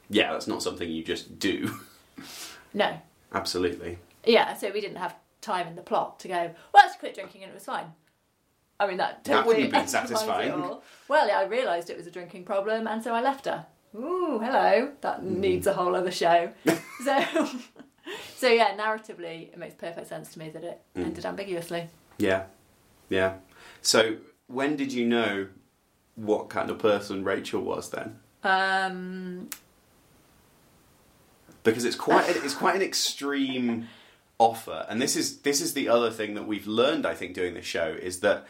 Yeah, 0.08 0.32
that's 0.32 0.46
not 0.46 0.62
something 0.62 0.88
you 0.88 1.04
just 1.04 1.38
do. 1.38 1.74
No. 2.74 3.00
Absolutely. 3.32 3.98
Yeah, 4.24 4.54
so 4.54 4.70
we 4.70 4.80
didn't 4.80 4.96
have 4.96 5.14
time 5.40 5.66
in 5.66 5.74
the 5.76 5.82
plot 5.82 6.20
to 6.20 6.28
go, 6.28 6.34
well, 6.72 6.84
let's 6.84 6.96
quit 6.96 7.14
drinking 7.14 7.42
and 7.42 7.50
it 7.50 7.54
was 7.54 7.64
fine. 7.64 7.86
I 8.78 8.86
mean, 8.86 8.96
that 8.98 9.24
That 9.24 9.32
totally 9.44 9.46
wouldn't 9.64 9.74
have 9.74 9.82
been 9.82 9.88
satisfying. 9.88 10.78
Well, 11.08 11.28
yeah, 11.28 11.38
I 11.38 11.44
realised 11.44 11.90
it 11.90 11.96
was 11.96 12.06
a 12.06 12.10
drinking 12.10 12.44
problem 12.44 12.86
and 12.86 13.02
so 13.02 13.14
I 13.14 13.20
left 13.20 13.46
her. 13.46 13.66
Ooh, 13.94 14.38
hello. 14.42 14.92
That 15.02 15.20
Mm. 15.20 15.38
needs 15.38 15.66
a 15.66 15.72
whole 15.74 15.94
other 15.94 16.10
show. 16.10 16.50
so, 17.04 17.48
so, 18.36 18.48
yeah, 18.48 18.74
narratively, 18.76 19.48
it 19.52 19.58
makes 19.58 19.74
perfect 19.74 20.08
sense 20.08 20.32
to 20.32 20.38
me 20.38 20.50
that 20.50 20.64
it 20.64 20.80
Mm. 20.96 21.04
ended 21.06 21.26
ambiguously. 21.26 21.88
Yeah. 22.18 22.44
Yeah. 23.08 23.34
So 23.82 24.16
when 24.46 24.76
did 24.76 24.92
you 24.92 25.06
know 25.06 25.48
what 26.16 26.48
kind 26.48 26.70
of 26.70 26.78
person 26.78 27.24
Rachel 27.24 27.62
was 27.62 27.90
then? 27.90 28.18
Um, 28.44 29.48
Because 31.62 31.84
it's 31.84 31.96
quite 31.96 32.28
it's 32.44 32.54
quite 32.54 32.76
an 32.76 32.82
extreme 32.82 33.88
offer. 34.38 34.86
And 34.88 35.00
this 35.00 35.16
is 35.16 35.38
this 35.38 35.60
is 35.60 35.74
the 35.74 35.88
other 35.88 36.10
thing 36.10 36.34
that 36.34 36.46
we've 36.46 36.66
learned 36.66 37.06
I 37.06 37.14
think 37.14 37.34
doing 37.34 37.54
the 37.54 37.62
show 37.62 37.96
is 38.00 38.20
that 38.20 38.46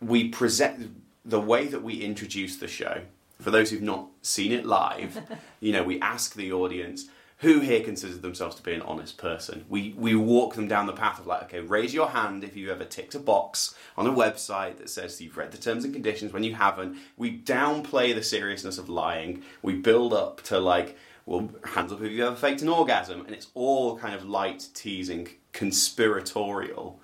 we 0.00 0.28
present 0.28 0.96
the 1.24 1.40
way 1.40 1.66
that 1.66 1.82
we 1.82 1.94
introduce 2.02 2.56
the 2.56 2.68
show. 2.68 3.02
For 3.40 3.50
those 3.50 3.70
who've 3.70 3.82
not 3.82 4.08
seen 4.22 4.52
it 4.52 4.66
live, 4.66 5.20
you 5.60 5.72
know, 5.72 5.82
we 5.82 6.00
ask 6.00 6.34
the 6.34 6.52
audience 6.52 7.08
who 7.42 7.58
here 7.58 7.82
considers 7.82 8.20
themselves 8.20 8.54
to 8.54 8.62
be 8.62 8.72
an 8.72 8.82
honest 8.82 9.18
person. 9.18 9.64
We 9.68 9.94
we 9.98 10.14
walk 10.14 10.54
them 10.54 10.68
down 10.68 10.86
the 10.86 10.92
path 10.92 11.18
of 11.18 11.26
like, 11.26 11.42
okay, 11.44 11.58
raise 11.58 11.92
your 11.92 12.10
hand 12.10 12.44
if 12.44 12.56
you 12.56 12.70
ever 12.70 12.84
ticked 12.84 13.16
a 13.16 13.18
box 13.18 13.74
on 13.96 14.06
a 14.06 14.12
website 14.12 14.78
that 14.78 14.88
says 14.88 15.20
you've 15.20 15.36
read 15.36 15.50
the 15.50 15.58
terms 15.58 15.84
and 15.84 15.92
conditions. 15.92 16.32
When 16.32 16.44
you 16.44 16.54
haven't, 16.54 16.98
we 17.16 17.36
downplay 17.36 18.14
the 18.14 18.22
seriousness 18.22 18.78
of 18.78 18.88
lying. 18.88 19.42
We 19.60 19.74
build 19.74 20.14
up 20.14 20.42
to 20.44 20.60
like, 20.60 20.96
well, 21.26 21.50
hands 21.64 21.92
up 21.92 22.02
if 22.02 22.10
you 22.10 22.26
ever 22.26 22.36
faked 22.36 22.62
an 22.62 22.68
orgasm, 22.68 23.24
and 23.26 23.34
it's 23.34 23.48
all 23.54 23.98
kind 23.98 24.14
of 24.14 24.24
light 24.24 24.68
teasing, 24.74 25.28
conspiratorial, 25.52 27.00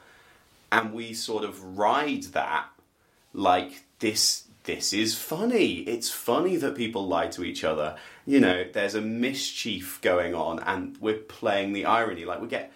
and 0.72 0.92
we 0.92 1.14
sort 1.14 1.44
of 1.44 1.78
ride 1.78 2.24
that 2.24 2.66
like 3.32 3.84
this 4.00 4.44
this 4.64 4.92
is 4.92 5.16
funny. 5.16 5.76
It's 5.80 6.10
funny 6.10 6.56
that 6.56 6.76
people 6.76 7.06
lie 7.06 7.28
to 7.28 7.42
each 7.42 7.64
other. 7.64 7.96
You 8.26 8.40
know 8.40 8.64
there's 8.70 8.94
a 8.94 9.00
mischief 9.00 9.98
going 10.02 10.34
on 10.34 10.58
and 10.60 10.96
we're 11.00 11.14
playing 11.14 11.72
the 11.72 11.86
irony. 11.86 12.24
Like 12.24 12.42
we 12.42 12.48
get 12.48 12.72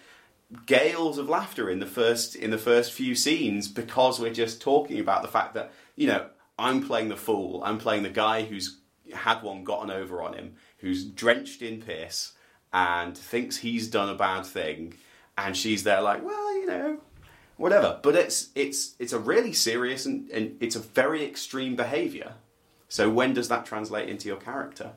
gales 0.65 1.17
of 1.17 1.29
laughter 1.29 1.69
in 1.69 1.79
the 1.79 1.85
first 1.85 2.35
in 2.35 2.51
the 2.51 2.57
first 2.57 2.93
few 2.93 3.15
scenes 3.15 3.67
because 3.67 4.19
we're 4.19 4.33
just 4.33 4.61
talking 4.61 4.99
about 4.99 5.21
the 5.21 5.27
fact 5.27 5.55
that 5.55 5.71
you 5.95 6.07
know 6.07 6.27
i'm 6.57 6.85
playing 6.85 7.09
the 7.09 7.15
fool. 7.15 7.61
I'm 7.63 7.77
playing 7.77 8.03
the 8.03 8.09
guy 8.09 8.43
who's 8.43 8.79
had 9.13 9.43
one 9.43 9.63
gotten 9.63 9.91
over 9.91 10.21
on 10.21 10.33
him 10.33 10.55
who's 10.83 11.03
drenched 11.05 11.61
in 11.63 11.81
piss 11.81 12.33
and 12.71 13.17
thinks 13.17 13.57
he's 13.57 13.87
done 13.89 14.09
a 14.09 14.13
bad 14.15 14.45
thing 14.45 14.93
and 15.37 15.57
she's 15.57 15.83
there 15.83 16.01
like 16.01 16.23
well 16.23 16.53
you 16.59 16.67
know 16.67 16.97
whatever. 17.57 17.99
But 18.03 18.15
it's 18.15 18.49
it's 18.53 18.93
it's 18.99 19.13
a 19.13 19.19
really 19.19 19.53
serious 19.53 20.05
and, 20.05 20.29
and 20.29 20.57
it's 20.59 20.75
a 20.75 20.79
very 20.79 21.23
extreme 21.25 21.75
behaviour. 21.75 22.33
So 22.89 23.09
when 23.09 23.33
does 23.33 23.47
that 23.47 23.65
translate 23.65 24.09
into 24.09 24.27
your 24.27 24.37
character? 24.37 24.91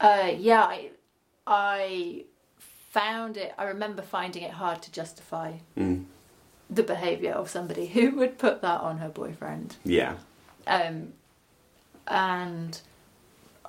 uh, 0.00 0.32
yeah, 0.36 0.64
I, 0.64 0.90
I 1.46 2.24
found 2.58 3.36
it, 3.36 3.54
I 3.56 3.64
remember 3.64 4.02
finding 4.02 4.42
it 4.42 4.50
hard 4.50 4.82
to 4.82 4.90
justify 4.92 5.54
Mm. 5.78 6.04
the 6.68 6.82
behaviour 6.82 7.32
of 7.32 7.48
somebody 7.48 7.86
who 7.86 8.10
would 8.16 8.36
put 8.36 8.60
that 8.62 8.80
on 8.80 8.98
her 8.98 9.08
boyfriend. 9.08 9.76
Yeah. 9.84 10.16
Um, 10.66 11.12
and 12.08 12.80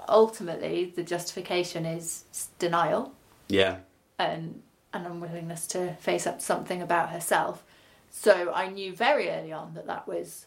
ultimately, 0.10 0.86
the 0.96 1.04
justification 1.04 1.86
is 1.86 2.24
denial 2.60 3.14
Yeah. 3.48 3.78
and 4.20 4.62
an 4.94 5.06
unwillingness 5.06 5.66
to 5.68 5.94
face 5.96 6.28
up 6.28 6.40
to 6.40 6.46
something 6.46 6.82
about 6.82 7.10
herself. 7.10 7.64
So 8.12 8.52
I 8.54 8.68
knew 8.68 8.94
very 8.96 9.30
early 9.30 9.52
on 9.52 9.74
that 9.74 9.88
that 9.88 10.08
was 10.08 10.46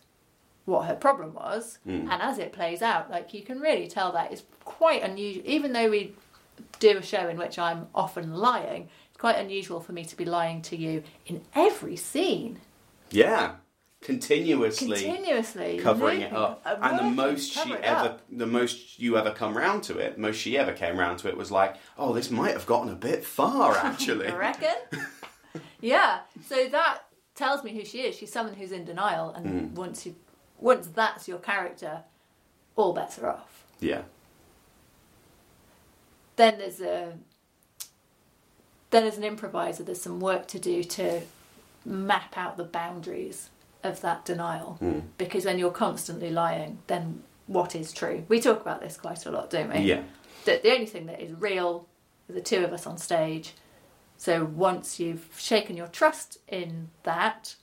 what 0.66 0.86
her 0.86 0.94
problem 0.94 1.34
was. 1.34 1.78
Mm. 1.86 2.09
And 2.11 2.22
as 2.22 2.38
it 2.38 2.52
plays 2.52 2.80
out, 2.82 3.11
like 3.11 3.34
you 3.34 3.42
can 3.42 3.61
really 3.61 3.88
tell 3.88 4.12
that 4.12 4.30
it's 4.32 4.42
quite 4.64 5.02
unusual. 5.02 5.42
Even 5.46 5.72
though 5.72 5.90
we 5.90 6.14
do 6.78 6.98
a 6.98 7.02
show 7.02 7.28
in 7.28 7.36
which 7.38 7.59
I'm 7.59 7.88
often 7.94 8.34
lying, 8.34 8.88
it's 9.09 9.16
quite 9.20 9.36
unusual 9.36 9.80
for 9.80 9.92
me 9.92 10.04
to 10.04 10.16
be 10.16 10.24
lying 10.24 10.62
to 10.62 10.76
you 10.76 11.02
in 11.26 11.42
every 11.54 11.96
scene, 11.96 12.61
Yeah. 13.11 13.57
Continuously 14.03 15.03
continuously 15.03 15.78
covering 15.78 16.20
it 16.20 16.32
up. 16.32 16.62
uh, 16.64 16.76
And 16.80 16.99
the 16.99 17.03
most 17.11 17.51
she 17.53 17.72
ever 17.74 18.09
up. 18.11 18.20
the 18.30 18.47
most 18.47 19.01
you 19.01 19.16
ever 19.18 19.30
come 19.32 19.57
round 19.57 19.82
to 19.84 19.99
it, 19.99 20.16
most 20.18 20.36
she 20.36 20.57
ever 20.57 20.72
came 20.72 20.97
round 20.99 21.18
to 21.20 21.28
it 21.28 21.36
was 21.36 21.51
like, 21.51 21.76
Oh, 21.99 22.12
this 22.12 22.30
might 22.30 22.53
have 22.53 22.66
gotten 22.66 22.92
a 22.92 22.94
bit 22.94 23.24
far 23.24 23.76
actually. 23.82 24.28
I 24.28 24.36
reckon. 24.36 24.74
yeah. 25.80 26.20
So 26.47 26.68
that 26.68 26.99
tells 27.34 27.64
me 27.64 27.72
who 27.74 27.84
she 27.84 28.01
is. 28.03 28.14
She's 28.16 28.30
someone 28.32 28.55
who's 28.55 28.70
in 28.72 28.84
denial, 28.84 29.30
and 29.34 29.47
Mm. 29.47 29.72
once 29.74 30.07
you, 30.07 30.14
once 30.59 30.86
that's 30.86 31.26
your 31.26 31.38
character, 31.38 32.03
all 32.76 32.92
bets 32.92 33.18
are 33.18 33.30
off. 33.30 33.64
yeah. 33.80 34.03
Then 36.36 36.59
there's 36.59 36.80
a. 36.80 37.14
Then 38.90 39.05
as 39.05 39.16
an 39.18 39.24
improviser, 39.24 39.82
there's 39.82 40.01
some 40.03 40.20
work 40.20 40.47
to 40.49 40.59
do 40.59 40.84
to 40.84 41.22
map 41.84 42.36
out 42.36 42.57
the 42.57 42.64
boundaries 42.64 43.49
of 43.87 44.01
that 44.03 44.24
denial. 44.24 44.78
Mm. 44.80 45.03
Because 45.18 45.45
when 45.45 45.59
you're 45.59 45.70
constantly 45.70 46.30
lying, 46.30 46.78
then 46.87 47.22
what 47.47 47.74
is 47.74 47.93
true? 47.93 48.24
We 48.28 48.41
talk 48.41 48.61
about 48.61 48.80
this 48.80 48.97
quite 48.97 49.24
a 49.26 49.30
lot, 49.30 49.51
don't 49.51 49.72
we? 49.72 49.80
Yeah. 49.80 50.03
that 50.45 50.62
the 50.62 50.72
only 50.72 50.87
thing 50.87 51.07
that 51.07 51.20
is 51.20 51.32
real 51.32 51.87
are 52.28 52.34
the 52.34 52.41
two 52.41 52.64
of 52.64 52.72
us 52.72 52.87
on 52.87 52.99
stage. 52.99 53.55
So 54.16 54.45
once 54.45 54.99
you've 54.99 55.28
shaken 55.37 55.76
your 55.76 55.89
trust 55.89 56.39
in 56.49 56.89
that, 57.03 57.57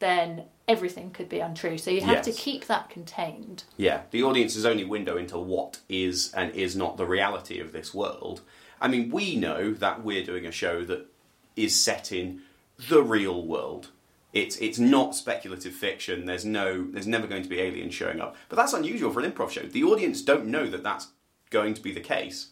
then 0.00 0.44
everything 0.66 1.10
could 1.10 1.28
be 1.28 1.38
untrue. 1.38 1.78
So 1.78 1.90
you 1.90 2.00
have 2.00 2.22
to 2.22 2.32
keep 2.32 2.66
that 2.66 2.90
contained. 2.90 3.64
Yeah, 3.76 4.02
the 4.10 4.22
audience's 4.24 4.66
only 4.66 4.84
window 4.84 5.16
into 5.16 5.38
what 5.38 5.78
is 5.88 6.32
and 6.34 6.52
is 6.54 6.74
not 6.74 6.96
the 6.96 7.06
reality 7.06 7.60
of 7.60 7.72
this 7.72 7.94
world. 7.94 8.40
I 8.80 8.88
mean, 8.88 9.10
we 9.10 9.36
know 9.36 9.72
that 9.74 10.02
we're 10.02 10.24
doing 10.24 10.44
a 10.44 10.50
show 10.50 10.84
that 10.84 11.06
is 11.54 11.80
set 11.80 12.10
in 12.10 12.42
the 12.88 13.02
real 13.02 13.46
world. 13.46 13.90
It's 14.32 14.56
it's 14.56 14.78
not 14.78 15.14
speculative 15.14 15.74
fiction. 15.74 16.24
There's 16.24 16.44
no 16.44 16.86
there's 16.90 17.06
never 17.06 17.26
going 17.26 17.42
to 17.42 17.48
be 17.48 17.60
aliens 17.60 17.94
showing 17.94 18.20
up. 18.20 18.36
But 18.48 18.56
that's 18.56 18.72
unusual 18.72 19.12
for 19.12 19.20
an 19.20 19.30
improv 19.30 19.50
show. 19.50 19.62
The 19.62 19.84
audience 19.84 20.22
don't 20.22 20.46
know 20.46 20.68
that 20.68 20.82
that's 20.82 21.08
going 21.50 21.74
to 21.74 21.82
be 21.82 21.92
the 21.92 22.00
case. 22.00 22.48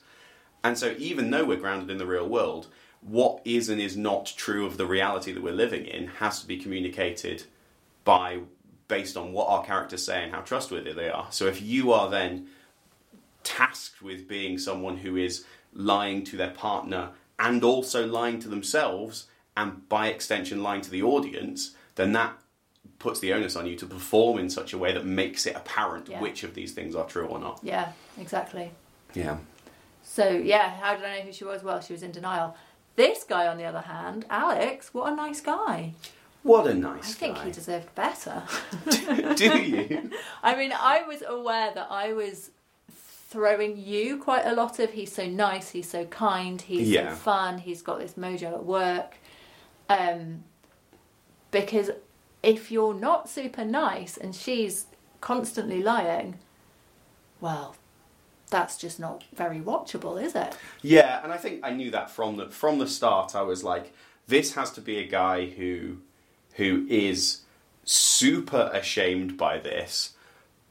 And 0.63 0.77
so 0.77 0.95
even 0.99 1.31
though 1.31 1.45
we're 1.45 1.57
grounded 1.57 1.91
in 1.91 1.99
the 1.99 2.07
real 2.07 2.29
world, 2.29 2.69
what 3.01 3.41
is 3.47 3.71
and 3.71 3.81
is 3.81 3.97
not 3.97 4.33
true 4.37 4.67
of 4.67 4.77
the 4.77 4.87
reality 4.87 5.33
that 5.33 5.43
we're 5.43 5.53
living 5.53 5.87
in 5.87 6.07
has 6.07 6.41
to 6.41 6.47
be 6.47 6.59
communicated 6.59 7.45
by 8.05 8.41
based 8.89 9.17
on 9.17 9.33
what 9.33 9.49
our 9.49 9.65
characters 9.65 10.05
say 10.05 10.23
and 10.23 10.33
how 10.33 10.41
trustworthy 10.41 10.93
they 10.93 11.09
are. 11.09 11.29
So 11.31 11.47
if 11.47 11.63
you 11.63 11.93
are 11.93 12.11
then 12.11 12.49
tasked 13.43 14.03
with 14.03 14.29
being 14.29 14.59
someone 14.59 14.99
who 14.99 15.17
is 15.17 15.45
lying 15.73 16.25
to 16.25 16.37
their 16.37 16.51
partner 16.51 17.11
and 17.39 17.65
also 17.65 18.07
lying 18.07 18.39
to 18.41 18.49
themselves 18.49 19.29
and 19.57 19.89
by 19.89 20.09
extension 20.09 20.63
lying 20.63 20.81
to 20.83 20.91
the 20.91 21.03
audience, 21.03 21.75
then 21.97 22.13
that 22.13 22.35
puts 22.99 23.21
the 23.21 23.33
onus 23.33 23.57
on 23.57 23.67
you 23.67 23.77
to 23.77 23.87
perform 23.87 24.39
in 24.39 24.51
such 24.51 24.73
a 24.73 24.79
way 24.79 24.93
that 24.93 25.05
makes 25.07 25.47
it 25.47 25.57
apparent 25.57 26.09
Yeah. 26.09 26.21
which 26.21 26.43
of 26.45 26.55
these 26.55 26.73
things 26.73 26.95
are 26.95 27.07
true 27.07 27.27
or 27.27 27.39
not. 27.39 27.61
Yeah, 27.63 27.93
exactly. 28.19 28.71
Yeah. 29.15 29.39
So 30.03 30.29
yeah, 30.29 30.71
how 30.81 30.95
did 30.97 31.05
I 31.05 31.19
know 31.19 31.25
who 31.25 31.33
she 31.33 31.45
was? 31.45 31.63
Well, 31.63 31.81
she 31.81 31.93
was 31.93 32.03
in 32.03 32.13
denial. 32.13 32.57
This 32.97 33.25
guy, 33.25 33.47
on 33.47 33.57
the 33.57 33.65
other 33.65 33.81
hand, 33.81 34.27
Alex, 34.29 34.93
what 34.93 35.11
a 35.13 35.17
nice 35.17 35.41
guy. 35.41 35.95
What 36.43 36.67
a 36.67 36.75
nice 36.75 37.15
guy. 37.15 37.27
I 37.27 37.29
think 37.29 37.37
guy. 37.37 37.45
he 37.47 37.51
deserved 37.53 37.95
better. 37.95 38.43
Do 39.37 39.59
you? 39.59 40.11
I 40.43 40.57
mean, 40.57 40.73
I 40.73 41.03
was 41.03 41.23
aware 41.27 41.73
that 41.75 41.87
I 41.91 42.13
was 42.13 42.51
throwing 43.29 43.77
you 43.79 44.19
quite 44.19 44.45
a 44.45 44.53
lot 44.55 44.79
of 44.81 44.91
he's 44.93 45.13
so 45.13 45.27
nice, 45.27 45.71
he's 45.71 45.89
so 45.89 46.05
kind, 46.07 46.61
he's 46.61 46.89
Yeah. 46.89 47.11
so 47.11 47.17
fun, 47.17 47.59
he's 47.59 47.81
got 47.83 47.99
this 48.01 48.15
mojo 48.15 48.53
at 48.55 48.65
work. 48.65 49.15
Um, 49.91 50.45
because 51.51 51.91
if 52.45 52.71
you're 52.71 52.95
not 52.95 53.29
super 53.29 53.65
nice 53.65 54.17
and 54.17 54.35
she's 54.35 54.87
constantly 55.21 55.83
lying, 55.83 56.39
well, 57.41 57.75
that's 58.51 58.79
just 58.79 59.01
not 59.01 59.25
very 59.35 59.59
watchable, 59.59 60.23
is 60.23 60.35
it? 60.37 60.57
Yeah, 60.81 61.23
and 61.23 61.33
I 61.33 61.37
think 61.37 61.61
I 61.65 61.71
knew 61.71 61.91
that 61.91 62.09
from 62.09 62.37
the 62.37 62.49
from 62.49 62.79
the 62.79 62.87
start. 62.87 63.35
I 63.35 63.43
was 63.43 63.65
like, 63.65 63.93
this 64.29 64.55
has 64.55 64.71
to 64.73 64.81
be 64.81 64.99
a 64.99 65.07
guy 65.07 65.47
who 65.47 65.99
who 66.55 66.87
is 66.89 67.41
super 67.85 68.71
ashamed 68.73 69.37
by 69.37 69.59
this, 69.59 70.13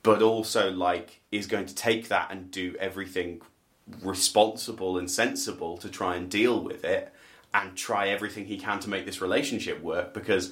but 0.02 0.22
also 0.22 0.72
like 0.72 1.20
is 1.30 1.46
going 1.46 1.66
to 1.66 1.76
take 1.76 2.08
that 2.08 2.32
and 2.32 2.52
do 2.52 2.76
everything 2.80 3.42
responsible 4.02 4.98
and 4.98 5.12
sensible 5.12 5.78
to 5.78 5.90
try 5.90 6.16
and 6.16 6.30
deal 6.30 6.62
with 6.62 6.86
it 6.86 7.14
and 7.54 7.76
try 7.76 8.10
everything 8.10 8.46
he 8.46 8.58
can 8.58 8.80
to 8.80 8.90
make 8.90 9.06
this 9.06 9.22
relationship 9.22 9.82
work 9.82 10.14
because 10.14 10.52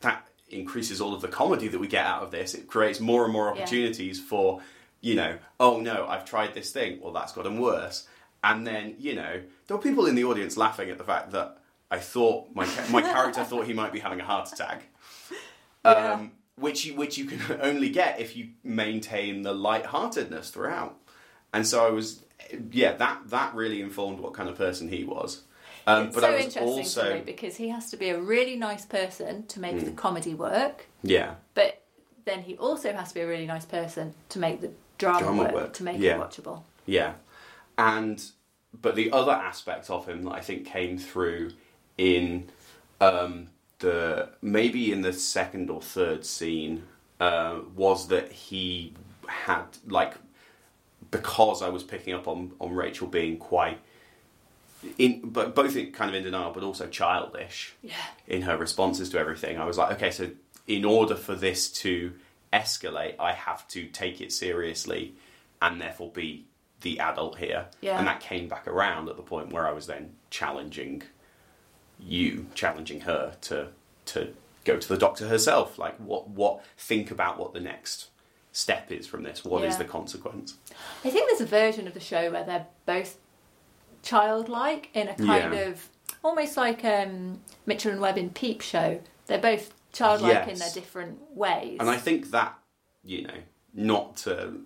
that 0.00 0.26
increases 0.50 1.00
all 1.00 1.14
of 1.14 1.20
the 1.20 1.28
comedy 1.28 1.68
that 1.68 1.78
we 1.78 1.86
get 1.86 2.06
out 2.06 2.22
of 2.22 2.30
this. 2.30 2.54
It 2.54 2.66
creates 2.68 3.00
more 3.00 3.24
and 3.24 3.32
more 3.32 3.46
Yeah. 3.46 3.62
opportunities 3.62 4.18
for, 4.20 4.62
you 5.00 5.14
know, 5.14 5.38
oh 5.60 5.78
no, 5.80 6.06
I've 6.06 6.24
tried 6.24 6.54
this 6.54 6.70
thing, 6.70 7.00
well 7.02 7.12
that's 7.12 7.32
gotten 7.32 7.60
worse. 7.60 8.06
And 8.42 8.66
then, 8.66 8.94
you 8.98 9.14
know, 9.14 9.42
there 9.66 9.76
were 9.76 9.82
people 9.82 10.06
in 10.06 10.14
the 10.14 10.24
audience 10.24 10.56
laughing 10.56 10.88
at 10.90 10.96
the 10.98 11.04
fact 11.04 11.32
that 11.32 11.58
I 11.90 11.98
thought 11.98 12.54
my 12.54 12.66
my 12.90 13.02
character 13.02 13.44
thought 13.44 13.66
he 13.66 13.72
might 13.74 13.92
be 13.92 13.98
having 13.98 14.20
a 14.20 14.24
heart 14.24 14.50
attack. 14.52 14.84
Yeah. 15.84 16.12
Um, 16.14 16.32
which 16.56 16.84
you, 16.86 16.94
which 16.96 17.16
you 17.18 17.24
can 17.26 17.60
only 17.62 17.88
get 17.88 18.20
if 18.20 18.36
you 18.36 18.48
maintain 18.64 19.42
the 19.42 19.52
lightheartedness 19.52 20.50
throughout. 20.50 20.96
And 21.52 21.66
so 21.66 21.86
I 21.86 21.90
was, 21.90 22.24
yeah, 22.72 22.92
that 22.94 23.20
that 23.30 23.54
really 23.54 23.80
informed 23.80 24.18
what 24.20 24.34
kind 24.34 24.48
of 24.48 24.56
person 24.56 24.88
he 24.88 25.04
was. 25.04 25.42
Um, 25.88 26.06
it's 26.06 26.14
but 26.14 26.20
so 26.20 26.26
I 26.28 26.30
was 26.34 26.44
interesting 26.44 26.68
also, 26.68 27.08
to 27.08 27.14
me 27.14 27.20
because 27.22 27.56
he 27.56 27.68
has 27.70 27.90
to 27.90 27.96
be 27.96 28.10
a 28.10 28.20
really 28.20 28.56
nice 28.56 28.84
person 28.84 29.46
to 29.46 29.58
make 29.58 29.78
Hmm. 29.78 29.84
the 29.86 29.90
comedy 29.92 30.34
work, 30.34 30.86
yeah, 31.02 31.34
but 31.54 31.82
then 32.26 32.42
he 32.42 32.56
also 32.58 32.92
has 32.92 33.08
to 33.08 33.14
be 33.14 33.20
a 33.22 33.26
really 33.26 33.46
nice 33.46 33.64
person 33.64 34.12
to 34.28 34.38
make 34.38 34.60
the 34.60 34.70
drama, 34.98 35.20
Drama 35.20 35.42
work, 35.44 35.54
work, 35.54 35.72
to 35.74 35.84
make 35.84 35.98
yeah. 35.98 36.16
it 36.16 36.20
watchable. 36.20 36.62
Yeah, 36.84 37.14
and 37.78 38.22
but 38.82 38.96
the 38.96 39.10
other 39.12 39.32
aspect 39.32 39.88
of 39.88 40.06
him 40.06 40.24
that 40.24 40.32
I 40.32 40.40
think 40.40 40.66
came 40.66 40.98
through 40.98 41.52
in 41.96 42.50
um, 43.00 43.48
the 43.78 44.28
maybe 44.42 44.92
in 44.92 45.00
the 45.00 45.12
second 45.14 45.70
or 45.70 45.80
third 45.80 46.26
scene 46.26 46.82
uh, 47.18 47.60
was 47.74 48.08
that 48.08 48.30
he 48.30 48.92
had 49.26 49.64
like 49.86 50.14
because 51.10 51.62
I 51.62 51.70
was 51.70 51.82
picking 51.82 52.12
up 52.12 52.28
on 52.28 52.52
on 52.60 52.72
Rachel 52.74 53.06
being 53.06 53.38
quite 53.38 53.78
in 54.96 55.20
but 55.24 55.54
both 55.54 55.74
kind 55.92 56.08
of 56.10 56.14
in 56.14 56.22
denial 56.22 56.52
but 56.52 56.62
also 56.62 56.86
childish 56.86 57.74
Yeah. 57.82 57.94
in 58.26 58.42
her 58.42 58.56
responses 58.56 59.10
to 59.10 59.18
everything. 59.18 59.58
I 59.58 59.64
was 59.64 59.76
like, 59.78 59.92
okay, 59.96 60.10
so 60.10 60.30
in 60.66 60.84
order 60.84 61.14
for 61.14 61.34
this 61.34 61.70
to 61.72 62.12
escalate, 62.52 63.14
I 63.18 63.32
have 63.32 63.66
to 63.68 63.86
take 63.86 64.20
it 64.20 64.32
seriously 64.32 65.14
and 65.60 65.80
therefore 65.80 66.10
be 66.12 66.46
the 66.82 67.00
adult 67.00 67.38
here. 67.38 67.66
Yeah. 67.80 67.98
And 67.98 68.06
that 68.06 68.20
came 68.20 68.48
back 68.48 68.68
around 68.68 69.08
at 69.08 69.16
the 69.16 69.22
point 69.22 69.52
where 69.52 69.66
I 69.66 69.72
was 69.72 69.86
then 69.88 70.14
challenging 70.30 71.02
you, 71.98 72.46
challenging 72.54 73.00
her 73.02 73.34
to 73.42 73.68
to 74.06 74.32
go 74.64 74.76
to 74.78 74.88
the 74.88 74.96
doctor 74.96 75.26
herself. 75.28 75.78
Like 75.78 75.96
what 75.98 76.28
what 76.28 76.64
think 76.76 77.10
about 77.10 77.38
what 77.38 77.52
the 77.52 77.60
next 77.60 78.08
step 78.52 78.90
is 78.92 79.06
from 79.06 79.22
this. 79.22 79.44
What 79.44 79.64
is 79.64 79.74
Yeah. 79.74 79.78
the 79.78 79.84
consequence? 79.84 80.54
I 81.04 81.10
think 81.10 81.28
there's 81.28 81.40
a 81.40 81.46
version 81.46 81.86
of 81.86 81.94
the 81.94 82.00
show 82.00 82.30
where 82.30 82.44
they're 82.44 82.66
both 82.86 83.18
childlike 84.08 84.88
in 84.94 85.08
a 85.08 85.14
kind 85.14 85.52
Yeah. 85.54 85.68
of 85.68 85.88
almost 86.24 86.56
like 86.56 86.84
um, 86.84 87.40
Mitchell 87.66 87.92
and 87.92 88.00
Webb 88.00 88.18
in 88.18 88.30
Peep 88.30 88.60
Show. 88.60 89.00
They're 89.26 89.38
both 89.38 89.74
childlike 89.92 90.48
in 90.48 90.58
their 90.58 90.70
different 90.72 91.18
ways. 91.36 91.76
And 91.80 91.90
I 91.90 91.96
think 91.96 92.30
that, 92.30 92.58
you 93.04 93.22
know, 93.22 93.34
not 93.74 94.16
to 94.18 94.60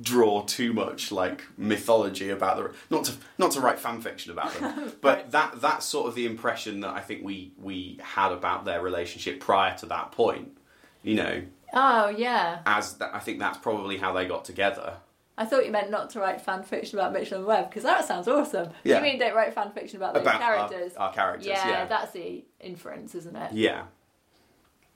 draw 0.00 0.42
too 0.44 0.72
much 0.72 1.12
like 1.12 1.42
mythology 1.58 2.30
about 2.30 2.56
the 2.56 2.74
not 2.88 3.04
to 3.04 3.12
not 3.36 3.50
to 3.52 3.60
write 3.60 3.78
fan 3.78 4.00
fiction 4.00 4.32
about 4.32 4.52
them, 4.54 4.92
but 5.00 5.30
that 5.32 5.60
that's 5.60 5.84
sort 5.84 6.06
of 6.08 6.14
the 6.14 6.24
impression 6.26 6.80
that 6.80 6.90
I 6.94 7.00
think 7.00 7.22
we 7.24 7.52
we 7.60 7.98
had 8.02 8.32
about 8.32 8.64
their 8.64 8.80
relationship 8.80 9.40
prior 9.40 9.76
to 9.78 9.86
that 9.86 10.12
point. 10.12 10.56
You 11.02 11.14
know, 11.16 11.42
oh 11.74 12.08
yeah, 12.08 12.60
as 12.64 12.94
that, 12.94 13.14
I 13.14 13.18
think 13.18 13.38
that's 13.40 13.58
probably 13.58 13.98
how 13.98 14.12
they 14.12 14.26
got 14.26 14.44
together. 14.44 14.94
I 15.38 15.44
thought 15.44 15.64
you 15.64 15.70
meant 15.72 15.90
not 15.90 16.10
to 16.10 16.20
write 16.20 16.40
fan 16.40 16.62
fiction 16.64 16.98
about 16.98 17.12
Mitchell 17.12 17.38
and 17.38 17.46
Webb 17.46 17.70
because 17.70 17.84
that 17.84 18.04
sounds 18.04 18.26
awesome. 18.28 18.70
Yeah. 18.84 18.96
You 18.96 19.02
mean 19.02 19.18
don't 19.18 19.34
write 19.34 19.54
fan 19.54 19.70
fiction 19.70 19.96
about 19.96 20.12
those 20.14 20.22
about 20.22 20.42
our- 20.42 20.56
characters? 20.68 20.96
our, 20.96 21.12
characters. 21.12 21.46
yeah, 21.46 21.68
Yeah, 21.68 21.84
that's 21.86 22.12
the 22.12 22.44
inference, 22.60 23.14
isn't 23.14 23.36
it? 23.36 23.52
yeah. 23.52 23.84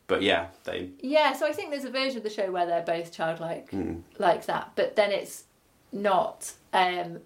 But 0.08 0.22
yeah, 0.22 0.48
they 0.64 0.90
Yeah, 1.00 1.32
so 1.32 1.46
I 1.46 1.52
think 1.52 1.70
there's 1.70 1.84
a 1.84 1.90
version 1.90 2.18
of 2.18 2.24
the 2.24 2.30
show 2.30 2.50
where 2.50 2.66
they're 2.66 2.82
both 2.82 3.12
childlike 3.12 3.70
Hmm. 3.70 4.00
like 4.18 4.44
that, 4.46 4.72
but 4.74 4.96
then 4.96 5.12
it's 5.12 5.44
not. 5.92 6.52
Um, 6.72 7.20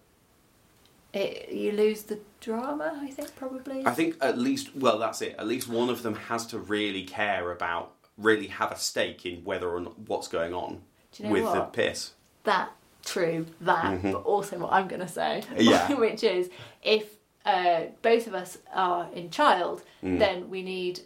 it, 1.12 1.48
you 1.50 1.72
lose 1.72 2.02
the 2.02 2.20
drama, 2.40 2.98
I 3.02 3.10
think, 3.10 3.34
probably. 3.36 3.86
I 3.86 3.92
think 3.92 4.16
at 4.20 4.36
least, 4.38 4.76
well, 4.76 4.98
that's 4.98 5.22
it. 5.22 5.34
At 5.38 5.46
least 5.46 5.68
one 5.68 5.88
of 5.88 6.02
them 6.02 6.14
has 6.14 6.46
to 6.48 6.58
really 6.58 7.04
care 7.04 7.50
about, 7.50 7.92
really 8.18 8.48
have 8.48 8.70
a 8.70 8.76
stake 8.76 9.24
in 9.24 9.42
whether 9.44 9.68
or 9.70 9.80
not 9.80 9.98
what's 10.00 10.28
going 10.28 10.52
on 10.52 10.82
you 11.16 11.24
know 11.26 11.30
with 11.32 11.44
the 11.54 11.62
piss. 11.62 12.12
that 12.44 12.70
true, 13.06 13.46
that, 13.62 14.02
but 14.02 14.22
also 14.24 14.58
what 14.58 14.72
I'm 14.72 14.88
going 14.88 15.00
to 15.00 15.08
say, 15.08 15.42
Mm-hmm. 15.46 15.60
Yeah. 15.72 15.94
which 15.94 16.22
is 16.24 16.50
if 16.82 17.04
uh, 17.46 17.82
both 18.02 18.26
of 18.26 18.34
us 18.34 18.58
are 18.74 19.08
in 19.14 19.30
child, 19.30 19.82
Mm. 20.02 20.18
then 20.18 20.50
we 20.50 20.62
need 20.62 21.00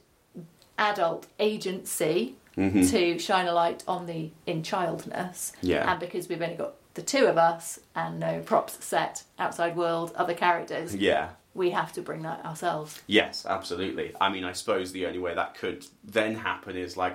adult 0.78 1.26
agency 1.38 2.34
Mm-hmm. 2.56 2.82
to 2.88 3.18
shine 3.18 3.46
a 3.46 3.52
light 3.54 3.84
on 3.86 4.06
the 4.06 4.30
in 4.44 4.62
childness. 4.64 5.52
Yeah. 5.62 5.88
And 5.90 6.00
because 6.00 6.28
we've 6.28 6.42
only 6.42 6.56
got 6.56 6.74
the 6.94 7.00
two 7.02 7.26
of 7.26 7.38
us 7.38 7.78
and 7.94 8.18
no 8.18 8.40
props 8.40 8.84
set, 8.84 9.22
outside 9.38 9.76
world, 9.76 10.12
other 10.16 10.34
characters, 10.34 10.94
Yeah. 10.94 11.28
we 11.54 11.70
have 11.70 11.92
to 11.92 12.02
bring 12.02 12.22
that 12.22 12.44
ourselves. 12.44 13.00
Yes, 13.06 13.46
absolutely. 13.48 14.12
I 14.20 14.28
mean, 14.30 14.44
I 14.44 14.52
suppose 14.52 14.90
the 14.92 15.06
only 15.06 15.20
way 15.20 15.32
that 15.34 15.54
could 15.54 15.86
then 16.04 16.34
happen 16.34 16.76
is 16.76 16.96
like, 16.96 17.14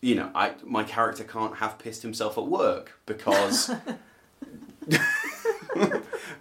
you 0.00 0.14
know, 0.14 0.30
I 0.34 0.54
my 0.64 0.84
character 0.84 1.24
can't 1.24 1.56
have 1.56 1.78
pissed 1.78 2.02
himself 2.02 2.36
at 2.38 2.46
work 2.46 2.98
because 3.06 3.70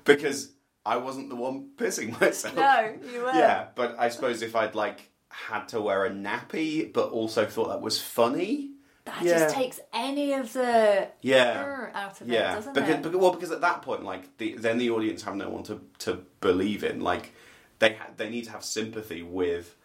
because 0.03 0.51
I 0.86 0.97
wasn't 0.97 1.30
the 1.30 1.36
one 1.36 1.70
pissing 1.78 2.20
myself. 2.22 2.56
No, 2.56 2.93
you 3.12 3.22
were. 3.22 3.32
Yeah, 3.34 3.68
but 3.76 3.95
I 3.99 4.10
suppose 4.10 4.41
if 4.41 4.56
I'd 4.56 4.76
like 4.76 5.10
had 5.30 5.68
to 5.70 5.82
wear 5.82 6.06
a 6.06 6.10
nappy, 6.10 6.91
but 6.93 7.10
also 7.10 7.45
thought 7.45 7.70
that 7.70 7.82
was 7.82 7.99
funny. 8.01 8.72
That 9.06 9.22
Yeah. 9.22 9.39
just 9.39 9.56
takes 9.56 9.80
any 9.93 10.34
of 10.34 10.51
the 10.53 11.10
Yeah. 11.22 11.64
"er" 11.64 11.91
out 11.93 12.22
of 12.22 12.28
it, 12.30 12.34
Yeah, 12.34 12.56
doesn't 12.56 12.74
because, 12.74 12.89
it? 12.89 13.01
because 13.03 13.18
well, 13.20 13.32
because 13.32 13.51
at 13.51 13.62
that 13.62 13.82
point, 13.84 14.03
like 14.03 14.36
the, 14.38 14.56
then 14.58 14.78
the 14.80 14.89
audience 14.89 15.24
have 15.24 15.36
no 15.36 15.49
one 15.49 15.64
to 15.64 15.82
to 15.99 16.24
believe 16.41 16.84
in. 16.84 17.01
Like 17.01 17.34
they 17.80 17.93
ha- 17.95 18.10
they 18.18 18.30
need 18.30 18.45
to 18.45 18.51
have 18.51 18.64
sympathy 18.64 19.22
with 19.22 19.76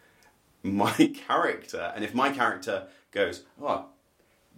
my 0.63 0.91
character, 1.27 1.91
and 1.95 2.03
if 2.03 2.13
my 2.15 2.31
character 2.31 2.87
goes, 3.11 3.43
oh, 3.61 3.85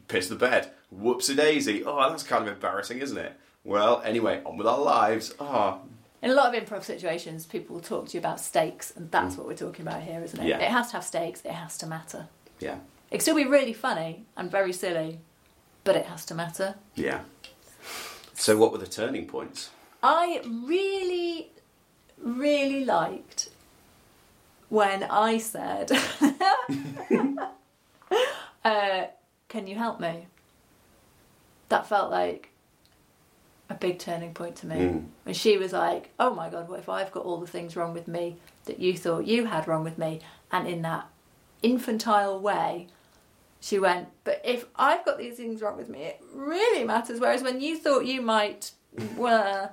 piss 0.08 0.28
the 0.28 0.36
bed, 0.36 0.72
whoops 0.92 1.30
a 1.30 1.36
daisy, 1.36 1.84
oh, 1.84 2.10
that's 2.10 2.24
kind 2.24 2.48
of 2.48 2.54
embarrassing, 2.54 3.00
isn't 3.00 3.18
it? 3.18 3.34
Well, 3.64 4.02
anyway, 4.06 4.42
on 4.46 4.58
with 4.58 4.68
our 4.68 4.80
lives. 4.80 5.34
Oh, 5.40 5.80
In 6.22 6.32
a 6.32 6.34
lot 6.34 6.54
of 6.56 6.64
improv 6.64 6.84
situations, 6.84 7.46
people 7.46 7.76
will 7.76 7.82
talk 7.84 8.08
to 8.10 8.14
you 8.14 8.20
about 8.20 8.40
stakes, 8.40 8.92
and 8.96 9.10
that's 9.12 9.38
what 9.38 9.48
we're 9.48 9.56
talking 9.56 9.86
about 9.88 10.02
here, 10.04 10.22
isn't 10.22 10.40
it? 10.40 10.44
Mm. 10.44 10.50
Yeah. 10.50 10.60
It 10.60 10.70
has 10.72 10.88
to 10.88 10.94
have 10.98 11.04
stakes, 11.06 11.42
it 11.46 11.52
has 11.52 11.78
to 11.80 11.86
matter. 11.88 12.28
yeah, 12.60 12.76
It 13.10 13.18
can 13.18 13.20
still 13.22 13.36
be 13.36 13.46
really 13.46 13.74
funny 13.74 14.26
and 14.38 14.52
very 14.52 14.74
silly, 14.74 15.20
but 15.84 15.96
it 15.96 16.06
has 16.08 16.26
to 16.28 16.36
matter. 16.36 16.76
yeah. 16.96 17.22
So, 18.36 18.58
what 18.58 18.72
were 18.72 18.80
the 18.80 18.88
turning 18.88 19.28
points? 19.28 19.70
I 20.02 20.42
really, 20.46 21.52
really 22.18 22.84
liked 22.84 23.50
when 24.70 25.04
I 25.04 25.38
said, 25.38 25.92
uh, 28.64 29.06
Can 29.48 29.68
you 29.68 29.76
help 29.76 30.00
me? 30.00 30.28
That 31.70 31.88
felt 31.88 32.12
like 32.12 32.50
a 33.70 33.74
big 33.74 34.00
turning 34.00 34.34
point 34.34 34.56
to 34.58 34.68
me. 34.68 34.76
Mm. 34.76 35.06
When 35.24 35.36
she 35.36 35.58
was 35.58 35.74
like, 35.74 36.12
Oh 36.20 36.34
my 36.34 36.50
god, 36.50 36.70
what 36.70 36.80
if 36.80 36.90
I've 36.90 37.12
got 37.12 37.26
all 37.26 37.38
the 37.38 37.48
things 37.48 37.76
wrong 37.76 37.94
with 37.94 38.08
me 38.08 38.38
that 38.66 38.80
you 38.80 38.96
thought 38.98 39.26
you 39.26 39.46
had 39.46 39.68
wrong 39.68 39.84
with 39.84 39.98
me? 39.98 40.22
And 40.52 40.68
in 40.68 40.82
that 40.84 41.08
infantile 41.62 42.40
way, 42.40 42.88
she 43.60 43.80
went, 43.80 44.10
But 44.24 44.42
if 44.44 44.66
I've 44.76 45.06
got 45.06 45.18
these 45.18 45.38
things 45.38 45.62
wrong 45.62 45.78
with 45.78 45.90
me, 45.90 46.04
it 46.04 46.22
really 46.34 46.84
matters. 46.84 47.20
Whereas 47.20 47.42
when 47.42 47.62
you 47.62 47.78
thought 47.78 48.06
you 48.06 48.22
might, 48.22 48.72
were, 49.18 49.70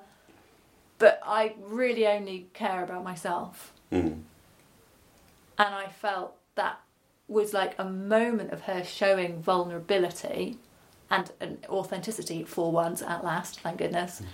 but 0.99 1.21
I 1.25 1.55
really 1.61 2.07
only 2.07 2.49
care 2.53 2.85
about 2.85 3.05
myself. 3.05 3.73
Mm. 3.93 4.23
And 5.59 5.75
I 5.75 5.89
felt 5.89 6.37
that 6.55 6.81
was 7.31 7.55
like 7.55 7.75
a 7.79 7.85
moment 7.85 8.51
of 8.51 8.63
her 8.63 8.85
showing 8.85 9.41
vulnerability 9.41 10.59
and 11.11 11.31
an 11.41 11.59
authenticity 11.69 12.45
for 12.45 12.73
once 12.73 13.03
at 13.03 13.25
last, 13.25 13.61
thank 13.61 13.79
goodness. 13.79 14.19
Hmm. 14.19 14.25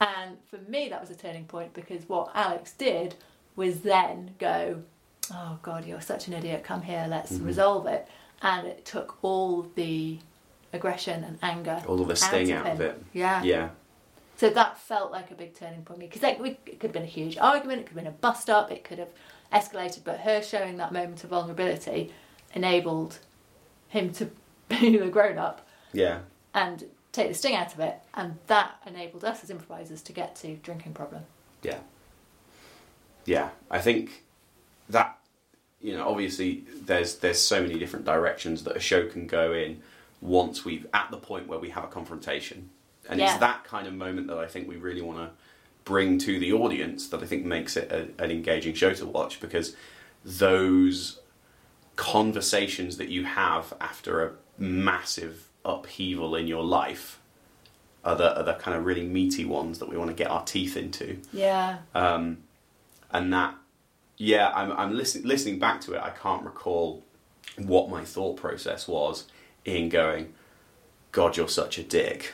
And 0.00 0.36
for 0.48 0.58
me, 0.70 0.88
that 0.88 1.00
was 1.00 1.10
a 1.10 1.14
turning 1.14 1.44
point 1.44 1.74
because 1.74 2.08
what 2.08 2.30
Alex 2.34 2.72
did 2.72 3.14
was 3.54 3.80
then 3.80 4.34
go, 4.38 4.82
Oh 5.32 5.58
God, 5.62 5.84
you're 5.84 6.00
such 6.00 6.26
an 6.26 6.34
idiot, 6.34 6.64
come 6.64 6.82
here, 6.82 7.06
let's 7.08 7.32
mm-hmm. 7.32 7.46
resolve 7.46 7.86
it. 7.86 8.08
And 8.42 8.66
it 8.66 8.84
took 8.84 9.22
all 9.22 9.66
the 9.74 10.18
aggression 10.72 11.22
and 11.22 11.38
anger. 11.42 11.82
All 11.86 12.00
of 12.00 12.08
the 12.08 12.16
sting 12.16 12.50
out 12.52 12.66
out 12.66 12.72
of 12.72 12.80
it. 12.80 13.02
Yeah. 13.12 13.42
Yeah, 13.42 13.68
So 14.36 14.50
that 14.50 14.80
felt 14.80 15.12
like 15.12 15.30
a 15.30 15.34
big 15.34 15.54
turning 15.54 15.82
point 15.82 15.98
for 15.98 16.00
me 16.00 16.06
because 16.06 16.22
it 16.22 16.38
could 16.64 16.82
have 16.82 16.92
been 16.92 17.02
a 17.02 17.06
huge 17.06 17.36
argument, 17.38 17.80
it 17.80 17.86
could 17.86 17.96
have 17.96 18.04
been 18.04 18.12
a 18.12 18.16
bust 18.16 18.50
up, 18.50 18.72
it 18.72 18.82
could 18.82 18.98
have 18.98 19.10
escalated, 19.52 20.00
but 20.04 20.20
her 20.20 20.42
showing 20.42 20.78
that 20.78 20.92
moment 20.92 21.22
of 21.22 21.30
vulnerability 21.30 22.12
enabled 22.54 23.18
him 23.88 24.12
to 24.14 24.30
be 24.68 24.96
the 24.96 25.08
grown 25.08 25.38
up 25.38 25.66
yeah, 25.92 26.20
and 26.54 26.84
take 27.12 27.28
the 27.28 27.34
sting 27.34 27.54
out 27.56 27.72
of 27.74 27.80
it, 27.80 27.96
and 28.14 28.38
that 28.46 28.76
enabled 28.86 29.24
us 29.24 29.42
as 29.42 29.50
improvisers 29.50 30.02
to 30.02 30.12
get 30.12 30.36
to 30.36 30.56
drinking 30.56 30.92
problem. 30.92 31.24
yeah, 31.62 31.78
yeah. 33.24 33.50
I 33.70 33.80
think 33.80 34.24
that 34.88 35.16
you 35.80 35.96
know, 35.96 36.08
obviously, 36.08 36.64
there's 36.84 37.16
there's 37.16 37.40
so 37.40 37.62
many 37.62 37.78
different 37.78 38.04
directions 38.04 38.64
that 38.64 38.76
a 38.76 38.80
show 38.80 39.06
can 39.08 39.26
go 39.26 39.52
in 39.52 39.82
once 40.20 40.64
we've 40.64 40.86
at 40.92 41.10
the 41.10 41.16
point 41.16 41.46
where 41.48 41.58
we 41.58 41.70
have 41.70 41.84
a 41.84 41.88
confrontation, 41.88 42.70
and 43.08 43.18
Yeah. 43.18 43.30
it's 43.30 43.40
that 43.40 43.64
kind 43.64 43.86
of 43.86 43.94
moment 43.94 44.26
that 44.28 44.38
I 44.38 44.46
think 44.46 44.68
we 44.68 44.76
really 44.76 45.02
want 45.02 45.18
to 45.18 45.30
bring 45.84 46.18
to 46.18 46.38
the 46.38 46.52
audience 46.52 47.08
that 47.08 47.22
I 47.22 47.26
think 47.26 47.44
makes 47.46 47.76
it 47.76 47.90
a, 47.90 48.08
an 48.22 48.30
engaging 48.30 48.74
show 48.74 48.92
to 48.92 49.06
watch 49.06 49.40
because 49.40 49.74
those 50.24 51.18
conversations 52.00 52.96
that 52.96 53.10
you 53.10 53.24
have 53.24 53.74
after 53.78 54.24
a 54.24 54.32
massive 54.56 55.48
upheaval 55.66 56.34
in 56.34 56.46
your 56.46 56.64
life 56.64 57.20
are 58.02 58.16
the, 58.16 58.38
are 58.38 58.42
the 58.42 58.54
kind 58.54 58.74
of 58.74 58.86
really 58.86 59.06
meaty 59.06 59.44
ones 59.44 59.78
that 59.80 59.86
we 59.86 59.98
want 59.98 60.08
to 60.08 60.14
get 60.16 60.30
our 60.30 60.42
teeth 60.42 60.78
into 60.78 61.18
Yeah. 61.30 61.80
um, 61.94 62.38
and 63.10 63.30
that 63.34 63.54
yeah 64.16 64.50
i'm, 64.54 64.72
I'm 64.72 64.96
listening, 64.96 65.26
listening 65.26 65.58
back 65.58 65.82
to 65.82 65.92
it 65.92 66.00
i 66.00 66.08
can't 66.08 66.42
recall 66.42 67.02
what 67.58 67.90
my 67.90 68.02
thought 68.02 68.38
process 68.38 68.88
was 68.88 69.26
in 69.66 69.90
going 69.90 70.32
god 71.12 71.36
you're 71.36 71.48
such 71.48 71.76
a 71.76 71.82
dick 71.82 72.32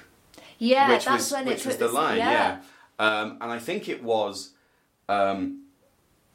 Yeah, 0.59 0.91
which 0.91 1.07
that's 1.07 1.25
was, 1.25 1.33
when 1.33 1.47
which 1.47 1.61
it 1.63 1.67
was 1.67 1.77
the 1.79 1.89
line 1.89 2.19
Yeah. 2.19 2.31
yeah, 2.31 2.59
Um, 3.05 3.39
and 3.41 3.51
i 3.51 3.59
think 3.59 3.89
it 3.89 4.01
was 4.01 4.51
um, 5.09 5.65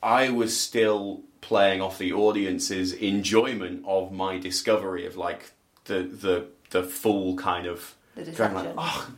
i 0.04 0.28
was 0.30 0.60
still 0.60 1.22
playing 1.42 1.82
off 1.82 1.98
the 1.98 2.14
audience's 2.14 2.94
enjoyment 2.94 3.84
of 3.86 4.12
my 4.12 4.38
discovery 4.38 5.06
of 5.06 5.18
like 5.18 5.52
the 5.86 6.04
the 6.04 6.46
the 6.70 6.84
full 6.84 7.36
kind 7.36 7.68
of 7.68 7.96
The 8.16 8.24
like 8.54 8.74
oh 8.78 9.12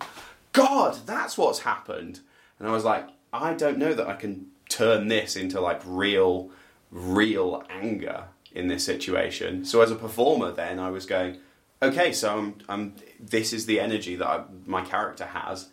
god 0.53 0.97
that's 1.05 1.37
what's 1.37 1.59
happened. 1.59 2.21
And 2.59 2.67
i 2.67 2.71
was 2.71 2.85
like 2.85 3.07
i 3.31 3.53
don't 3.53 3.77
know 3.77 3.93
that 3.93 4.07
i 4.07 4.15
can 4.15 4.47
turn 4.69 5.07
this 5.09 5.35
into 5.35 5.59
like 5.59 5.81
real 5.85 6.49
real 6.91 7.63
anger 7.69 8.25
in 8.53 8.67
this 8.67 8.85
situation. 8.85 9.65
So 9.65 9.81
as 9.81 9.91
a 9.91 9.95
performer 9.95 10.51
then 10.51 10.79
i 10.79 10.89
was 10.89 11.05
going 11.05 11.37
okay 11.81 12.13
so 12.13 12.37
i'm, 12.37 12.55
I'm 12.69 12.95
this 13.19 13.51
is 13.51 13.65
the 13.65 13.79
energy 13.79 14.15
that 14.15 14.27
I, 14.27 14.43
my 14.65 14.81
character 14.83 15.25
has. 15.25 15.69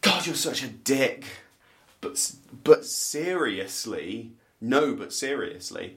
God 0.00 0.26
you're 0.26 0.34
such 0.34 0.62
a 0.62 0.68
dick. 0.68 1.24
But 2.00 2.32
but 2.64 2.84
seriously 2.84 4.32
no 4.68 4.94
but 4.94 5.12
seriously 5.12 5.96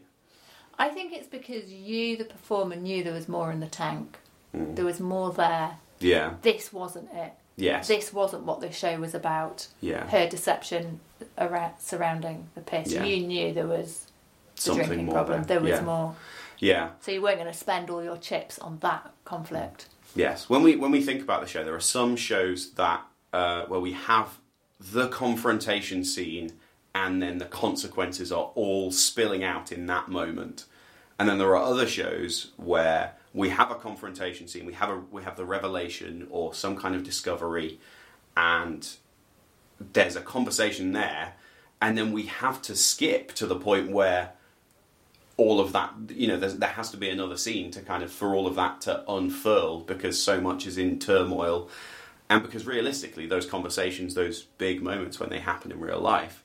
I 0.81 0.87
think 0.89 1.11
it's 1.11 1.27
because 1.27 1.69
you, 1.69 2.15
the 2.15 2.23
performer, 2.23 2.77
knew 2.77 3.03
there 3.03 3.11
was 3.13 3.27
more 3.27 3.51
in 3.51 3.59
the 3.59 3.67
tank. 3.67 4.17
Mm. 4.55 4.77
There 4.77 4.85
was 4.85 5.01
more 5.01 5.33
there. 5.33 5.71
yeah 5.99 6.35
This 6.41 6.71
wasn't 6.71 7.09
it. 7.13 7.33
yes 7.57 7.87
This 7.89 8.13
wasn't 8.13 8.43
what 8.43 8.61
the 8.61 8.71
show 8.71 8.97
was 8.97 9.13
about. 9.13 9.67
yeah 9.81 10.07
Her 10.07 10.27
deception 10.29 11.01
around, 11.37 11.73
surrounding 11.79 12.47
the 12.55 12.61
piss. 12.61 12.93
Yeah. 12.93 13.03
You 13.03 13.27
knew 13.27 13.53
there 13.53 13.67
was 13.67 14.05
the 14.55 14.61
Something 14.61 14.85
drinking 14.87 15.05
more 15.07 15.15
problem. 15.15 15.43
there. 15.43 15.59
There 15.59 15.61
was 15.69 15.79
Yeah. 15.79 15.85
more. 15.85 16.15
yeah 16.59 16.89
So 17.01 17.11
you 17.11 17.21
weren't 17.21 17.39
going 17.39 17.51
to 17.51 17.57
spend 17.57 17.89
all 17.89 18.01
your 18.03 18.17
chips 18.17 18.57
on 18.59 18.79
that 18.79 19.11
conflict. 19.25 19.87
Yes, 20.15 20.49
when 20.49 20.63
we 20.63 20.75
when 20.77 20.91
we 20.91 21.01
think 21.03 21.21
about 21.21 21.41
the 21.41 21.47
show, 21.47 21.63
there 21.65 21.75
are 21.75 21.79
some 21.97 22.15
shows 22.15 22.71
that 22.75 23.01
uh, 23.33 23.65
where 23.65 23.79
we 23.81 23.91
have 23.91 24.39
the 24.79 25.07
confrontation 25.09 26.03
scene, 26.03 26.53
and 26.93 27.21
then 27.21 27.37
the 27.37 27.45
consequences 27.45 28.31
are 28.31 28.51
all 28.55 28.91
spilling 28.91 29.43
out 29.43 29.71
in 29.71 29.85
that 29.87 30.09
moment, 30.09 30.65
and 31.17 31.27
then 31.27 31.37
there 31.37 31.55
are 31.55 31.63
other 31.63 31.87
shows 31.87 32.51
where 32.57 33.13
we 33.33 33.49
have 33.49 33.69
a 33.69 33.75
confrontation 33.75 34.47
scene, 34.47 34.65
we 34.65 34.73
have 34.73 34.89
a 34.89 35.01
we 35.11 35.23
have 35.23 35.35
the 35.37 35.45
revelation 35.45 36.27
or 36.31 36.53
some 36.53 36.75
kind 36.75 36.95
of 36.95 37.03
discovery, 37.03 37.79
and 38.35 38.95
there's 39.93 40.15
a 40.15 40.21
conversation 40.21 40.93
there, 40.93 41.33
and 41.81 41.97
then 41.97 42.11
we 42.11 42.23
have 42.23 42.61
to 42.63 42.75
skip 42.75 43.33
to 43.33 43.45
the 43.45 43.55
point 43.55 43.91
where 43.91 44.31
all 45.37 45.61
of 45.61 45.71
that 45.71 45.93
you 46.09 46.27
know 46.27 46.37
there 46.37 46.69
has 46.69 46.91
to 46.91 46.97
be 46.97 47.09
another 47.09 47.37
scene 47.37 47.71
to 47.71 47.81
kind 47.81 48.03
of 48.03 48.11
for 48.11 48.35
all 48.35 48.45
of 48.45 48.55
that 48.55 48.81
to 48.81 49.09
unfurl 49.09 49.79
because 49.79 50.21
so 50.21 50.41
much 50.41 50.67
is 50.67 50.77
in 50.77 50.99
turmoil. 50.99 51.69
And 52.31 52.43
because 52.43 52.67
realistically 52.67 53.25
those 53.25 53.47
conversations 53.47 54.13
those 54.13 54.43
big 54.43 54.83
moments 54.83 55.19
when 55.19 55.29
they 55.29 55.39
happen 55.39 55.71
in 55.71 55.79
real 55.79 55.99
life 55.99 56.43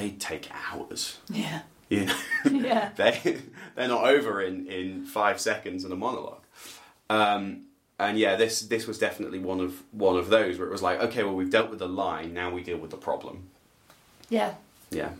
they 0.00 0.10
take 0.10 0.48
hours 0.64 1.18
Yeah. 1.28 1.60
you 1.88 2.06
know 2.06 2.16
Yeah. 2.50 2.90
they 2.96 3.38
they're 3.74 3.88
not 3.88 4.04
over 4.04 4.40
in 4.42 4.66
in 4.66 5.04
five 5.04 5.40
seconds 5.40 5.84
in 5.84 5.92
a 5.92 5.96
monologue 5.96 6.42
um 7.08 7.66
and 7.98 8.18
yeah 8.18 8.36
this 8.36 8.60
this 8.62 8.86
was 8.86 8.98
definitely 8.98 9.38
one 9.38 9.60
of 9.60 9.82
one 9.92 10.16
of 10.16 10.28
those 10.30 10.58
where 10.58 10.66
it 10.68 10.72
was 10.72 10.82
like 10.82 11.00
okay 11.00 11.22
well 11.24 11.34
we've 11.34 11.50
dealt 11.50 11.70
with 11.70 11.78
the 11.80 11.88
line 11.88 12.32
now 12.34 12.50
we 12.50 12.62
deal 12.62 12.78
with 12.78 12.90
the 12.90 12.96
problem 12.96 13.48
Yeah. 14.28 14.54
yeah 14.90 15.10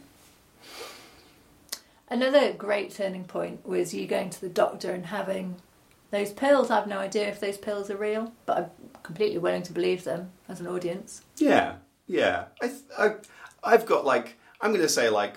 Another 2.09 2.53
great 2.53 2.91
turning 2.93 3.25
point 3.25 3.65
was 3.65 3.95
you 3.95 4.07
going 4.07 4.31
to 4.31 4.41
the 4.41 4.49
doctor 4.49 4.91
and 4.93 5.07
having 5.07 5.57
those 6.11 6.33
pills. 6.33 6.69
I 6.69 6.75
have 6.77 6.89
no 6.89 6.99
idea 6.99 7.29
if 7.29 7.39
those 7.39 7.57
pills 7.57 7.89
are 7.89 7.97
real, 7.97 8.33
but 8.47 8.57
I'm 8.59 8.71
completely 9.05 9.39
willing 9.39 9.63
to 9.63 9.73
believe 9.73 10.03
them 10.03 10.33
as 10.49 10.59
an 10.59 10.67
audience. 10.67 11.23
Yeah, 11.37 11.77
yeah. 12.09 12.47
I, 12.61 12.67
th- 12.67 12.81
I, 12.99 13.15
I've 13.63 13.87
got 13.87 14.05
like 14.05 14.37
I'm 14.61 14.71
going 14.71 14.83
to 14.83 14.89
say 14.89 15.09
like 15.11 15.37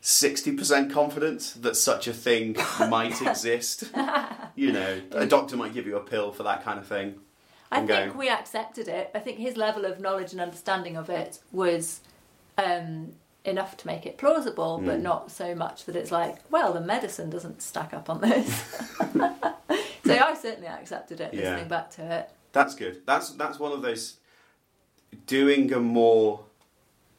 sixty 0.00 0.52
percent 0.56 0.92
confidence 0.92 1.52
that 1.52 1.76
such 1.76 2.08
a 2.08 2.12
thing 2.12 2.56
might 2.88 3.20
exist. 3.22 3.84
you 4.56 4.72
know, 4.72 5.00
a 5.12 5.26
doctor 5.26 5.56
might 5.56 5.74
give 5.74 5.86
you 5.86 5.96
a 5.96 6.00
pill 6.00 6.32
for 6.32 6.42
that 6.44 6.64
kind 6.64 6.78
of 6.78 6.86
thing. 6.86 7.16
I 7.70 7.76
think 7.76 7.88
going- 7.88 8.16
we 8.18 8.28
accepted 8.28 8.88
it. 8.88 9.10
I 9.14 9.18
think 9.18 9.38
his 9.38 9.56
level 9.56 9.84
of 9.84 10.00
knowledge 10.00 10.32
and 10.32 10.40
understanding 10.40 10.96
of 10.96 11.08
it 11.08 11.38
was 11.52 12.00
um, 12.58 13.12
enough 13.44 13.76
to 13.78 13.86
make 13.86 14.04
it 14.04 14.18
plausible, 14.18 14.78
but 14.84 14.98
Mm. 14.98 15.02
not 15.02 15.30
so 15.30 15.54
much 15.54 15.86
that 15.86 15.96
it's 15.96 16.10
like, 16.12 16.36
well, 16.50 16.72
the 16.74 16.80
medicine 16.82 17.30
doesn't 17.30 17.62
stack 17.62 17.94
up 17.94 18.10
on 18.10 18.20
this. 18.20 18.46
so 20.04 20.18
I 20.18 20.34
certainly 20.34 20.68
accepted 20.68 21.20
it, 21.20 21.32
Yeah. 21.32 21.40
listening 21.50 21.68
back 21.68 21.90
to 21.92 22.02
it. 22.18 22.30
That's 22.52 22.74
good. 22.74 23.02
That's 23.06 23.30
that's 23.30 23.58
one 23.58 23.72
of 23.72 23.80
those 23.80 24.16
doing 25.26 25.72
a 25.72 25.80
more 25.80 26.44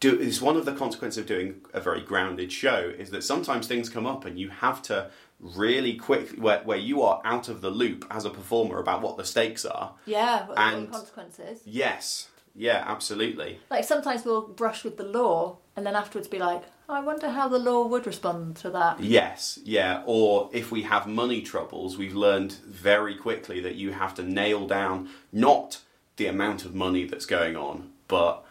do 0.03 0.19
it's 0.19 0.41
one 0.41 0.57
of 0.57 0.65
the 0.65 0.73
consequences 0.73 1.17
of 1.17 1.25
doing 1.25 1.61
a 1.73 1.79
very 1.79 2.01
grounded 2.01 2.51
show 2.51 2.93
is 2.97 3.09
that 3.11 3.23
sometimes 3.23 3.67
things 3.67 3.89
come 3.89 4.05
up 4.05 4.25
and 4.25 4.37
you 4.37 4.49
have 4.49 4.81
to 4.81 5.09
really 5.39 5.95
quick 5.95 6.31
where, 6.31 6.61
where 6.63 6.77
you 6.77 7.01
are 7.01 7.21
out 7.23 7.47
of 7.47 7.61
the 7.61 7.69
loop 7.69 8.05
as 8.11 8.25
a 8.25 8.29
performer 8.29 8.79
about 8.79 9.01
what 9.01 9.15
the 9.15 9.23
stakes 9.23 9.63
are. 9.65 9.93
Yeah, 10.05 10.45
what 10.47 10.59
And- 10.59 10.87
the 10.87 10.91
consequences. 10.91 11.61
Yes. 11.65 12.27
Yeah, 12.55 12.83
absolutely. 12.85 13.59
Like 13.71 13.85
sometimes 13.85 14.25
we'll 14.25 14.47
brush 14.47 14.83
with 14.83 14.97
the 14.97 15.05
law 15.05 15.57
and 15.75 15.85
then 15.85 15.95
afterwards 15.95 16.27
be 16.27 16.37
like, 16.37 16.63
I 16.89 16.99
wonder 16.99 17.29
how 17.29 17.47
the 17.47 17.57
law 17.57 17.87
would 17.87 18.05
respond 18.05 18.57
to 18.57 18.69
that. 18.71 18.99
Yes, 18.99 19.57
yeah. 19.63 20.03
Or 20.05 20.49
if 20.53 20.69
we 20.69 20.83
have 20.83 21.07
money 21.07 21.41
troubles, 21.41 21.97
we've 21.97 22.13
learned 22.13 22.51
very 22.67 23.15
quickly 23.15 23.61
that 23.61 23.75
you 23.75 23.93
have 23.93 24.13
to 24.15 24.23
nail 24.23 24.67
down 24.67 25.09
not 25.31 25.79
the 26.17 26.27
amount 26.27 26.65
of 26.65 26.75
money 26.75 27.05
that's 27.05 27.25
going 27.25 27.55
on, 27.55 27.89
but 28.07 28.45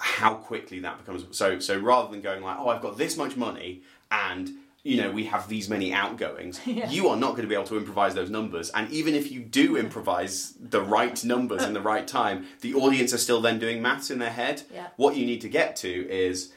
how 0.00 0.34
quickly 0.34 0.80
that 0.80 0.98
becomes. 0.98 1.24
So, 1.36 1.58
so 1.58 1.78
rather 1.78 2.10
than 2.10 2.20
going 2.20 2.42
like, 2.42 2.56
oh, 2.58 2.68
I've 2.68 2.82
got 2.82 2.96
this 2.98 3.16
much 3.16 3.36
money 3.36 3.82
and 4.10 4.50
you 4.84 5.02
know 5.02 5.10
we 5.10 5.24
have 5.26 5.48
these 5.48 5.68
many 5.68 5.92
outgoings, 5.92 6.60
Yeah. 6.66 6.88
you 6.88 7.08
are 7.08 7.16
not 7.16 7.30
going 7.32 7.42
to 7.42 7.48
be 7.48 7.54
able 7.54 7.64
to 7.66 7.76
improvise 7.76 8.14
those 8.14 8.30
numbers. 8.30 8.70
And 8.70 8.90
even 8.90 9.14
if 9.14 9.30
you 9.32 9.40
do 9.40 9.76
improvise 9.76 10.54
the 10.60 10.80
right 10.80 11.22
numbers 11.24 11.62
in 11.64 11.72
the 11.74 11.80
right 11.80 12.06
time, 12.06 12.46
the 12.60 12.74
audience 12.74 13.12
are 13.12 13.18
still 13.18 13.40
then 13.40 13.58
doing 13.58 13.82
maths 13.82 14.10
in 14.10 14.18
their 14.18 14.30
head. 14.30 14.62
Yeah. 14.72 14.86
What 14.96 15.16
you 15.16 15.26
need 15.26 15.40
to 15.42 15.48
get 15.48 15.76
to 15.76 16.08
is 16.08 16.52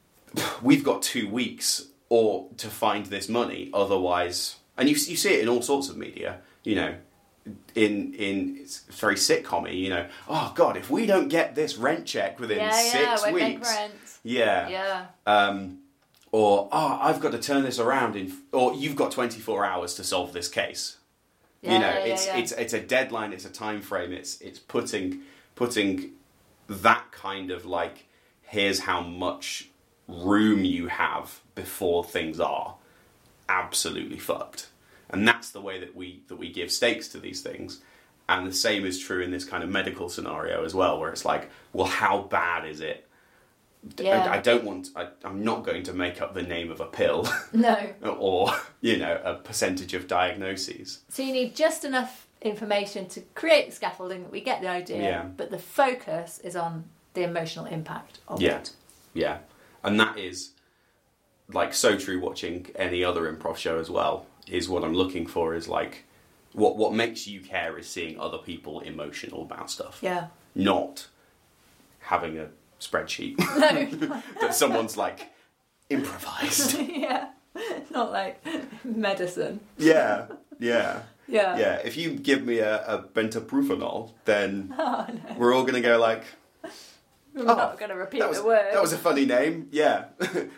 we've 0.62 0.84
got 0.84 1.02
two 1.02 1.28
weeks 1.28 1.86
or 2.08 2.48
to 2.58 2.68
find 2.68 3.06
this 3.06 3.28
money 3.28 3.70
otherwise 3.74 4.56
and 4.76 4.88
you, 4.88 4.94
you 4.94 5.16
see 5.16 5.34
it 5.34 5.40
in 5.40 5.48
all 5.48 5.60
sorts 5.62 5.88
of 5.88 5.96
media 5.96 6.38
you 6.62 6.74
know 6.76 6.94
in 7.74 8.14
in 8.14 8.58
it's 8.60 8.80
very 8.90 9.14
sitcom 9.14 9.72
you 9.72 9.88
know 9.88 10.06
oh 10.28 10.52
god 10.56 10.76
if 10.76 10.90
we 10.90 11.06
don't 11.06 11.28
get 11.28 11.54
this 11.54 11.76
rent 11.76 12.06
check 12.06 12.40
within 12.40 12.58
yeah, 12.58 12.70
six 12.70 13.24
yeah, 13.24 13.32
weeks. 13.32 13.68
rent. 13.68 13.92
yeah. 14.22 14.68
Yeah. 14.68 15.06
um 15.26 15.78
or 16.32 16.68
oh 16.72 16.98
i've 17.00 17.20
got 17.20 17.32
to 17.32 17.38
turn 17.38 17.62
this 17.62 17.78
around 17.78 18.16
in 18.16 18.32
or 18.52 18.74
you've 18.74 18.96
got 18.96 19.12
24 19.12 19.64
hours 19.64 19.94
to 19.94 20.04
solve 20.04 20.32
this 20.32 20.48
case. 20.48 20.96
Yeah, 21.62 21.72
you 21.72 21.78
know 21.78 21.90
it's 21.90 22.26
it's 22.28 22.52
it's 22.52 22.72
a 22.72 22.80
deadline 22.80 23.32
it's 23.32 23.44
a 23.44 23.50
time 23.50 23.80
frame 23.80 24.12
it's 24.12 24.40
it's 24.40 24.58
putting 24.58 25.22
putting 25.54 26.12
that 26.68 27.12
kind 27.12 27.50
of 27.50 27.64
like 27.64 28.06
here's 28.42 28.80
how 28.80 29.00
much 29.00 29.70
room 30.08 30.64
you 30.64 30.88
have 30.88 31.40
before 31.54 32.04
things 32.04 32.38
are 32.40 32.76
absolutely 33.48 34.18
fucked 34.18 34.68
and 35.10 35.26
that's 35.26 35.50
the 35.50 35.60
way 35.60 35.78
that 35.80 35.94
we 35.94 36.22
that 36.28 36.36
we 36.36 36.50
give 36.52 36.70
stakes 36.70 37.08
to 37.08 37.18
these 37.18 37.40
things 37.42 37.80
and 38.28 38.46
the 38.46 38.52
same 38.52 38.84
is 38.84 38.98
true 38.98 39.20
in 39.22 39.30
this 39.30 39.44
kind 39.44 39.62
of 39.62 39.70
medical 39.70 40.08
scenario 40.08 40.64
as 40.64 40.74
well 40.74 40.98
where 40.98 41.10
it's 41.10 41.24
like 41.24 41.50
well 41.72 41.86
how 41.86 42.22
bad 42.22 42.66
is 42.66 42.80
it 42.80 43.06
Yeah. 43.98 44.24
I, 44.30 44.34
I 44.36 44.40
don't 44.40 44.64
want 44.64 44.88
I, 44.96 45.08
i'm 45.24 45.44
not 45.44 45.64
going 45.64 45.82
to 45.84 45.92
make 45.92 46.20
up 46.20 46.34
the 46.34 46.42
name 46.42 46.70
of 46.70 46.80
a 46.80 46.86
pill 46.86 47.28
No. 47.52 47.78
or 48.18 48.50
you 48.80 48.96
know 48.98 49.20
a 49.24 49.34
percentage 49.34 49.94
of 49.94 50.06
diagnoses 50.08 51.00
So 51.08 51.22
you 51.22 51.32
need 51.32 51.54
just 51.54 51.84
enough 51.84 52.26
information 52.42 53.06
to 53.08 53.20
create 53.34 53.66
the 53.70 53.74
scaffolding 53.76 54.22
that 54.22 54.30
we 54.30 54.40
get 54.40 54.60
the 54.60 54.68
idea, 54.68 55.02
Yeah. 55.02 55.22
but 55.36 55.50
the 55.50 55.58
focus 55.58 56.38
is 56.44 56.54
on 56.54 56.84
the 57.14 57.22
emotional 57.22 57.64
impact 57.64 58.18
of 58.28 58.40
Yeah. 58.42 58.58
it. 58.58 58.70
Yeah, 59.14 59.38
and 59.82 59.98
that 59.98 60.18
is 60.18 60.50
like 61.52 61.72
so 61.72 61.96
true. 61.96 62.20
Watching 62.20 62.66
any 62.76 63.02
other 63.02 63.32
improv 63.32 63.56
show 63.56 63.78
as 63.78 63.88
well 63.88 64.26
is 64.50 64.68
what 64.68 64.84
I'm 64.84 64.94
looking 64.94 65.26
for. 65.26 65.54
Is 65.54 65.68
like 65.68 66.04
what 66.52 66.76
what 66.76 66.94
makes 66.94 67.26
you 67.26 67.40
care 67.40 67.78
is 67.78 67.88
seeing 67.88 68.18
other 68.18 68.38
people 68.38 68.80
emotional 68.80 69.42
about 69.42 69.70
stuff, 69.70 69.98
Yeah. 70.02 70.28
not 70.54 71.08
having 72.00 72.38
a 72.38 72.48
spreadsheet 72.80 73.38
No. 74.00 74.20
that 74.40 74.54
someone's 74.54 74.96
like 74.96 75.30
improvised. 75.90 76.78
yeah. 76.88 77.28
Not 77.90 78.12
like 78.12 78.44
medicine. 78.84 79.60
yeah, 79.78 80.26
yeah, 80.58 81.00
Yeah. 81.26 81.56
yeah. 81.58 81.74
If 81.84 81.96
you 81.96 82.10
give 82.10 82.44
me 82.44 82.58
a, 82.58 82.84
a 82.86 83.02
bentaproofenol, 83.02 84.12
then 84.26 84.74
Oh 84.78 85.06
no. 85.08 85.34
we're 85.38 85.54
all 85.54 85.64
gonna 85.64 85.80
go 85.80 85.98
like. 85.98 86.24
I'm 87.38 87.42
Oh, 87.42 87.54
not 87.54 87.78
going 87.78 87.90
to 87.90 87.96
repeat 87.96 88.26
was, 88.26 88.38
the 88.38 88.46
word. 88.46 88.72
that 88.72 88.80
was 88.80 88.94
a 88.94 88.96
funny 88.98 89.26
name. 89.26 89.68
Yeah. 89.70 90.06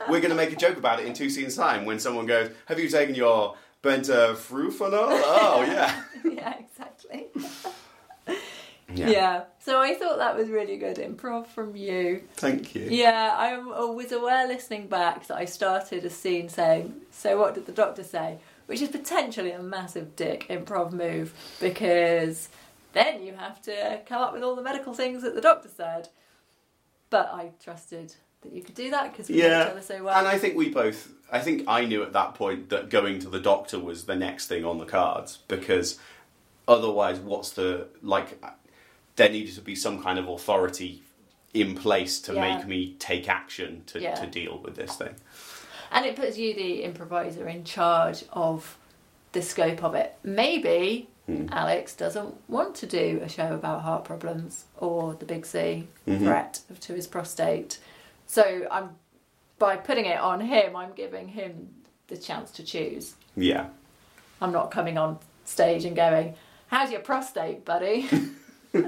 We're 0.08 0.20
going 0.20 0.28
to 0.30 0.36
make 0.36 0.52
a 0.52 0.56
joke 0.56 0.76
about 0.76 1.00
it 1.00 1.06
in 1.06 1.12
two 1.12 1.28
scenes' 1.28 1.56
time 1.56 1.84
when 1.86 1.98
someone 1.98 2.24
goes, 2.26 2.52
Have 2.66 2.78
you 2.78 2.88
taken 2.88 3.16
your 3.16 3.56
bentafrufanol? 3.82 5.20
Oh, 5.24 5.64
yeah. 5.66 6.02
yeah, 6.24 6.54
exactly. 6.58 7.26
Yeah. 8.94 9.44
So 9.60 9.80
I 9.80 9.94
thought 9.94 10.18
that 10.18 10.36
was 10.36 10.48
really 10.48 10.76
good 10.76 10.96
improv 10.96 11.46
from 11.46 11.76
you. 11.76 12.22
Thank 12.34 12.74
you. 12.74 12.88
Yeah, 12.90 13.34
I 13.36 13.58
was 13.58 14.12
aware 14.12 14.46
listening 14.48 14.88
back 14.88 15.26
that 15.26 15.36
I 15.36 15.44
started 15.44 16.04
a 16.04 16.10
scene 16.10 16.48
saying, 16.48 16.94
So 17.10 17.38
what 17.38 17.54
did 17.54 17.66
the 17.66 17.72
doctor 17.72 18.02
say? 18.02 18.38
Which 18.66 18.80
is 18.82 18.88
potentially 18.88 19.50
a 19.52 19.62
massive 19.62 20.16
dick 20.16 20.46
improv 20.48 20.92
move 20.92 21.34
because 21.60 22.48
then 22.92 23.22
you 23.22 23.34
have 23.34 23.60
to 23.62 24.00
come 24.06 24.22
up 24.22 24.32
with 24.32 24.42
all 24.42 24.56
the 24.56 24.62
medical 24.62 24.94
things 24.94 25.22
that 25.22 25.34
the 25.34 25.40
doctor 25.40 25.68
said. 25.74 26.08
But 27.10 27.30
I 27.32 27.50
trusted 27.62 28.14
that 28.42 28.52
you 28.52 28.62
could 28.62 28.74
do 28.74 28.90
that 28.90 29.12
because 29.12 29.28
we 29.28 29.38
know 29.38 29.62
each 29.62 29.70
other 29.70 29.82
so 29.82 30.02
well. 30.04 30.18
And 30.18 30.28
I 30.28 30.38
think 30.38 30.56
we 30.56 30.68
both, 30.68 31.10
I 31.30 31.40
think 31.40 31.64
I 31.68 31.84
knew 31.84 32.02
at 32.02 32.12
that 32.14 32.34
point 32.34 32.70
that 32.70 32.88
going 32.88 33.18
to 33.20 33.28
the 33.28 33.40
doctor 33.40 33.78
was 33.78 34.04
the 34.04 34.16
next 34.16 34.46
thing 34.46 34.64
on 34.64 34.78
the 34.78 34.86
cards 34.86 35.38
because 35.48 35.98
otherwise, 36.66 37.18
what's 37.18 37.50
the, 37.50 37.88
like, 38.02 38.42
there 39.16 39.28
needed 39.28 39.54
to 39.56 39.60
be 39.60 39.74
some 39.74 40.02
kind 40.02 40.18
of 40.18 40.28
authority 40.28 41.02
in 41.54 41.74
place 41.74 42.20
to 42.20 42.34
Yeah. 42.34 42.56
make 42.56 42.66
me 42.66 42.94
take 42.98 43.28
action 43.28 43.82
to, 43.86 44.00
Yeah. 44.00 44.14
to 44.14 44.26
deal 44.26 44.58
with 44.58 44.76
this 44.76 44.96
thing. 44.96 45.14
And 45.90 46.04
it 46.06 46.16
puts 46.16 46.36
you, 46.36 46.54
the 46.54 46.82
improviser, 46.82 47.48
in 47.48 47.64
charge 47.64 48.24
of 48.32 48.76
the 49.32 49.42
scope 49.42 49.82
of 49.84 49.94
it. 49.94 50.14
Maybe 50.22 51.08
Hmm. 51.26 51.46
Alex 51.52 51.94
doesn't 51.94 52.34
want 52.48 52.74
to 52.76 52.86
do 52.86 53.20
a 53.22 53.28
show 53.28 53.52
about 53.52 53.82
heart 53.82 54.02
problems 54.02 54.64
or 54.78 55.12
the 55.12 55.26
big 55.26 55.44
C 55.44 55.86
Mhm. 56.06 56.20
threat 56.20 56.60
to 56.80 56.94
his 56.94 57.06
prostate. 57.06 57.78
So 58.26 58.66
I'm 58.70 58.96
by 59.58 59.76
putting 59.76 60.06
it 60.06 60.18
on 60.18 60.40
him, 60.40 60.76
I'm 60.76 60.92
giving 60.92 61.28
him 61.28 61.68
the 62.08 62.16
chance 62.16 62.50
to 62.52 62.64
choose. 62.64 63.14
Yeah. 63.36 63.66
I'm 64.40 64.52
not 64.52 64.70
coming 64.70 64.96
on 64.98 65.18
stage 65.44 65.84
and 65.84 65.96
going, 65.96 66.34
"How's 66.68 66.90
your 66.90 67.00
prostate, 67.00 67.64
buddy?" 67.64 68.08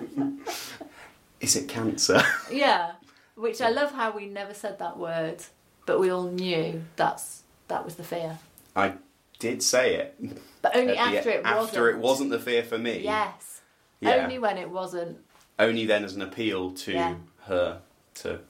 Is 1.41 1.57
it 1.57 1.69
cancer? 1.69 2.23
yeah, 2.53 2.93
which 3.35 3.61
I 3.61 3.71
love 3.71 3.93
how 3.93 4.15
we 4.15 4.27
never 4.27 4.53
said 4.55 4.79
that 4.79 4.99
word, 4.99 5.43
but 5.87 5.99
we 5.99 6.11
all 6.11 6.31
knew 6.31 6.83
that's 6.97 7.43
that 7.69 7.85
was 7.85 7.95
the 7.97 8.05
fear. 8.05 8.39
I 8.77 8.95
did 9.39 9.63
say 9.63 9.95
it. 9.97 10.17
But 10.63 10.77
only 10.77 10.93
the- 10.93 10.99
after 10.99 11.31
it 11.31 11.43
wasn't. 11.45 11.47
after 11.69 11.91
it 11.91 11.99
wasn't 11.99 12.31
the 12.31 12.39
fear 12.39 12.63
for 12.63 12.79
me. 12.79 13.01
Yes. 13.03 13.63
Yeah. 14.01 14.17
Only 14.17 14.39
when 14.39 14.59
it 14.59 14.71
wasn't. 14.71 15.19
Only 15.59 15.87
then 15.87 16.05
as 16.05 16.15
an 16.15 16.23
appeal 16.23 16.71
to 16.73 16.93
Yeah. 16.93 17.15
her 17.47 17.81
to 18.17 18.41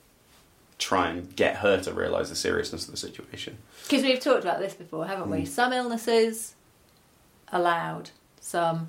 try 0.80 1.08
and 1.10 1.36
get 1.36 1.56
her 1.56 1.78
to 1.82 1.92
realise 1.92 2.30
the 2.30 2.34
seriousness 2.34 2.86
of 2.86 2.90
the 2.90 2.96
situation. 2.96 3.58
Because 3.84 4.02
we've 4.02 4.18
talked 4.18 4.42
about 4.42 4.58
this 4.58 4.74
before, 4.74 5.06
haven't 5.06 5.30
we? 5.30 5.42
Mm. 5.42 5.48
Some 5.48 5.72
illnesses 5.72 6.54
allowed, 7.52 8.10
some 8.40 8.88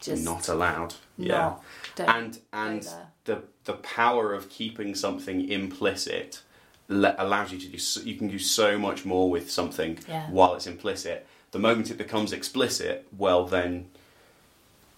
just 0.00 0.24
not 0.24 0.48
allowed. 0.48 0.94
not. 1.18 1.26
Yeah. 1.26 1.54
Don't 1.96 2.08
And 2.08 2.38
and 2.52 2.88
the 3.24 3.42
the 3.64 3.74
power 3.74 4.32
of 4.32 4.48
keeping 4.48 4.94
something 4.94 5.48
implicit 5.48 6.42
le- 6.88 7.14
allows 7.18 7.52
you 7.52 7.58
to 7.58 7.68
do 7.68 7.78
so, 7.78 8.00
you 8.00 8.16
can 8.16 8.28
do 8.28 8.38
so 8.38 8.78
much 8.78 9.04
more 9.04 9.30
with 9.30 9.50
something 9.50 9.98
Yeah. 10.08 10.28
while 10.30 10.54
it's 10.54 10.66
implicit. 10.66 11.26
The 11.52 11.58
moment 11.58 11.90
it 11.90 11.98
becomes 11.98 12.32
explicit, 12.32 13.06
well 13.16 13.44
then 13.44 13.88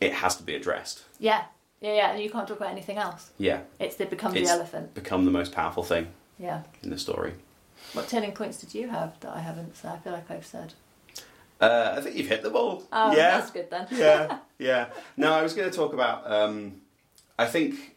it 0.00 0.12
has 0.14 0.36
to 0.36 0.42
be 0.42 0.54
addressed. 0.54 1.02
Yeah, 1.18 1.44
yeah, 1.84 1.94
yeah. 1.94 2.16
You 2.16 2.30
can't 2.30 2.46
talk 2.48 2.56
about 2.58 2.70
anything 2.70 2.96
else. 2.98 3.30
Yeah. 3.38 3.60
It's 3.78 4.00
it 4.00 4.10
becomes 4.10 4.34
It's- 4.36 4.48
the 4.48 4.54
elephant. 4.54 4.94
Become 4.94 5.24
the 5.24 5.30
most 5.30 5.52
powerful 5.52 5.82
thing 5.82 6.08
Yeah. 6.38 6.62
in 6.82 6.90
the 6.90 6.98
story. 6.98 7.34
What 7.92 8.08
turning 8.08 8.32
points 8.32 8.58
did 8.58 8.74
you 8.74 8.88
have 8.88 9.18
that 9.20 9.32
I 9.36 9.40
haven't 9.40 9.76
said? 9.76 9.92
I 9.92 9.98
feel 9.98 10.12
like 10.12 10.30
I've 10.30 10.46
said. 10.46 10.72
Uh, 11.60 11.94
I 11.96 12.00
think 12.00 12.16
you've 12.16 12.28
hit 12.28 12.42
the 12.42 12.50
ball. 12.50 12.82
Oh, 12.92 13.10
yeah. 13.14 13.38
that's 13.38 13.50
good 13.50 13.70
then. 13.70 13.86
yeah, 13.92 14.38
yeah. 14.58 14.88
No, 15.16 15.32
I 15.32 15.42
was 15.42 15.52
going 15.54 15.70
to 15.70 15.76
talk 15.76 15.92
about. 15.92 16.28
Um, 16.30 16.80
I 17.38 17.46
think, 17.46 17.96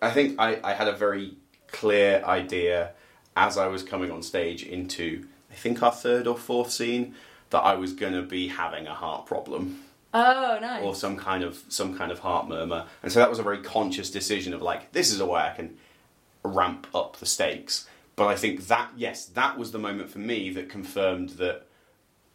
I 0.00 0.10
think 0.10 0.38
I, 0.40 0.58
I 0.64 0.72
had 0.74 0.88
a 0.88 0.92
very 0.92 1.34
clear 1.68 2.22
idea 2.24 2.92
as 3.36 3.58
I 3.58 3.66
was 3.66 3.82
coming 3.82 4.10
on 4.10 4.22
stage 4.22 4.62
into 4.62 5.26
I 5.50 5.54
think 5.54 5.82
our 5.82 5.92
third 5.92 6.26
or 6.26 6.36
fourth 6.38 6.70
scene 6.70 7.14
that 7.50 7.60
I 7.60 7.74
was 7.74 7.92
going 7.92 8.14
to 8.14 8.22
be 8.22 8.48
having 8.48 8.86
a 8.86 8.94
heart 8.94 9.26
problem 9.26 9.82
Oh, 10.14 10.58
nice. 10.60 10.82
or 10.82 10.94
some 10.94 11.16
kind 11.16 11.42
of 11.44 11.62
some 11.68 11.96
kind 11.96 12.10
of 12.10 12.20
heart 12.20 12.48
murmur, 12.48 12.86
and 13.02 13.12
so 13.12 13.18
that 13.18 13.28
was 13.28 13.38
a 13.38 13.42
very 13.42 13.58
conscious 13.58 14.10
decision 14.10 14.54
of 14.54 14.62
like 14.62 14.92
this 14.92 15.12
is 15.12 15.20
a 15.20 15.26
way 15.26 15.42
I 15.42 15.54
can 15.54 15.76
ramp 16.42 16.86
up 16.94 17.16
the 17.18 17.26
stakes. 17.26 17.86
But 18.14 18.28
I 18.28 18.36
think 18.36 18.66
that 18.68 18.90
yes, 18.96 19.26
that 19.26 19.58
was 19.58 19.72
the 19.72 19.78
moment 19.78 20.08
for 20.10 20.18
me 20.18 20.48
that 20.50 20.70
confirmed 20.70 21.30
that 21.30 21.66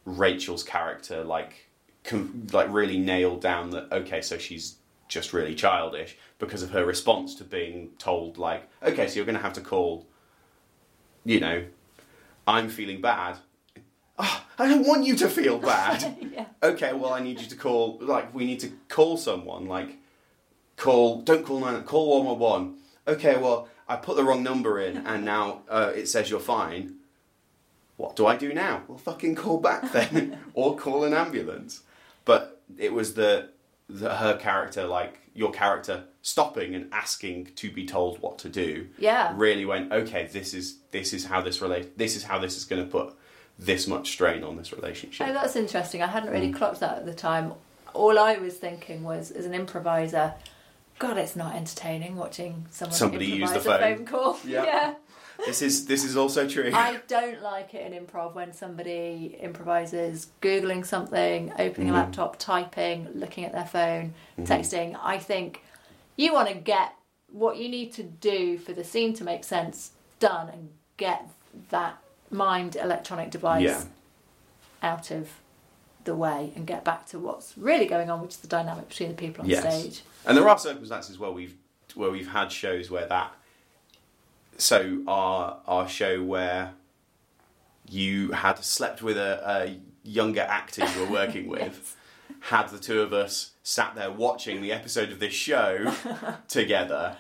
Rachel's 0.06 0.64
character 0.64 1.24
like 1.24 1.70
com- 2.04 2.46
like 2.52 2.68
really 2.72 3.00
nailed 3.00 3.42
down 3.42 3.72
that 3.72 3.92
okay, 3.92 4.22
so 4.22 4.38
she's 4.38 4.76
just 5.08 5.34
really 5.34 5.56
childish 5.56 6.18
because 6.40 6.62
of 6.64 6.70
her 6.72 6.86
response 6.86 7.36
to 7.36 7.44
being 7.44 7.90
told 7.98 8.38
like, 8.38 8.70
okay, 8.84 9.08
so 9.08 9.16
you're 9.16 9.26
going 9.26 9.36
to 9.36 9.42
have 9.42 9.54
to 9.54 9.62
call, 9.62 10.06
you 11.26 11.40
know, 11.40 11.64
I'm 12.48 12.70
feeling 12.70 13.02
bad. 13.02 13.38
"Ah, 14.18 14.46
I 14.62 14.68
don't 14.68 14.86
want 14.86 15.06
you 15.06 15.16
to 15.16 15.28
feel 15.28 15.58
bad. 15.58 16.16
yeah. 16.34 16.46
okay, 16.62 16.94
well, 16.94 17.14
I 17.14 17.20
need 17.20 17.40
you 17.42 17.48
to 17.48 17.56
call, 17.56 17.98
like, 18.00 18.32
we 18.34 18.46
need 18.46 18.60
to 18.60 18.72
call 18.90 19.18
someone, 19.18 19.66
like, 19.66 19.98
call, 20.78 21.22
don't 21.24 21.44
call 21.44 21.60
nine, 21.62 21.82
call 21.84 22.24
111. 22.24 22.76
Okay, 23.08 23.38
well, 23.38 23.68
I 23.90 23.96
put 23.96 24.18
the 24.18 24.24
wrong 24.24 24.44
number 24.44 24.80
in 24.80 24.98
and 25.08 25.26
now 25.26 25.64
uh, 25.68 25.92
it 25.96 26.08
says 26.08 26.30
you're 26.30 26.40
fine. 26.40 26.98
What 27.98 28.16
do 28.16 28.28
I 28.28 28.38
do 28.38 28.54
now? 28.54 28.84
Well, 28.88 29.00
fucking 29.00 29.34
call 29.34 29.60
back 29.60 29.92
then 29.92 30.38
or 30.54 30.76
call 30.78 31.04
an 31.06 31.14
ambulance. 31.14 31.82
But 32.24 32.62
it 32.78 32.94
was 32.94 33.16
the, 33.16 33.50
the 33.90 34.16
her 34.16 34.38
character, 34.38 34.86
like, 34.86 35.22
your 35.34 35.52
character 35.52 36.04
stopping 36.22 36.76
and 36.76 36.88
asking 36.94 37.46
to 37.56 37.72
be 37.72 37.86
told 37.86 38.22
what 38.22 38.38
to 38.38 38.50
do 38.50 38.88
Yeah. 39.00 39.34
really 39.36 39.66
went 39.66 39.92
okay 39.92 40.28
this 40.32 40.54
is 40.54 40.78
this 40.92 41.14
is 41.14 41.26
how 41.26 41.42
this 41.42 41.62
relate 41.62 41.98
this 41.98 42.16
is 42.16 42.24
how 42.24 42.38
this 42.38 42.58
is 42.58 42.66
going 42.66 42.84
to 42.84 42.88
put 42.88 43.16
this 43.62 43.88
much 43.88 44.10
strain 44.12 44.44
on 44.44 44.58
this 44.58 44.74
relationship 44.74 45.28
Oh, 45.30 45.34
that's 45.34 45.56
interesting. 45.56 46.02
I 46.02 46.08
hadn't 46.08 46.30
Mm. 46.30 46.34
really 46.34 46.52
clocked 46.52 46.80
that 46.82 46.98
at 46.98 47.06
the 47.06 47.14
time. 47.14 47.54
All 47.94 48.18
I 48.20 48.38
was 48.38 48.56
thinking 48.56 49.04
was, 49.04 49.32
as 49.32 49.46
an 49.46 49.54
improviser, 49.54 50.34
God, 51.00 51.18
it's 51.18 51.36
not 51.36 51.56
entertaining 51.56 52.16
watching 52.16 52.66
someone 52.72 52.96
Somebody 52.98 53.26
use 53.28 53.52
the 53.52 53.58
a 53.58 53.62
phone. 53.62 53.80
phone 53.98 54.06
call. 54.06 54.38
Yeah. 54.46 54.64
yeah. 54.72 54.94
this 55.46 55.62
is 55.62 55.86
this 55.88 56.04
is 56.04 56.16
also 56.18 56.48
true 56.48 56.70
I 56.74 57.00
don't 57.08 57.42
like 57.42 57.74
it 57.74 57.92
in 57.92 58.06
improv 58.06 58.36
when 58.36 58.54
somebody 58.54 59.36
improvises 59.42 60.28
googling 60.42 60.86
something, 60.86 61.52
opening 61.58 61.88
Mm. 61.88 61.92
a 61.92 61.94
laptop, 61.94 62.38
typing, 62.38 63.08
looking 63.16 63.46
at 63.46 63.52
their 63.54 63.66
phone, 63.66 64.14
Mm-hmm. 64.40 64.52
texting. 64.52 64.98
I 65.02 65.18
think 65.18 65.64
you 66.18 66.34
want 66.34 66.50
to 66.50 66.56
get 66.56 66.94
what 67.32 67.58
you 67.58 67.70
need 67.70 67.94
to 67.94 68.04
do 68.04 68.58
for 68.58 68.74
the 68.74 68.84
scene 68.84 69.14
to 69.16 69.24
make 69.24 69.44
sense 69.44 69.92
done 70.20 70.50
and 70.50 70.70
get 70.98 71.28
that 71.70 71.98
mind 72.32 72.76
electronic 72.76 73.30
device 73.32 73.64
Yeah. 73.64 73.84
out 74.82 75.12
of 75.12 75.30
the 76.04 76.16
way 76.16 76.52
and 76.56 76.66
get 76.66 76.84
back 76.84 77.06
to 77.08 77.20
what's 77.20 77.58
really 77.58 77.86
going 77.86 78.10
on, 78.10 78.22
which 78.22 78.32
is 78.32 78.38
the 78.38 78.48
dynamic 78.48 78.90
between 78.90 79.10
the 79.10 79.16
people 79.16 79.44
on 79.44 79.50
Yes. 79.50 79.62
stage. 79.62 80.02
And 80.26 80.36
there 80.38 80.48
are 80.50 80.58
circumstances 80.58 81.20
where 81.20 81.32
we've 81.32 81.56
where 81.96 82.10
we've 82.10 82.30
had 82.32 82.52
shows 82.52 82.90
where 82.90 83.06
that. 83.08 83.34
So 84.58 85.04
our 85.08 85.58
our 85.68 85.88
show 85.88 86.24
where 86.24 86.74
you 87.90 88.32
had 88.32 88.64
slept 88.64 89.02
with 89.02 89.18
a, 89.18 89.42
a 89.46 89.80
younger 90.08 90.42
actor 90.42 90.86
you 90.86 91.02
were 91.02 91.12
working 91.12 91.48
with, 91.56 91.96
had 92.42 92.70
the 92.70 92.80
two 92.80 93.02
of 93.02 93.12
us 93.14 93.52
sat 93.64 93.94
there 93.96 94.12
watching 94.12 94.62
the 94.62 94.72
episode 94.72 95.12
of 95.12 95.20
this 95.20 95.34
show 95.34 95.94
together, 96.48 97.18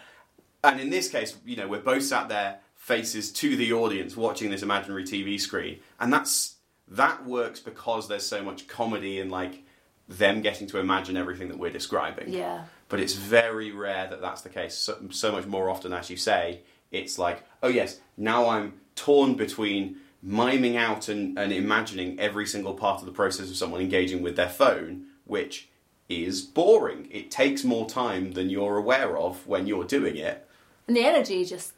and 0.63 0.79
in 0.79 0.89
this 0.89 1.09
case, 1.09 1.35
you 1.45 1.55
know, 1.55 1.67
we're 1.67 1.79
both 1.81 2.03
sat 2.03 2.29
there 2.29 2.59
faces 2.81 3.31
to 3.31 3.55
the 3.55 3.71
audience 3.71 4.17
watching 4.17 4.49
this 4.49 4.63
imaginary 4.63 5.03
TV 5.03 5.39
screen, 5.39 5.77
and 5.99 6.11
that's 6.11 6.55
that 6.87 7.23
works 7.25 7.59
because 7.59 8.07
there's 8.07 8.25
so 8.25 8.41
much 8.43 8.67
comedy 8.67 9.19
in 9.19 9.29
like 9.29 9.63
them 10.09 10.41
getting 10.41 10.65
to 10.67 10.79
imagine 10.79 11.15
everything 11.15 11.47
that 11.49 11.59
we're 11.59 11.71
describing 11.71 12.33
Yeah. 12.33 12.63
but 12.89 12.99
it's 12.99 13.13
very 13.13 13.71
rare 13.71 14.07
that 14.09 14.19
that's 14.19 14.41
the 14.41 14.49
case. 14.49 14.73
So, 14.75 14.97
so 15.11 15.31
much 15.31 15.45
more 15.45 15.69
often, 15.69 15.93
as 15.93 16.09
you 16.09 16.17
say, 16.17 16.61
it's 16.89 17.19
like, 17.19 17.43
oh 17.61 17.67
yes, 17.69 17.99
now 18.17 18.49
I'm 18.49 18.73
torn 18.95 19.35
between 19.35 19.97
miming 20.23 20.75
out 20.75 21.07
and, 21.07 21.37
and 21.37 21.53
imagining 21.53 22.19
every 22.19 22.47
single 22.47 22.73
part 22.73 22.99
of 22.99 23.05
the 23.05 23.13
process 23.13 23.49
of 23.51 23.55
someone 23.57 23.79
engaging 23.79 24.21
with 24.23 24.35
their 24.35 24.49
phone, 24.49 25.05
which 25.25 25.69
is 26.09 26.41
boring. 26.41 27.07
It 27.11 27.29
takes 27.29 27.63
more 27.63 27.87
time 27.87 28.33
than 28.33 28.49
you're 28.49 28.77
aware 28.77 29.15
of 29.17 29.45
when 29.47 29.67
you're 29.67 29.85
doing 29.85 30.17
it. 30.17 30.47
And 30.87 30.97
the 30.97 31.05
energy 31.05 31.45
just 31.45 31.73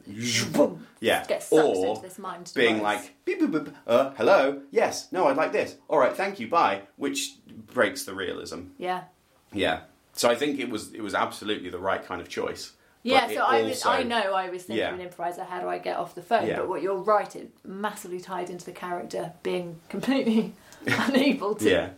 boom, 0.54 0.88
Yeah. 1.00 1.26
gets 1.26 1.48
sucked 1.48 1.64
Or 1.78 1.88
into 1.88 2.02
this 2.02 2.18
mind 2.18 2.52
being 2.56 2.78
device. 2.78 3.04
like, 3.04 3.14
beep, 3.26 3.40
beep, 3.40 3.52
beep, 3.52 3.70
uh, 3.86 4.12
hello, 4.12 4.62
yes, 4.72 5.12
no, 5.12 5.28
I'd 5.28 5.38
like 5.38 5.52
this. 5.52 5.76
All 5.88 6.00
right, 6.00 6.16
thank 6.16 6.40
you, 6.40 6.48
bye, 6.48 6.82
which 6.96 7.34
breaks 7.74 8.06
the 8.06 8.14
realism. 8.14 8.60
yeah. 8.78 9.04
Yeah. 9.52 9.82
So 10.14 10.30
I 10.30 10.36
think 10.36 10.60
it 10.60 10.70
was 10.70 10.94
it 10.94 11.02
was 11.02 11.14
absolutely 11.16 11.70
the 11.70 11.78
right 11.80 12.04
kind 12.04 12.22
of 12.22 12.28
choice. 12.30 12.72
Yeah, 13.04 13.28
so 13.28 13.42
I, 13.42 13.62
was, 13.64 13.86
I 13.86 14.04
know 14.04 14.34
I 14.34 14.50
was 14.50 14.64
thinking 14.64 14.78
Yeah. 14.78 14.94
an 14.94 15.02
improviser, 15.02 15.44
how 15.44 15.60
do 15.60 15.68
I 15.68 15.78
get 15.78 15.98
off 15.98 16.16
the 16.16 16.22
phone? 16.22 16.48
Yeah. 16.48 16.58
But 16.60 16.70
what 16.70 16.82
you're 16.82 16.96
right, 16.98 17.36
it 17.36 17.52
massively 17.66 18.20
tied 18.22 18.50
into 18.50 18.64
the 18.66 18.72
character 18.72 19.34
being 19.44 19.80
completely 19.90 20.54
unable 20.88 21.56
to. 21.56 21.70
Yeah. 21.70 21.90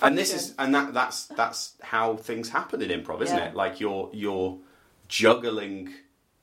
And 0.00 0.16
this 0.16 0.32
is 0.32 0.54
and 0.58 0.74
that 0.74 0.94
that's 0.94 1.26
that's 1.26 1.72
how 1.82 2.16
things 2.16 2.48
happen 2.50 2.80
in 2.82 2.90
improv, 3.02 3.20
isn't 3.22 3.36
Yeah. 3.36 3.46
it? 3.48 3.54
Like 3.56 3.80
you're 3.80 4.08
you're 4.12 4.58
juggling 5.08 5.92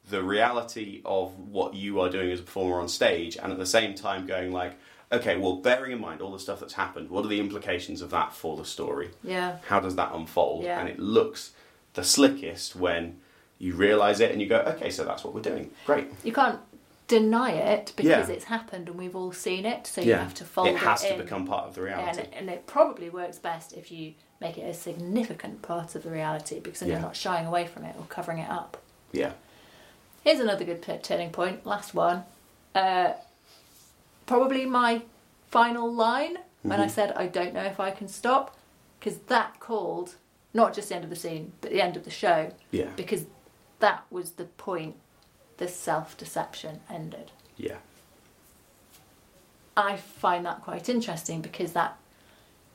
the 0.09 0.23
reality 0.23 1.01
of 1.05 1.37
what 1.37 1.73
you 1.73 1.99
are 1.99 2.09
doing 2.09 2.31
as 2.31 2.39
a 2.39 2.43
performer 2.43 2.79
on 2.79 2.87
stage 2.87 3.37
and 3.37 3.51
at 3.51 3.57
the 3.57 3.65
same 3.65 3.93
time 3.95 4.25
going 4.25 4.51
like, 4.51 4.73
okay, 5.11 5.37
well 5.37 5.55
bearing 5.57 5.91
in 5.91 5.99
mind 6.01 6.21
all 6.21 6.31
the 6.31 6.39
stuff 6.39 6.59
that's 6.59 6.73
happened, 6.73 7.09
what 7.09 7.25
are 7.25 7.29
the 7.29 7.39
implications 7.39 8.01
of 8.01 8.09
that 8.11 8.33
for 8.33 8.57
the 8.57 8.65
story? 8.65 9.09
Yeah. 9.23 9.57
How 9.67 9.79
does 9.79 9.95
that 9.95 10.11
unfold? 10.13 10.63
Yeah. 10.63 10.79
And 10.79 10.89
it 10.89 10.99
looks 10.99 11.51
the 11.93 12.03
slickest 12.03 12.75
when 12.75 13.19
you 13.57 13.73
realise 13.75 14.19
it 14.19 14.31
and 14.31 14.41
you 14.41 14.47
go, 14.47 14.59
okay, 14.59 14.89
so 14.89 15.03
that's 15.03 15.23
what 15.23 15.33
we're 15.33 15.41
doing. 15.41 15.71
Great. 15.85 16.07
You 16.23 16.31
can't 16.31 16.59
deny 17.07 17.51
it 17.51 17.91
because 17.95 18.29
Yeah. 18.29 18.33
it's 18.35 18.45
happened 18.45 18.87
and 18.87 18.97
we've 18.97 19.15
all 19.15 19.31
seen 19.31 19.65
it, 19.65 19.87
so 19.87 20.01
you 20.01 20.11
yeah. 20.11 20.19
have 20.23 20.35
to 20.35 20.45
fold 20.45 20.67
it 20.67 20.75
it 20.75 20.77
has 20.77 21.01
to 21.01 21.13
in. 21.15 21.19
become 21.19 21.45
part 21.47 21.65
of 21.67 21.73
the 21.75 21.81
reality. 21.81 22.09
and, 22.09 22.19
it, 22.19 22.33
and 22.37 22.49
it 22.49 22.67
probably 22.67 23.09
works 23.09 23.37
best 23.39 23.73
if 23.73 23.91
you 23.91 24.13
make 24.39 24.57
it 24.57 24.61
a 24.61 24.73
significant 24.73 25.61
part 25.61 25.95
of 25.95 26.03
the 26.03 26.09
reality 26.11 26.59
because 26.59 26.79
then 26.81 26.89
you're 26.89 26.99
not 26.99 27.15
shying 27.15 27.45
away 27.47 27.65
from 27.67 27.83
it 27.83 27.95
or 27.97 28.05
covering 28.05 28.37
it 28.37 28.49
up. 28.49 28.77
yeah. 29.11 29.31
Here's 30.23 30.39
another 30.39 30.65
good 30.65 30.83
turning 31.03 31.31
point. 31.31 31.65
Last 31.65 31.93
one. 31.93 32.23
Uh, 32.75 33.13
probably 34.25 34.65
my 34.65 35.03
final 35.49 35.91
line 35.91 36.37
when 36.61 36.79
I 36.79 36.83
Mm-hmm. 36.85 36.93
said 36.93 37.11
I 37.13 37.27
don't 37.27 37.53
know 37.53 37.63
if 37.63 37.79
I 37.79 37.91
can 37.91 38.07
stop, 38.07 38.55
because 38.99 39.17
that 39.27 39.59
called 39.59 40.15
not 40.53 40.73
just 40.73 40.89
the 40.89 40.95
end 40.95 41.03
of 41.05 41.09
the 41.09 41.15
scene, 41.15 41.53
but 41.61 41.71
the 41.71 41.81
end 41.81 41.95
of 41.95 42.03
the 42.03 42.11
show, 42.11 42.51
Yeah. 42.71 42.89
because 42.95 43.25
that 43.79 44.03
was 44.11 44.31
the 44.31 44.43
point 44.45 44.95
the 45.57 45.67
self 45.67 46.17
deception 46.17 46.81
ended. 46.89 47.31
Yeah. 47.57 47.77
I 49.77 49.95
find 49.95 50.45
that 50.45 50.61
quite 50.63 50.89
interesting 50.89 51.41
because 51.41 51.71
that 51.73 51.97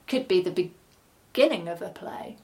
could 0.08 0.26
be 0.26 0.40
the 0.40 0.70
beginning 1.32 1.68
of 1.68 1.82
a 1.82 1.90
play. 1.90 2.36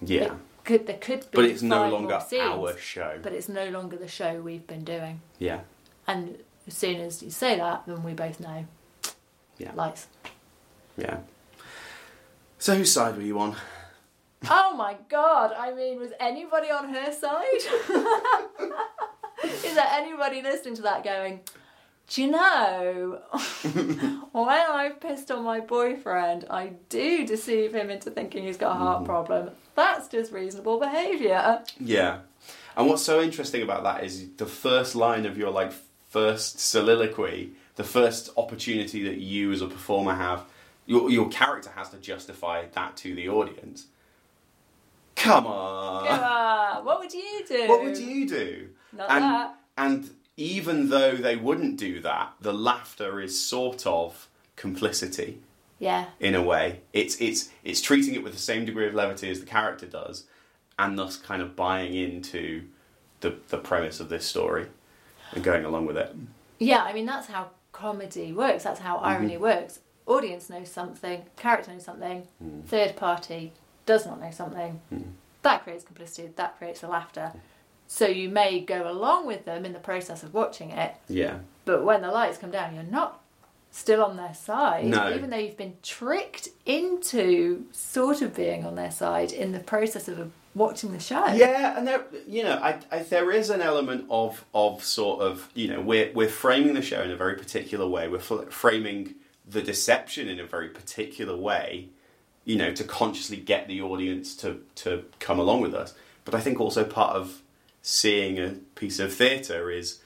Yeah. 0.00 0.24
It 0.24 0.32
could 0.66 0.86
there 0.86 0.98
could 0.98 1.20
be 1.20 1.26
But 1.32 1.44
it's 1.46 1.62
no 1.62 1.88
longer 1.88 2.20
scenes, 2.26 2.42
our 2.42 2.76
show. 2.76 3.18
But 3.22 3.32
it's 3.32 3.48
no 3.48 3.70
longer 3.70 3.96
the 3.96 4.08
show 4.08 4.40
we've 4.40 4.66
been 4.66 4.84
doing. 4.84 5.22
Yeah. 5.38 5.60
And 6.06 6.36
as 6.66 6.74
soon 6.74 7.00
as 7.00 7.22
you 7.22 7.30
say 7.30 7.56
that, 7.56 7.84
then 7.86 8.02
we 8.02 8.12
both 8.12 8.40
know. 8.40 8.66
Yeah. 9.56 9.72
Lights. 9.74 10.08
Yeah. 10.98 11.20
So 12.58 12.74
whose 12.74 12.92
side 12.92 13.16
were 13.16 13.22
you 13.22 13.38
on? 13.38 13.56
Oh 14.50 14.74
my 14.76 14.96
god! 15.08 15.52
I 15.56 15.72
mean, 15.72 15.98
was 15.98 16.10
anybody 16.20 16.70
on 16.70 16.92
her 16.92 17.12
side? 17.12 17.44
Is 19.44 19.74
there 19.74 19.88
anybody 19.90 20.42
listening 20.42 20.74
to 20.76 20.82
that 20.82 21.04
going, 21.04 21.40
do 22.08 22.22
you 22.22 22.30
know, 22.30 23.20
when 24.32 24.48
I've 24.48 25.00
pissed 25.00 25.30
on 25.30 25.44
my 25.44 25.60
boyfriend, 25.60 26.46
I 26.50 26.72
do 26.88 27.26
deceive 27.26 27.74
him 27.74 27.90
into 27.90 28.10
thinking 28.10 28.44
he's 28.44 28.56
got 28.56 28.72
a 28.72 28.78
heart 28.78 28.98
mm-hmm. 28.98 29.06
problem. 29.06 29.50
That's 29.76 30.08
just 30.08 30.32
reasonable 30.32 30.80
behaviour. 30.80 31.62
Yeah. 31.78 32.20
And 32.76 32.88
what's 32.88 33.02
so 33.02 33.20
interesting 33.22 33.62
about 33.62 33.84
that 33.84 34.04
is 34.04 34.28
the 34.36 34.46
first 34.46 34.94
line 34.94 35.26
of 35.26 35.38
your 35.38 35.50
like 35.50 35.72
first 36.08 36.58
soliloquy, 36.58 37.52
the 37.76 37.84
first 37.84 38.30
opportunity 38.36 39.04
that 39.04 39.18
you 39.18 39.52
as 39.52 39.62
a 39.62 39.66
performer 39.66 40.14
have, 40.14 40.44
your 40.86 41.10
your 41.10 41.28
character 41.28 41.70
has 41.76 41.90
to 41.90 41.98
justify 41.98 42.64
that 42.72 42.96
to 42.98 43.14
the 43.14 43.28
audience. 43.28 43.86
Come 45.14 45.46
on. 45.46 46.06
Come 46.06 46.24
on, 46.24 46.84
what 46.84 47.00
would 47.00 47.12
you 47.12 47.44
do? 47.46 47.68
What 47.68 47.82
would 47.82 47.98
you 47.98 48.28
do? 48.28 48.68
Not 48.92 49.10
and 49.10 49.24
that. 49.24 49.54
and 49.76 50.10
even 50.36 50.90
though 50.90 51.16
they 51.16 51.36
wouldn't 51.36 51.78
do 51.78 52.00
that, 52.00 52.34
the 52.40 52.52
laughter 52.52 53.20
is 53.20 53.40
sort 53.40 53.86
of 53.86 54.28
complicity. 54.54 55.40
Yeah, 55.78 56.06
in 56.20 56.34
a 56.34 56.42
way. 56.42 56.80
It's 56.92 57.20
it's 57.20 57.50
it's 57.64 57.80
treating 57.80 58.14
it 58.14 58.22
with 58.22 58.32
the 58.32 58.38
same 58.38 58.64
degree 58.64 58.86
of 58.86 58.94
levity 58.94 59.30
as 59.30 59.40
the 59.40 59.46
character 59.46 59.86
does, 59.86 60.24
and 60.78 60.98
thus 60.98 61.16
kind 61.16 61.42
of 61.42 61.54
buying 61.54 61.94
into 61.94 62.64
the 63.20 63.36
the 63.48 63.58
premise 63.58 64.00
of 64.00 64.08
this 64.08 64.24
story 64.26 64.66
and 65.32 65.42
going 65.44 65.64
along 65.64 65.86
with 65.86 65.96
it. 65.96 66.14
yeah. 66.58 66.82
I 66.82 66.92
mean, 66.92 67.06
that's 67.06 67.26
how 67.26 67.50
comedy 67.72 68.32
works. 68.32 68.64
That's 68.64 68.80
how 68.80 68.96
mm-hmm. 68.96 69.06
irony 69.06 69.36
works. 69.36 69.80
Audience 70.06 70.48
knows 70.48 70.70
something, 70.70 71.24
character 71.36 71.72
knows 71.72 71.84
something, 71.84 72.28
mm. 72.42 72.64
third 72.64 72.94
party 72.94 73.52
does 73.86 74.06
not 74.06 74.20
know 74.20 74.30
something. 74.30 74.80
Mm. 74.94 75.02
That 75.42 75.64
creates 75.64 75.84
complicity. 75.84 76.30
That 76.36 76.56
creates 76.58 76.80
the 76.80 76.88
laughter. 76.88 77.32
So 77.88 78.06
you 78.06 78.28
may 78.28 78.60
go 78.60 78.88
along 78.90 79.26
with 79.26 79.44
them 79.44 79.64
in 79.64 79.72
the 79.72 79.80
process 79.80 80.22
of 80.22 80.32
watching 80.32 80.70
it, 80.70 80.94
Yeah, 81.08 81.38
but 81.64 81.84
when 81.84 82.02
the 82.02 82.10
lights 82.10 82.38
come 82.38 82.50
down, 82.50 82.74
you're 82.74 82.84
not 82.84 83.20
still 83.76 84.02
on 84.02 84.16
their 84.16 84.34
side, 84.34 84.86
No. 84.86 85.14
even 85.14 85.28
though 85.28 85.36
you've 85.36 85.56
been 85.56 85.76
tricked 85.82 86.48
into 86.64 87.66
sort 87.72 88.22
of 88.22 88.34
being 88.34 88.64
on 88.64 88.74
their 88.74 88.90
side 88.90 89.32
in 89.32 89.52
the 89.52 89.60
process 89.60 90.08
of 90.08 90.32
watching 90.54 90.92
the 90.92 90.98
show. 90.98 91.26
Yeah, 91.26 91.76
and 91.76 91.86
there, 91.86 92.04
you 92.26 92.42
know, 92.42 92.54
I, 92.54 92.78
I, 92.90 93.00
there 93.00 93.30
is 93.30 93.50
an 93.50 93.60
element 93.60 94.06
of 94.08 94.44
of 94.54 94.82
sort 94.82 95.20
of, 95.20 95.50
you 95.54 95.68
know, 95.68 95.80
we're 95.82 96.10
we're 96.14 96.28
framing 96.28 96.72
the 96.72 96.80
show 96.82 97.02
in 97.02 97.10
a 97.10 97.16
very 97.16 97.34
particular 97.36 97.86
way. 97.86 98.08
We're 98.08 98.18
framing 98.18 99.14
the 99.46 99.60
deception 99.62 100.28
in 100.28 100.40
a 100.40 100.46
very 100.46 100.68
particular 100.70 101.36
way, 101.36 101.88
you 102.46 102.56
know, 102.56 102.72
to 102.72 102.82
consciously 102.82 103.36
get 103.36 103.68
the 103.68 103.82
audience 103.82 104.34
to 104.36 104.62
to 104.76 105.04
come 105.20 105.38
along 105.38 105.60
with 105.60 105.74
us. 105.74 105.92
But 106.24 106.34
I 106.34 106.40
think 106.40 106.58
also 106.60 106.82
part 106.84 107.14
of 107.14 107.42
seeing 107.82 108.38
a 108.38 108.50
piece 108.74 108.98
of 108.98 109.12
theatre 109.12 109.70
is 109.70 109.98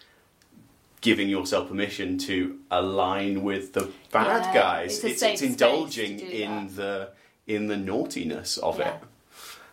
giving 1.00 1.28
yourself 1.28 1.68
permission 1.68 2.18
to 2.18 2.58
align 2.70 3.42
with 3.42 3.72
the 3.72 3.90
bad 4.12 4.44
Yeah, 4.46 4.54
guys. 4.54 5.02
it's 5.04 5.04
It's, 5.04 5.22
it's 5.22 5.42
indulging 5.42 6.20
in 6.20 6.66
that. 6.68 6.76
the 6.76 7.10
in 7.46 7.66
the 7.68 7.76
naughtiness 7.76 8.58
of 8.58 8.78
Yeah. 8.78 8.96
it. 8.96 9.00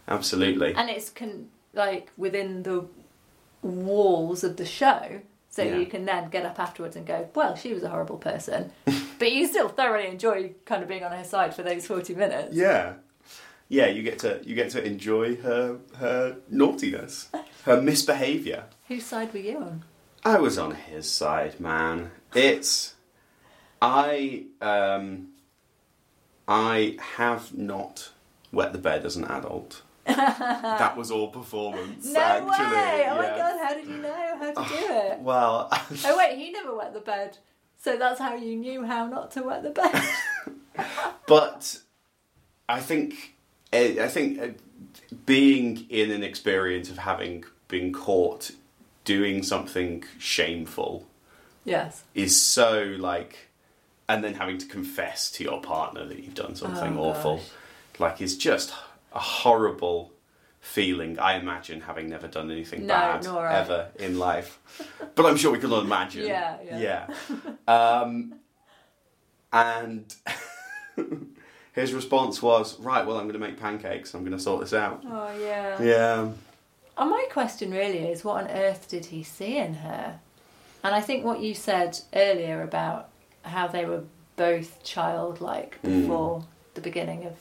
Absolutely. 0.07 0.73
and 0.75 0.89
it's 0.89 1.09
can 1.09 1.49
like 1.73 2.09
within 2.17 2.63
the 2.63 2.85
walls 3.61 4.43
of 4.43 4.57
the 4.57 4.65
show 4.65 5.21
so 5.49 5.63
Yeah. 5.63 5.77
you 5.77 5.85
can 5.85 6.05
then 6.05 6.29
get 6.29 6.45
up 6.45 6.59
afterwards 6.59 6.95
and 6.95 7.05
go 7.05 7.29
well 7.35 7.55
she 7.55 7.73
was 7.73 7.83
a 7.83 7.89
horrible 7.89 8.17
person 8.17 8.71
but 9.19 9.31
you 9.31 9.47
still 9.47 9.67
thoroughly 9.69 10.07
enjoy 10.07 10.53
kind 10.65 10.81
of 10.81 10.87
being 10.89 11.03
on 11.03 11.11
her 11.11 11.23
side 11.23 11.53
for 11.53 11.63
those 11.63 11.85
40 11.87 12.15
minutes 12.15 12.55
Yeah, 12.55 12.93
yeah. 13.67 13.87
You 13.87 14.01
get 14.03 14.19
to 14.19 14.39
you 14.45 14.55
get 14.55 14.69
to 14.71 14.83
enjoy 14.83 15.35
her 15.37 15.77
her 15.97 16.37
naughtiness, 16.49 17.29
her 17.65 17.81
misbehaviour. 17.81 18.63
whose 18.87 19.05
side 19.05 19.33
were 19.33 19.39
you 19.39 19.57
on 19.57 19.83
I 20.23 20.39
was 20.39 20.57
on 20.57 20.71
his 20.71 21.09
side, 21.09 21.59
man. 21.59 22.11
It's 22.33 22.95
I 23.81 24.45
um 24.61 25.29
I 26.47 26.97
have 27.15 27.57
not 27.57 28.11
wet 28.51 28.73
the 28.73 28.79
bed 28.79 29.05
as 29.05 29.15
an 29.15 29.25
adult. 29.25 29.81
that 30.05 30.95
was 30.95 31.11
all 31.11 31.27
performance. 31.27 32.05
no 32.05 32.19
actually. 32.21 32.77
way 32.77 33.05
oh 33.09 33.17
my 33.17 33.27
god 33.27 33.59
how 33.61 33.73
did 33.73 33.85
you 33.85 33.97
know 33.97 34.37
how 34.39 34.63
to 34.63 34.69
do 34.69 34.75
it 34.93 35.19
Well, 35.19 35.67
oh 35.71 36.17
wait 36.17 36.37
he 36.37 36.49
never 36.51 36.73
wet 36.73 36.93
the 36.93 37.01
bed 37.01 37.37
so 37.77 37.97
that's 37.97 38.17
how 38.17 38.33
you 38.33 38.55
knew 38.55 38.85
how 38.85 39.05
not 39.07 39.31
to 39.31 39.43
wet 39.43 39.63
the 39.63 39.71
bed 39.71 40.85
but 41.27 41.79
I 42.69 42.79
think 42.79 43.35
I 43.73 44.07
think 44.07 44.41
uh, 44.41 44.47
being 45.25 45.85
in 45.89 46.09
an 46.11 46.23
experience 46.23 46.89
of 46.89 46.99
having 46.99 47.43
been 47.67 47.91
caught 47.91 48.51
doing 49.07 49.41
something 49.41 50.03
shameful 50.19 51.07
yes. 51.63 52.03
is 52.13 52.39
so 52.39 52.93
like 52.99 53.47
and 54.09 54.21
then 54.21 54.33
having 54.33 54.57
to 54.57 54.65
confess 54.65 55.31
to 55.31 55.45
your 55.45 55.61
partner 55.61 56.05
that 56.05 56.19
you've 56.21 56.33
done 56.35 56.55
something 56.55 56.97
Oh, 56.99 57.03
awful. 57.11 57.37
gosh. 57.37 57.45
like 57.99 58.21
is 58.21 58.37
just 58.37 58.73
a 59.13 59.19
horrible 59.19 60.11
feeling. 60.59 61.17
I 61.19 61.37
imagine 61.37 61.79
having 61.79 62.09
never 62.09 62.27
done 62.27 62.51
anything 62.51 62.81
No, 62.85 62.93
bad 62.95 63.23
nor 63.23 63.47
I. 63.47 63.55
ever 63.59 63.87
in 63.97 64.19
life. 64.19 64.59
But 65.15 65.25
i'm 65.25 65.37
sure 65.37 65.53
we 65.53 65.59
can 65.59 65.71
all 65.71 65.79
imagine. 65.79 66.27
Yeah, 66.27 66.57
yeah. 66.65 67.07
yeah. 67.67 68.03
Um 68.03 68.35
and 69.53 70.13
his 71.71 71.93
response 71.93 72.41
was 72.41 72.77
right 72.81 73.05
well 73.07 73.15
i'm 73.17 73.23
going 73.29 73.39
to 73.41 73.45
make 73.47 73.57
pancakes. 73.57 74.13
I'm 74.13 74.21
going 74.25 74.37
to 74.37 74.43
sort 74.43 74.59
this 74.61 74.73
out. 74.73 75.01
Oh 75.07 75.31
yeah. 75.39 75.81
Yeah 75.81 76.29
And 76.97 77.09
my 77.11 77.25
question 77.31 77.71
really 77.71 78.07
is, 78.09 78.23
what 78.23 78.43
on 78.43 78.49
earth 78.49 78.87
did 78.89 79.05
he 79.07 79.21
see 79.23 79.57
in 79.57 79.75
her? 79.75 80.19
And 80.83 80.95
I 80.95 81.01
think 81.01 81.23
what 81.23 81.41
you 81.41 81.53
said 81.53 81.99
earlier 82.13 82.61
about 82.63 83.09
how 83.43 83.67
they 83.67 83.85
were 83.85 84.03
both 84.35 84.83
childlike 84.83 85.79
Mm. 85.83 86.01
before 86.01 86.43
the 86.73 86.81
beginning 86.81 87.25
of 87.25 87.33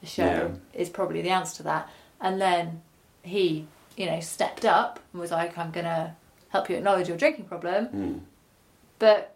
the 0.00 0.06
show 0.06 0.24
Yeah. 0.24 0.48
is 0.80 0.88
probably 0.90 1.22
the 1.22 1.30
answer 1.30 1.56
to 1.58 1.62
that. 1.64 1.88
And 2.20 2.40
then 2.40 2.82
he, 3.22 3.66
you 3.96 4.06
know, 4.06 4.20
stepped 4.20 4.64
up 4.64 5.00
and 5.12 5.20
was 5.20 5.30
like, 5.30 5.56
I'm 5.56 5.70
going 5.70 5.84
to 5.86 6.14
help 6.50 6.68
you 6.70 6.76
acknowledge 6.76 7.08
your 7.08 7.16
drinking 7.16 7.44
problem. 7.46 7.86
Mm. 7.88 8.20
But 8.98 9.34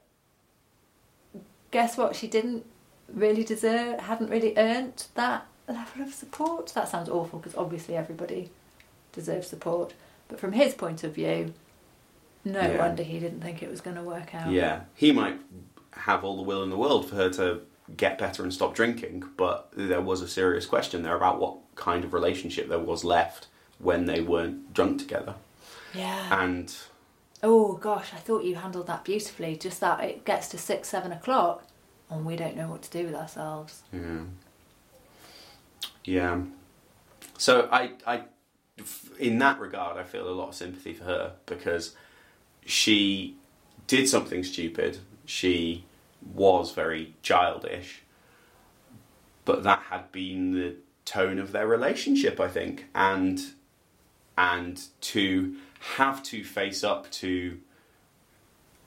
guess 1.70 1.96
what? 1.96 2.16
She 2.16 2.26
didn't 2.26 2.64
really 3.08 3.44
deserve, 3.44 4.00
hadn't 4.00 4.30
really 4.30 4.54
earned 4.56 5.06
that 5.14 5.46
level 5.68 6.02
of 6.02 6.12
support. 6.14 6.68
That 6.74 6.88
sounds 6.88 7.08
awful 7.08 7.38
because 7.38 7.54
obviously 7.56 7.96
everybody 7.96 8.50
deserves 9.12 9.48
support. 9.48 9.94
But 10.28 10.40
from 10.40 10.52
his 10.52 10.74
point 10.74 11.05
of 11.05 11.14
view, 11.14 11.52
no 12.44 12.60
Yeah. 12.60 12.78
wonder 12.78 13.02
he 13.02 13.18
didn't 13.20 13.40
think 13.43 13.62
it 13.62 13.70
was 13.70 13.80
going 13.80 13.97
to 13.97 14.02
work 14.02 14.34
out. 14.34 14.51
Yeah, 14.51 14.80
he 14.94 15.12
might 15.12 15.39
have 15.93 16.24
all 16.24 16.36
the 16.36 16.43
will 16.43 16.62
in 16.62 16.70
the 16.70 16.76
world 16.78 17.09
for 17.09 17.16
her 17.16 17.30
to 17.30 17.60
get 17.97 18.16
better 18.18 18.43
and 18.43 18.52
stop 18.52 18.74
drinking, 18.74 19.24
but 19.36 19.68
there 19.76 20.01
was 20.01 20.22
a 20.22 20.28
serious 20.28 20.64
question 20.66 21.02
there 21.02 21.16
about 21.16 21.39
what 21.40 21.56
kind 21.74 22.05
of 22.05 22.12
relationship 22.14 22.68
there 22.68 22.78
was 22.78 23.05
left 23.05 23.48
when 23.78 24.06
they 24.06 24.20
weren't 24.20 24.72
drunk 24.72 24.98
together. 24.98 25.34
Yeah. 25.94 26.43
And 26.43 26.74
Oh 27.44 27.72
gosh, 27.74 28.14
I 28.14 28.18
thought 28.18 28.44
you 28.44 28.55
handled 28.55 28.86
that 28.86 29.05
beautifully. 29.05 29.56
Just 29.56 29.80
that 29.80 30.01
it 30.05 30.24
gets 30.24 30.47
to 30.51 30.59
six, 30.59 30.89
seven 30.89 31.10
o'clock, 31.10 31.64
and 32.09 32.24
we 32.24 32.36
don't 32.36 32.56
know 32.56 32.68
what 32.68 32.82
to 32.82 32.90
do 32.90 33.05
with 33.05 33.14
ourselves. 33.16 33.82
yeah, 33.93 34.20
yeah. 36.05 36.40
So 37.39 37.68
I, 37.72 37.93
I, 38.06 38.22
in 39.18 39.38
that 39.38 39.60
regard, 39.60 39.98
I 39.98 40.04
feel 40.04 40.28
a 40.28 40.30
lot 40.30 40.48
of 40.48 40.54
sympathy 40.54 40.94
for 40.94 41.04
her 41.04 41.32
because 41.46 41.94
she 42.64 43.36
did 43.86 44.08
something 44.08 44.42
stupid. 44.42 44.98
She 45.24 45.84
was 46.34 46.72
very 46.72 47.14
childish, 47.22 48.02
but 49.44 49.62
that 49.64 49.82
had 49.90 50.12
been 50.12 50.52
the 50.52 50.76
tone 51.04 51.38
of 51.38 51.52
their 51.52 51.66
relationship, 51.66 52.40
I 52.40 52.48
think, 52.48 52.86
and 52.94 53.40
and 54.38 54.80
to 55.00 55.56
have 55.96 56.22
to 56.22 56.42
face 56.42 56.82
up 56.82 57.10
to 57.10 57.58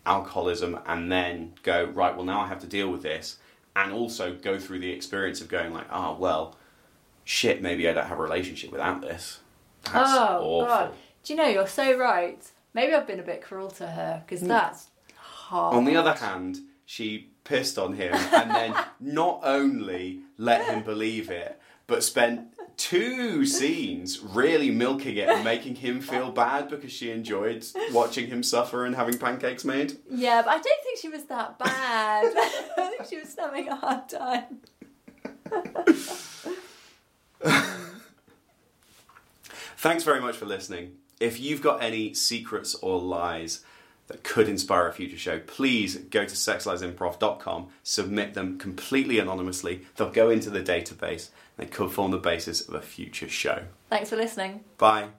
alcoholism 0.05 0.79
and 0.85 1.11
then 1.11 1.53
go 1.61 1.85
right. 1.85 2.15
Well, 2.15 2.25
now 2.25 2.41
I 2.41 2.47
have 2.47 2.59
to 2.59 2.67
deal 2.67 2.89
with 2.89 3.03
this, 3.03 3.37
and 3.75 3.91
also 3.91 4.33
go 4.33 4.59
through 4.59 4.79
the 4.79 4.91
experience 4.91 5.41
of 5.41 5.47
going 5.47 5.73
like, 5.73 5.87
oh 5.91 6.17
well, 6.19 6.55
shit. 7.23 7.61
Maybe 7.61 7.87
I 7.87 7.93
don't 7.93 8.07
have 8.07 8.19
a 8.19 8.23
relationship 8.23 8.71
without 8.71 9.01
this. 9.01 9.39
That's 9.85 10.11
oh 10.13 10.39
awful. 10.41 10.67
god, 10.67 10.93
do 11.23 11.33
you 11.33 11.37
know 11.37 11.47
you're 11.47 11.67
so 11.67 11.97
right? 11.97 12.39
Maybe 12.73 12.93
I've 12.93 13.07
been 13.07 13.19
a 13.19 13.23
bit 13.23 13.41
cruel 13.41 13.69
to 13.71 13.87
her 13.87 14.23
because 14.25 14.43
mm. 14.43 14.47
that's 14.47 14.89
hard. 15.15 15.75
On 15.75 15.85
the 15.85 15.95
other 15.95 16.13
hand, 16.13 16.59
she 16.85 17.29
pissed 17.43 17.77
on 17.77 17.93
him 17.93 18.13
and 18.13 18.51
then 18.51 18.75
not 18.99 19.41
only 19.43 20.19
let 20.37 20.65
him 20.65 20.83
believe 20.83 21.29
it, 21.29 21.59
but 21.87 22.03
spent 22.03 22.49
two 22.77 23.45
scenes 23.45 24.19
really 24.19 24.69
milking 24.69 25.15
it 25.15 25.29
and 25.29 25.43
making 25.43 25.75
him 25.75 26.01
feel 26.01 26.31
bad 26.31 26.69
because 26.69 26.91
she 26.91 27.11
enjoyed 27.11 27.65
watching 27.91 28.27
him 28.27 28.43
suffer 28.43 28.85
and 28.85 28.95
having 28.95 29.17
pancakes 29.17 29.63
made. 29.63 29.97
Yeah, 30.09 30.41
but 30.41 30.49
I 30.51 30.55
don't 30.55 30.83
think 30.83 30.99
she 30.99 31.09
was 31.09 31.23
that 31.25 31.57
bad. 31.57 32.33
I 32.77 32.89
think 32.89 33.05
she 33.09 33.17
was 33.17 33.35
having 33.37 33.69
a 33.69 33.75
hard 33.75 34.09
time. 34.09 34.59
Thanks 39.85 40.03
very 40.03 40.19
much 40.19 40.35
for 40.35 40.47
listening. 40.47 40.93
If 41.19 41.39
you've 41.39 41.61
got 41.61 41.83
any 41.83 42.15
secrets 42.15 42.73
or 42.73 42.99
lies 42.99 43.63
that 44.07 44.23
could 44.23 44.49
inspire 44.49 44.87
a 44.87 44.91
future 44.91 45.15
show, 45.15 45.37
please 45.41 45.97
go 45.97 46.25
to 46.25 46.33
sexliesimprov.com, 46.33 47.67
submit 47.83 48.33
them 48.33 48.57
completely 48.57 49.19
anonymously. 49.19 49.85
They'll 49.95 50.09
go 50.09 50.31
into 50.31 50.49
the 50.49 50.63
database 50.63 51.29
and 51.55 51.67
they 51.67 51.67
could 51.67 51.91
form 51.91 52.09
the 52.09 52.17
basis 52.17 52.67
of 52.67 52.73
a 52.73 52.81
future 52.81 53.29
show. 53.29 53.65
Thanks 53.91 54.09
for 54.09 54.15
listening. 54.15 54.63
Bye. 54.79 55.09